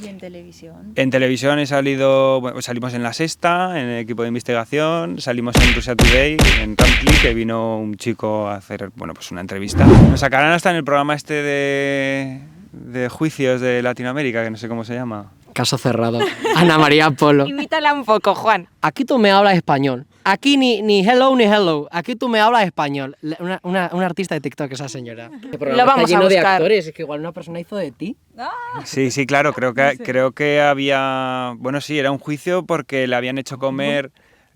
Y 0.03 0.09
en 0.09 0.18
televisión. 0.18 0.92
En 0.94 1.11
televisión 1.11 1.59
he 1.59 1.66
salido, 1.66 2.40
bueno, 2.40 2.61
salimos 2.61 2.92
en 2.94 3.03
La 3.03 3.12
Sexta, 3.12 3.80
en 3.80 3.88
el 3.88 3.99
equipo 4.01 4.22
de 4.22 4.28
investigación, 4.28 5.20
salimos 5.20 5.57
en 5.57 5.74
Russia 5.74 5.97
Today, 5.97 6.36
en 6.61 6.76
Rantli, 6.76 7.12
que 7.22 7.32
vino 7.32 7.78
un 7.78 7.97
chico 7.97 8.49
a 8.49 8.57
hacer, 8.57 8.90
bueno, 8.97 9.14
pues 9.14 9.30
una 9.30 9.40
entrevista. 9.40 9.86
Nos 9.86 10.20
sacarán 10.20 10.53
hasta 10.53 10.70
en 10.70 10.76
el 10.76 10.84
programa 10.84 11.14
este 11.14 11.34
de, 11.34 12.40
de 12.72 13.09
juicios 13.09 13.61
de 13.61 13.82
Latinoamérica, 13.82 14.44
que 14.44 14.51
no 14.51 14.57
sé 14.59 14.68
cómo 14.68 14.84
se 14.84 14.94
llama. 14.94 15.30
Caso 15.57 15.78
cerrado. 15.78 16.18
Ana 16.54 16.76
María 16.76 17.11
Polo. 17.12 17.46
Imítala 17.46 17.94
un 17.94 18.04
poco, 18.04 18.34
Juan. 18.34 18.68
Aquí 18.82 19.07
tú 19.07 19.18
me 19.18 19.30
hablas 19.30 19.54
español. 19.54 20.04
Aquí 20.22 20.59
ni, 20.59 20.82
ni 20.82 21.00
hello 21.00 21.34
ni 21.34 21.44
hello. 21.44 21.88
Aquí 21.90 22.14
tú 22.14 22.28
me 22.28 22.40
hablas 22.40 22.66
español. 22.66 23.16
Una, 23.40 23.59
una- 23.62 23.88
una 23.94 24.04
artista 24.04 24.34
de 24.34 24.42
TikTok, 24.42 24.70
esa 24.72 24.90
señora. 24.90 25.30
Lo 25.61 25.86
vamos 25.86 26.11
lleno 26.11 26.26
a 26.26 26.28
de 26.28 26.34
buscar. 26.34 26.57
actores. 26.57 26.88
Es 26.88 26.92
que 26.94 27.02
igual 27.02 27.20
una 27.20 27.32
persona 27.32 27.59
hizo 27.59 27.74
de 27.74 27.90
ti. 27.90 28.16
Sí, 28.84 29.11
sí, 29.11 29.24
claro, 29.24 29.54
creo 29.54 29.72
que, 29.72 29.96
creo 30.04 30.32
que 30.32 30.61
había, 30.61 31.54
bueno, 31.57 31.80
sí, 31.80 31.98
era 31.98 32.11
un 32.11 32.18
juicio 32.18 32.66
porque 32.66 33.07
le 33.07 33.16
habían 33.16 33.38
hecho 33.38 33.57
comer, 33.57 34.12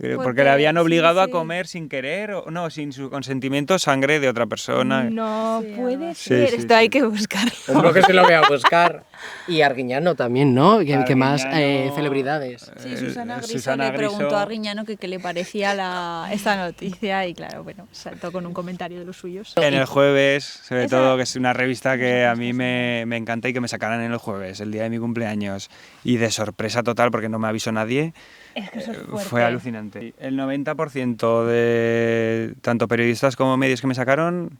porque, 0.09 0.17
Porque- 0.17 0.45
le 0.45 0.51
habían 0.51 0.77
sí, 0.77 0.81
obligado 0.81 1.21
a 1.21 1.27
sí. 1.27 1.31
comer 1.31 1.67
sin 1.67 1.89
querer, 1.89 2.33
o 2.33 2.51
no, 2.51 2.71
sin 2.71 2.93
su 2.93 3.11
consentimiento, 3.11 3.79
sangre 3.79 4.19
de 4.21 4.29
otra 4.29 4.47
persona. 4.47 5.05
No 5.05 5.63
puede 5.77 6.15
Sí, 6.15 6.29
ser, 6.31 6.49
sí, 6.51 6.57
esto 6.57 6.75
sí. 6.75 6.79
hay 6.79 6.89
que 6.89 7.03
buscarlo. 7.03 7.53
Hombre, 7.69 7.93
que 7.93 8.03
se 8.03 8.13
lo 8.13 8.23
voy 8.25 8.33
a 8.35 8.43
buscar. 8.49 9.05
Y 9.47 9.61
Arguiñano 9.61 10.15
también, 10.15 10.55
¿no? 10.55 10.79
Que, 10.79 11.05
que 11.07 11.15
más 11.15 11.45
eh, 11.45 11.49
Arguiñano. 11.49 11.95
celebridades. 11.97 12.73
Sí, 12.79 12.97
Susana 12.97 13.35
Eh, 13.35 13.39
Griso 13.39 13.53
Susana 13.53 13.91
le 13.91 13.99
preguntó 13.99 14.25
Griso. 14.25 14.37
a 14.39 14.43
Arguiñano 14.43 14.85
que 14.87 14.97
qué 14.97 15.09
le 15.09 15.21
parecía 15.21 15.75
la, 15.75 16.29
esta 16.33 16.57
noticia 16.57 17.27
y 17.27 17.35
claro, 17.35 17.63
bueno, 17.63 17.87
saltó 17.93 18.33
con 18.33 18.47
un 18.47 18.55
comentario 18.55 18.99
de 18.99 19.05
los 19.05 19.17
suyos. 19.19 19.55
En 19.59 19.75
el 19.75 19.85
jueves, 19.85 20.45
sobre 20.45 20.85
Esa- 20.85 20.97
todo, 20.97 21.17
que 21.19 21.25
es 21.25 21.37
una 21.37 21.53
revista 21.53 21.99
que 21.99 22.25
a 22.25 22.35
mí 22.35 22.53
me, 22.55 23.05
me 23.07 23.17
encanta 23.19 23.49
y 23.49 23.53
que 23.53 23.61
me 23.61 23.69
sacaran 23.69 24.01
en 24.01 24.13
el 24.13 24.19
jueves, 24.19 24.61
el 24.61 24.71
día 24.73 24.85
de 24.85 24.91
mi 24.91 24.99
cumpleaños. 24.99 25.69
Y 26.05 26.17
de 26.17 26.31
sorpresa 26.31 26.83
total, 26.83 27.11
porque 27.11 27.29
no 27.29 27.39
me 27.39 27.49
avisó 27.49 27.71
nadie, 27.73 28.15
Es 28.55 28.71
que 28.71 28.79
eso 28.81 28.93
es 28.93 28.99
eh, 28.99 29.25
fue 29.29 29.45
alucinante. 29.45 30.15
El 30.19 30.39
90% 30.39 31.47
de 31.47 32.55
tanto 32.63 32.89
periodistas 32.89 33.37
como 33.37 33.57
medios 33.57 33.81
que 33.81 33.87
me 33.87 33.95
sacaron 33.95 34.59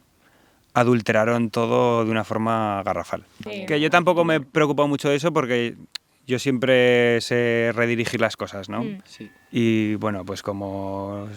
adulteraron 0.73 1.49
todo 1.49 2.05
de 2.05 2.11
una 2.11 2.23
forma 2.23 2.81
garrafal. 2.83 3.25
Sí. 3.43 3.65
Que 3.65 3.79
yo 3.79 3.89
tampoco 3.89 4.23
me 4.23 4.39
preocupo 4.39 4.87
mucho 4.87 5.09
de 5.09 5.15
eso 5.15 5.33
porque 5.33 5.75
yo 6.27 6.39
siempre 6.39 7.19
sé 7.21 7.71
redirigir 7.73 8.21
las 8.21 8.37
cosas, 8.37 8.69
¿no? 8.69 8.83
Mm. 8.83 9.01
Sí. 9.05 9.29
Y 9.51 9.95
bueno, 9.95 10.23
pues 10.25 10.41
como 10.41 11.27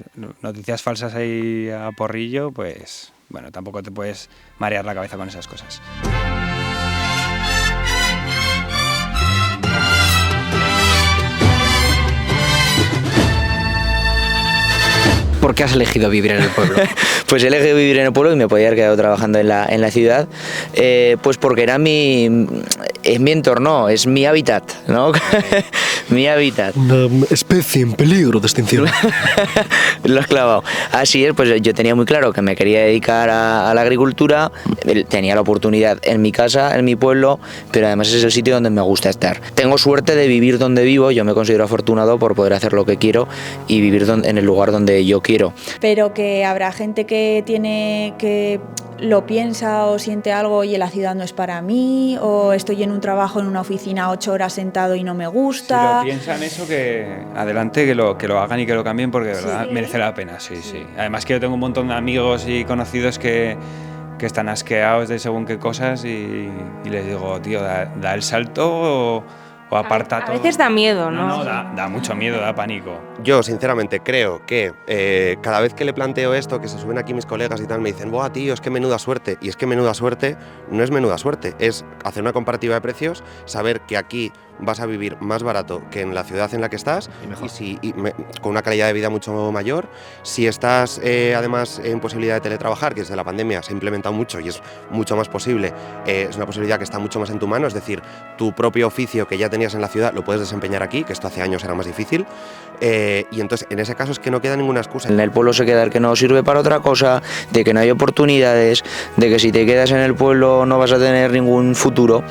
noticias 0.43 0.83
falsas 0.83 1.15
ahí 1.15 1.69
a 1.71 1.91
porrillo, 1.93 2.53
pues 2.53 3.13
bueno, 3.29 3.51
tampoco 3.51 3.83
te 3.83 3.91
puedes 3.91 4.31
marear 4.59 4.85
la 4.85 4.95
cabeza 4.95 5.17
con 5.17 5.29
esas 5.29 5.49
cosas. 5.49 5.83
¿Por 15.45 15.55
qué 15.55 15.65
has 15.65 15.75
elegido 15.75 16.09
vivir 16.09 16.33
en 16.33 16.43
el 16.43 16.49
pueblo? 16.49 16.79
Pues 17.27 17.43
he 17.43 17.49
elegido 17.49 17.77
vivir 17.77 17.99
en 17.99 18.07
el 18.07 18.13
pueblo 18.13 18.33
y 18.33 18.37
me 18.37 18.49
podía 18.49 18.69
haber 18.69 18.79
quedado 18.79 18.97
trabajando 18.97 19.39
en 19.39 19.49
la, 19.49 19.67
en 19.67 19.81
la 19.81 19.91
ciudad, 19.91 20.29
eh, 20.75 21.17
pues 21.23 21.37
porque 21.37 21.63
era 21.63 21.79
mi, 21.79 22.47
es 23.03 23.19
mi 23.19 23.33
entorno, 23.33 23.89
es 23.89 24.07
mi 24.07 24.25
hábitat, 24.25 24.71
¿no? 24.87 25.11
mi 26.11 26.29
hábitat. 26.29 26.77
Una 26.77 27.27
especie 27.31 27.83
en 27.83 27.95
peligro 27.95 28.41
de 28.41 28.47
extinción. 28.47 28.87
Lo 30.05 30.21
has 30.21 30.27
clavado. 30.27 30.63
Así 30.93 31.25
es, 31.25 31.33
pues 31.35 31.61
yo 31.61 31.75
tenía 31.75 31.95
muy 31.95 32.05
claro 32.05 32.33
que 32.33 32.41
me 32.41 32.55
quería 32.55 32.81
dedicar 32.83 33.31
a, 33.31 33.71
a 33.71 33.75
la 33.75 33.81
agricultura, 33.81 34.53
tenía 35.09 35.35
la 35.35 35.41
oportunidad 35.41 35.99
en 36.03 36.23
mi 36.23 36.31
casa, 36.31 36.79
en 36.79 36.85
mi 36.85 36.95
pueblo, 36.95 37.41
pero 37.73 37.87
además 37.87 38.13
es 38.13 38.23
el 38.23 38.33
sitio 38.33 38.55
donde 38.55 38.71
me 38.71 38.83
gusta 38.83 39.11
estar. 39.11 39.41
Tengo 39.55 39.77
suerte 39.79 40.15
de 40.15 40.29
vivir 40.29 40.59
donde 40.59 40.85
vivo, 40.85 41.11
yo 41.11 41.25
me 41.25 41.35
considero 41.35 41.65
afortunado 41.65 42.19
por 42.19 42.35
poder 42.35 42.53
hacer 42.53 42.75
lo 42.75 42.85
que 42.85 42.97
quiero 42.97 43.27
y 43.67 43.81
vivir 43.81 44.07
en 44.09 44.39
el 44.39 44.45
lugar 44.45 44.71
donde 44.71 45.05
yo 45.05 45.21
quiero. 45.21 45.34
Pero 45.81 46.15
que 46.15 46.45
habrá 46.45 46.73
gente 46.73 47.05
que 47.05 47.43
tiene 47.45 48.15
que 48.19 48.61
lo 49.01 49.27
piensa 49.27 49.87
o 49.87 49.99
siente 49.99 50.33
algo 50.33 50.63
y 50.63 50.75
en 50.75 50.81
la 50.81 50.89
ciudad 50.89 51.15
no 51.17 51.25
es 51.25 51.33
para 51.33 51.61
mí, 51.61 52.17
o 52.21 52.53
estoy 52.53 52.83
en 52.85 52.93
un 52.93 53.01
trabajo 53.01 53.41
en 53.41 53.47
una 53.47 53.61
oficina 53.61 54.09
ocho 54.11 54.33
horas 54.33 54.53
sentado 54.53 54.95
y 54.95 55.03
no 55.03 55.15
me 55.15 55.25
Si 55.27 55.31
gusta. 55.33 55.99
lo 55.99 56.05
piensan 56.05 56.43
eso, 56.45 56.67
que 56.67 57.09
adelante, 57.35 57.87
que 57.87 57.95
lo, 57.97 58.17
que 58.17 58.29
lo 58.29 58.39
hagan 58.39 58.61
y 58.61 58.67
que 58.67 58.75
lo 58.75 58.85
cambien 58.85 59.11
porque 59.11 59.31
de 59.31 59.35
verdad 59.35 59.67
merece 59.71 59.99
la 59.99 60.15
pena, 60.15 60.39
sí, 60.39 60.57
sí. 60.63 60.87
Además 60.97 61.27
que 61.27 61.33
yo 61.35 61.41
tengo 61.41 61.55
un 61.55 61.61
montón 61.61 61.89
de 61.89 61.95
amigos 61.95 62.47
y 62.47 62.65
conocidos 62.65 63.19
que, 63.19 63.57
que 64.17 64.27
están 64.27 64.49
asqueados 64.49 65.09
de 65.09 65.19
según 65.19 65.45
qué 65.45 65.59
cosas 65.59 66.05
y, 66.05 66.49
y 66.85 66.89
les 66.89 67.05
digo, 67.05 67.41
tío, 67.41 67.63
da, 67.63 67.87
da 68.01 68.15
el 68.15 68.23
salto 68.23 68.71
o, 68.73 69.25
o 69.71 69.77
aparta 69.77 70.19
A 70.19 70.25
todo. 70.25 70.37
veces 70.37 70.57
da 70.59 70.69
miedo, 70.71 71.11
¿no? 71.11 71.27
No, 71.27 71.39
no, 71.39 71.45
da, 71.45 71.73
da 71.75 71.89
mucho 71.89 72.15
miedo, 72.15 72.41
da 72.41 72.55
pánico. 72.55 72.99
Yo, 73.23 73.43
sinceramente, 73.43 74.01
creo 74.01 74.45
que 74.47 74.73
eh, 74.87 75.37
cada 75.43 75.61
vez 75.61 75.75
que 75.75 75.85
le 75.85 75.93
planteo 75.93 76.35
esto, 76.35 76.61
que 76.61 76.69
se 76.69 76.79
suben 76.79 76.99
aquí 76.99 77.15
mis 77.15 77.27
colegas 77.27 77.61
y 77.61 77.67
tal, 77.67 77.81
me 77.81 77.93
dicen, 77.93 78.11
¡buah, 78.11 78.31
tío, 78.31 78.53
es 78.55 78.61
que 78.61 78.71
menuda 78.71 78.99
suerte! 78.99 79.39
Y 79.41 79.49
es 79.49 79.57
que 79.57 79.67
menuda 79.67 79.95
suerte 79.95 80.37
no 80.71 80.83
es 80.83 80.91
menuda 80.91 81.19
suerte, 81.19 81.55
es 81.59 81.85
hacer 82.05 82.23
una 82.23 82.33
comparativa 82.33 82.75
de 82.75 82.81
precios, 82.81 83.25
saber 83.47 83.81
que 83.83 83.97
aquí 83.97 84.33
vas 84.61 84.81
a 84.81 84.87
vivir 84.87 85.17
más 85.21 85.43
barato 85.43 85.83
que 85.91 86.01
en 86.01 86.15
la 86.15 86.25
ciudad 86.25 86.53
en 86.55 86.61
la 86.61 86.69
que 86.69 86.77
estás 86.77 87.11
y, 87.45 87.49
si, 87.49 87.79
y 87.83 87.93
me- 87.95 88.13
con 88.41 88.51
una 88.53 88.63
calidad 88.63 88.87
de 88.87 88.93
vida 88.93 89.11
mucho 89.11 89.33
mayor. 89.53 89.89
Si 90.23 90.47
estás 90.47 91.01
eh, 91.03 91.35
además 91.37 91.81
en 91.83 92.01
posibilidad 92.01 92.35
de 92.35 92.41
teletrabajar, 92.41 92.95
que 92.95 93.01
desde 93.01 93.17
la 93.17 93.25
pandemia 93.25 93.63
se 93.63 93.71
ha 93.71 93.75
implementado 93.75 94.15
mucho 94.15 94.41
y 94.41 94.49
es 94.49 94.63
mucho 94.91 95.17
más 95.17 95.29
posible, 95.29 95.73
eh, 96.07 96.27
es 96.31 96.37
una 96.37 96.47
posibilidad 96.47 96.79
que 96.79 96.85
está 96.85 96.99
mucho 96.99 97.19
más 97.21 97.31
en 97.31 97.39
tu 97.39 97.47
mano, 97.47 97.67
es 97.67 97.75
decir, 97.75 98.03
tu 98.39 98.53
propio 98.53 98.87
oficio 98.87 99.27
que 99.27 99.39
ya 99.39 99.49
tenías 99.51 99.75
en 99.75 99.81
la 99.81 99.89
ciudad 99.89 100.13
lo 100.15 100.25
puedes 100.25 100.41
desempeñar 100.41 100.83
aquí, 100.83 101.05
que 101.05 101.13
esto 101.13 101.27
hace 101.29 101.43
años 101.43 101.65
era 101.65 101.75
más 101.75 101.87
difícil. 101.87 102.27
eh, 102.81 103.27
y 103.31 103.41
entonces 103.41 103.67
en 103.71 103.79
ese 103.79 103.95
caso 103.95 104.13
es 104.13 104.19
que 104.19 104.31
no 104.31 104.41
queda 104.41 104.57
ninguna 104.57 104.81
excusa. 104.81 105.09
En 105.09 105.21
el 105.21 105.31
pueblo 105.31 105.53
se 105.53 105.65
queda 105.65 105.83
el 105.85 105.91
que 105.91 106.01
no 106.01 106.15
sirve 106.17 106.43
para 106.43 106.61
otra 106.61 106.81
cosa, 106.81 107.23
de 107.53 107.65
que 107.65 107.73
no 107.73 107.81
hay 107.81 107.91
oportunidades, 107.91 108.83
de 109.17 109.29
que 109.31 109.39
si 109.39 109.53
te 109.53 109.65
quedas 109.67 109.91
en 109.93 109.99
el 109.99 110.15
pueblo 110.15 110.67
no 110.67 110.79
vas 110.79 110.93
a 110.93 110.99
tener 110.99 111.31
ningún 111.33 111.75
futuro. 111.75 112.23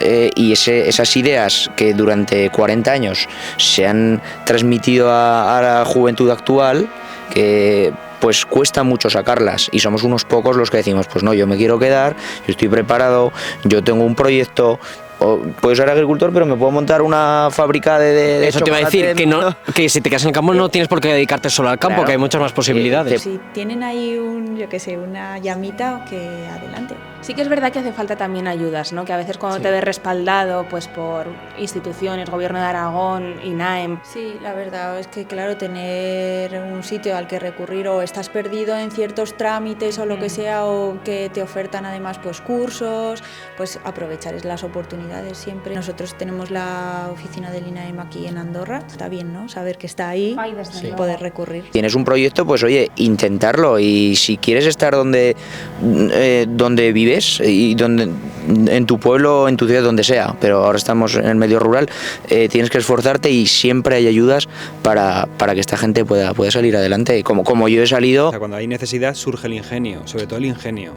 Eh, 0.00 0.30
y 0.34 0.52
ese- 0.52 0.88
esas 0.88 1.14
ideas 1.16 1.61
que 1.76 1.94
durante 1.94 2.50
40 2.50 2.90
años 2.90 3.28
se 3.56 3.86
han 3.86 4.20
transmitido 4.44 5.10
a, 5.10 5.58
a 5.58 5.62
la 5.62 5.84
juventud 5.84 6.30
actual, 6.30 6.88
que 7.32 7.92
pues 8.20 8.46
cuesta 8.46 8.82
mucho 8.84 9.10
sacarlas 9.10 9.68
y 9.72 9.80
somos 9.80 10.04
unos 10.04 10.24
pocos 10.24 10.56
los 10.56 10.70
que 10.70 10.76
decimos, 10.76 11.08
pues 11.08 11.24
no, 11.24 11.34
yo 11.34 11.46
me 11.46 11.56
quiero 11.56 11.78
quedar, 11.78 12.14
yo 12.46 12.52
estoy 12.52 12.68
preparado, 12.68 13.32
yo 13.64 13.82
tengo 13.82 14.04
un 14.04 14.14
proyecto, 14.14 14.78
o 15.18 15.38
puedo 15.60 15.74
ser 15.74 15.90
agricultor, 15.90 16.32
pero 16.32 16.46
me 16.46 16.54
puedo 16.54 16.70
montar 16.70 17.02
una 17.02 17.48
fábrica 17.50 17.98
de, 17.98 18.12
de- 18.12 18.38
de 18.40 18.48
Eso 18.48 18.60
te 18.60 18.70
iba 18.70 18.76
a 18.78 18.84
decir, 18.84 19.14
que, 19.16 19.26
no, 19.26 19.56
que 19.74 19.88
si 19.88 20.00
te 20.00 20.08
quedas 20.08 20.22
en 20.22 20.28
el 20.28 20.34
campo 20.34 20.54
no 20.54 20.68
tienes 20.68 20.86
por 20.88 21.00
qué 21.00 21.08
dedicarte 21.12 21.50
solo 21.50 21.68
al 21.68 21.78
campo, 21.80 21.94
Claro. 21.96 22.06
que 22.06 22.12
hay 22.12 22.18
muchas 22.18 22.40
más 22.40 22.52
posibilidades. 22.52 23.22
Si 23.22 23.40
tienen 23.52 23.82
ahí 23.82 24.16
un, 24.18 24.56
yo 24.56 24.68
qué 24.68 24.78
sé, 24.78 24.96
una 24.98 25.38
llamita, 25.38 26.04
que 26.08 26.46
adelante. 26.48 26.94
Sí 27.22 27.34
que 27.34 27.42
es 27.42 27.48
verdad 27.48 27.70
que 27.70 27.78
hace 27.78 27.92
falta 27.92 28.16
también 28.16 28.48
ayudas, 28.48 28.92
¿no? 28.92 29.04
Que 29.04 29.12
a 29.12 29.16
veces 29.16 29.38
cuando 29.38 29.60
te 29.60 29.70
ves 29.70 29.84
respaldado 29.84 30.66
pues 30.68 30.88
por 30.88 31.28
instituciones, 31.56 32.28
Gobierno 32.28 32.58
de 32.58 32.64
Aragón, 32.64 33.36
INAEM, 33.44 34.00
Sí, 34.02 34.34
la 34.42 34.54
verdad 34.54 34.98
es 34.98 35.06
que, 35.06 35.24
claro, 35.24 35.56
tener 35.56 36.60
un 36.60 36.82
sitio 36.82 37.16
al 37.16 37.28
que 37.28 37.38
recurrir 37.38 37.86
o 37.86 38.02
estás 38.02 38.28
perdido 38.28 38.76
en 38.76 38.90
ciertos 38.90 39.36
trámites 39.36 40.00
o 40.00 40.06
lo 40.06 40.18
que 40.18 40.28
sea, 40.28 40.64
o 40.64 41.00
que 41.04 41.30
te 41.32 41.42
ofertan 41.42 41.86
además 41.86 42.18
pues 42.18 42.40
cursos, 42.40 43.22
pues 43.56 43.78
aprovechar 43.84 44.34
es 44.34 44.44
las 44.44 44.64
oportunidades 44.64 45.38
siempre. 45.38 45.76
Nosotros 45.76 46.18
tenemos 46.18 46.50
la 46.50 47.08
oficina 47.12 47.52
del 47.52 47.68
INAEM 47.68 48.00
aquí 48.00 48.26
en 48.26 48.36
Andorra, 48.36 48.82
está 48.84 49.08
bien, 49.08 49.32
¿no? 49.32 49.48
Saber 49.48 49.78
que 49.78 49.86
está 49.86 50.08
ahí 50.08 50.36
y 50.82 50.92
poder 50.92 51.20
recurrir. 51.20 51.70
Tienes 51.70 51.94
un 51.94 52.04
proyecto, 52.04 52.44
pues 52.44 52.64
oye, 52.64 52.90
intentarlo 52.96 53.78
y 53.78 54.16
si 54.16 54.38
quieres 54.38 54.66
estar 54.66 54.94
donde, 54.96 55.36
eh, 55.80 56.46
donde 56.48 56.92
vives 56.92 57.11
y 57.40 57.74
donde 57.74 58.08
en 58.48 58.86
tu 58.86 58.98
pueblo, 58.98 59.48
en 59.48 59.56
tu 59.56 59.66
ciudad, 59.66 59.82
donde 59.82 60.04
sea, 60.04 60.34
pero 60.40 60.64
ahora 60.64 60.78
estamos 60.78 61.14
en 61.14 61.26
el 61.26 61.36
medio 61.36 61.58
rural, 61.58 61.88
eh, 62.28 62.48
tienes 62.48 62.70
que 62.70 62.78
esforzarte 62.78 63.30
y 63.30 63.46
siempre 63.46 63.96
hay 63.96 64.06
ayudas 64.06 64.48
para, 64.82 65.28
para 65.38 65.54
que 65.54 65.60
esta 65.60 65.76
gente 65.76 66.04
pueda, 66.04 66.34
pueda 66.34 66.50
salir 66.50 66.76
adelante. 66.76 67.22
Como, 67.22 67.44
como 67.44 67.68
yo 67.68 67.82
he 67.82 67.86
salido, 67.86 68.32
cuando 68.38 68.56
hay 68.56 68.66
necesidad 68.66 69.14
surge 69.14 69.46
el 69.46 69.54
ingenio, 69.54 70.02
sobre 70.06 70.26
todo 70.26 70.38
el 70.38 70.46
ingenio. 70.46 70.92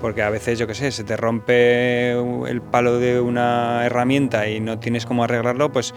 Porque 0.00 0.22
a 0.22 0.28
veces, 0.28 0.58
yo 0.58 0.66
qué 0.66 0.74
sé, 0.74 0.90
se 0.92 1.02
te 1.02 1.16
rompe 1.16 2.12
el 2.12 2.60
palo 2.60 2.98
de 2.98 3.20
una 3.20 3.86
herramienta 3.86 4.48
y 4.50 4.60
no 4.60 4.78
tienes 4.78 5.06
cómo 5.06 5.24
arreglarlo, 5.24 5.72
pues 5.72 5.94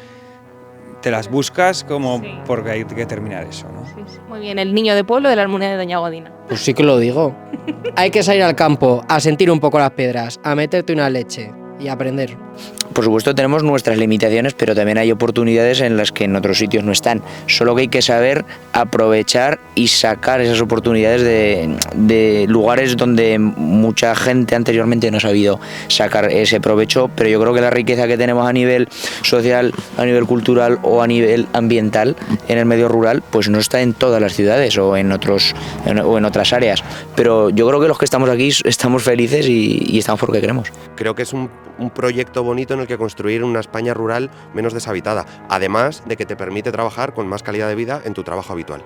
te 1.02 1.12
las 1.12 1.30
buscas 1.30 1.84
como 1.84 2.22
porque 2.45 2.72
hay 2.72 2.86
que 2.86 3.06
terminar 3.06 3.45
eso, 3.45 3.68
¿no? 3.72 3.84
Muy 4.28 4.39
bien, 4.39 4.60
el 4.60 4.74
niño 4.74 4.95
de 4.95 5.04
pueblo 5.04 5.30
de 5.30 5.36
la 5.36 5.43
Almunia 5.43 5.70
de 5.70 5.78
Doña 5.78 6.00
Godina. 6.00 6.32
Pues 6.48 6.62
sí 6.62 6.74
que 6.74 6.84
lo 6.84 6.98
digo. 6.98 7.36
Hay 7.95 8.12
que 8.12 8.24
salir 8.24 8.43
al 8.43 8.56
campo, 8.56 9.04
a 9.10 9.20
sentir 9.20 9.52
un 9.52 9.60
poco 9.60 9.80
las 9.80 9.91
piedras, 9.91 10.39
a 10.43 10.56
meterte 10.56 10.93
una 10.93 11.10
leche 11.10 11.52
y 11.80 11.88
aprender. 11.88 12.38
Por 12.98 13.04
supuesto 13.06 13.36
tenemos 13.36 13.62
nuestras 13.62 13.95
limitaciones, 14.00 14.56
pero 14.56 14.74
también 14.74 14.98
hay 14.98 15.12
oportunidades 15.12 15.82
en 15.82 15.98
las 15.98 16.12
que 16.12 16.24
en 16.24 16.36
otros 16.36 16.58
sitios 16.58 16.84
no 16.84 16.91
están. 16.91 17.22
Solo 17.45 17.76
que 17.76 17.82
hay 17.82 17.88
que 17.89 18.02
saber 18.02 18.43
aprovechar 18.74 19.60
y 19.76 19.88
sacar 19.89 20.41
esas 20.41 20.60
oportunidades 20.62 21.22
de, 21.22 21.78
de 21.93 22.45
lugares 22.50 22.98
donde 22.98 23.38
mucha 23.38 24.16
gente 24.16 24.56
anteriormente 24.56 25.12
no 25.12 25.18
ha 25.18 25.20
sabido 25.20 25.60
sacar 25.89 26.32
ese 26.32 26.60
provecho, 26.60 27.12
pero 27.16 27.30
yo 27.30 27.39
creo 27.39 27.54
que 27.54 27.62
la 27.62 27.70
riqueza 27.70 28.08
que 28.08 28.18
tenemos 28.18 28.50
a 28.50 28.52
nivel 28.52 28.88
social, 29.22 29.74
a 29.95 30.04
nivel 30.04 30.26
cultural 30.26 30.80
o 30.82 31.04
a 31.04 31.08
nivel 31.08 31.45
ambiental 31.54 32.16
en 32.48 32.58
el 32.58 32.66
medio 32.66 32.88
rural, 32.88 33.22
pues 33.30 33.48
no 33.48 33.60
está 33.60 33.82
en 33.82 33.93
todas 33.93 34.20
las 34.20 34.34
ciudades 34.34 34.76
o 34.80 34.98
en, 34.98 35.12
otros, 35.12 35.54
en- 35.86 36.00
o 36.00 36.18
en 36.18 36.26
otras 36.26 36.52
áreas. 36.52 36.84
Pero 37.16 37.52
yo 37.52 37.68
creo 37.68 37.80
que 37.80 37.88
los 37.89 38.00
que 38.00 38.06
estamos 38.06 38.28
aquí 38.28 38.50
estamos 38.66 39.04
felices 39.04 39.48
y, 39.48 39.84
y 39.88 40.00
estamos 40.00 40.20
porque 40.20 40.41
queremos. 40.41 40.70
Creo 40.95 41.14
que 41.14 41.22
es 41.22 41.34
un, 41.34 41.48
un 41.78 41.91
proyecto 41.91 42.41
bonito 42.43 42.74
en 42.74 42.80
el 42.80 42.87
que 42.88 42.98
construir 42.98 43.44
una 43.44 43.60
España 43.60 43.94
rural 43.94 44.30
menos 44.54 44.74
deshabitada, 44.74 45.26
además 45.50 46.04
de 46.06 46.18
que 46.18 46.26
te 46.26 46.36
permite 46.36 46.72
trabajar 46.72 47.14
con 47.14 47.28
más 47.28 47.44
calidad 47.44 47.68
de 47.68 47.76
vida 47.76 48.02
en 48.04 48.14
tu 48.14 48.24
trabajo 48.24 48.54
habitual. 48.54 48.82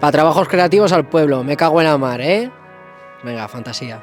Para 0.00 0.12
trabajos 0.12 0.48
creativos 0.48 0.92
al 0.92 1.06
pueblo, 1.06 1.42
me 1.44 1.56
cago 1.56 1.80
en 1.80 1.86
la 1.86 1.98
mar, 1.98 2.20
¿eh? 2.20 2.50
Venga, 3.22 3.48
fantasía. 3.48 4.00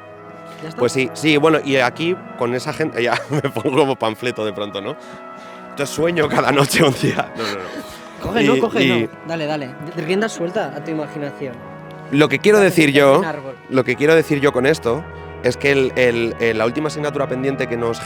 Pues 0.78 0.92
sí, 0.92 1.10
sí, 1.14 1.36
bueno, 1.36 1.58
y 1.64 1.76
aquí 1.76 2.16
con 2.38 2.54
esa 2.54 2.72
gente, 2.72 3.02
ya 3.02 3.14
me 3.30 3.42
pongo 3.50 3.76
como 3.78 3.96
panfleto 3.96 4.44
de 4.44 4.52
pronto, 4.52 4.80
¿no? 4.80 4.96
Yo 5.76 5.86
sueño 5.86 6.28
cada 6.28 6.52
noche 6.52 6.82
un 6.84 6.94
día. 7.00 7.32
No, 7.36 7.42
no, 7.42 7.54
no. 7.54 7.94
Coge, 8.22 8.42
Y- 8.44 8.46
no, 8.48 8.58
coge, 8.58 8.84
y 8.84 9.02
no. 9.02 9.08
Dale, 9.26 9.46
dale. 9.46 9.70
Rienda 9.96 10.28
suelta 10.28 10.72
a 10.74 10.82
tu 10.82 10.90
imaginación. 10.92 11.54
Lo 12.10 12.28
que 12.28 12.38
quiero 12.38 12.60
decir 12.60 12.90
yo, 12.92 13.22
lo 13.70 13.84
que 13.84 13.96
quiero 13.96 14.14
decir 14.14 14.40
yo 14.40 14.52
con 14.52 14.64
esto 14.66 15.02
es 15.44 15.56
que 15.56 15.70
el- 15.72 16.58
la 16.58 16.64
última 16.66 16.88
asignatura 16.88 17.28
pendiente 17.28 17.68
que 17.68 17.76
nos, 17.76 18.00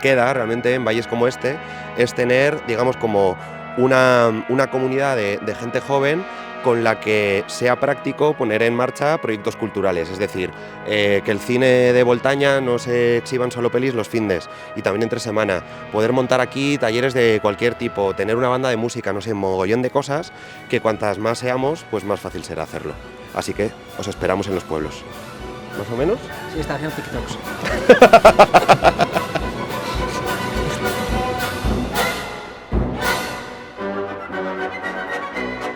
queda 0.00 0.32
realmente 0.32 0.72
en 0.74 0.84
valles 0.84 1.06
como 1.06 1.28
este 1.28 1.58
es 1.98 2.14
tener, 2.14 2.64
digamos, 2.66 2.96
como 2.96 3.36
una, 3.76 4.44
comunidad 4.70 5.16
de, 5.16 5.38
de 5.38 5.54
gente 5.54 5.80
joven 5.80 6.24
con 6.62 6.82
la 6.82 6.98
que 6.98 7.44
sea 7.46 7.78
práctico 7.78 8.32
poner 8.32 8.62
en 8.62 8.74
marcha 8.74 9.18
proyectos 9.18 9.54
culturales, 9.54 10.08
es 10.08 10.18
decir, 10.18 10.50
eh, 10.86 11.20
que 11.22 11.30
el 11.30 11.38
cine 11.38 11.92
de 11.92 12.02
Voltaña 12.02 12.62
no 12.62 12.78
se 12.78 13.18
exhiban 13.18 13.52
solo 13.52 13.70
pelis 13.70 13.92
los 13.92 14.08
findes 14.08 14.48
y 14.74 14.80
también 14.80 15.02
entre 15.02 15.20
semana, 15.20 15.62
poder 15.92 16.12
montar 16.12 16.40
aquí 16.40 16.78
talleres 16.78 17.12
de 17.12 17.38
cualquier 17.42 17.74
tipo, 17.74 18.14
tener 18.14 18.36
una 18.36 18.48
banda 18.48 18.70
de 18.70 18.78
música, 18.78 19.12
no 19.12 19.20
sé, 19.20 19.34
mogollón 19.34 19.82
de 19.82 19.90
cosas 19.90 20.32
que 20.70 20.80
cuantas 20.80 21.18
más 21.18 21.38
seamos, 21.38 21.84
pues 21.90 22.02
más 22.04 22.20
fácil 22.20 22.44
será 22.44 22.62
hacerlo. 22.62 22.94
Así 23.34 23.52
que 23.52 23.70
os 23.98 24.08
esperamos 24.08 24.46
en 24.46 24.54
los 24.54 24.64
pueblos. 24.64 25.04
¿Más 25.78 25.90
o 25.92 25.96
menos? 25.96 26.18
Sí, 26.52 26.60
está 26.60 26.74
haciendo 26.74 26.94
TikToks. 26.96 27.38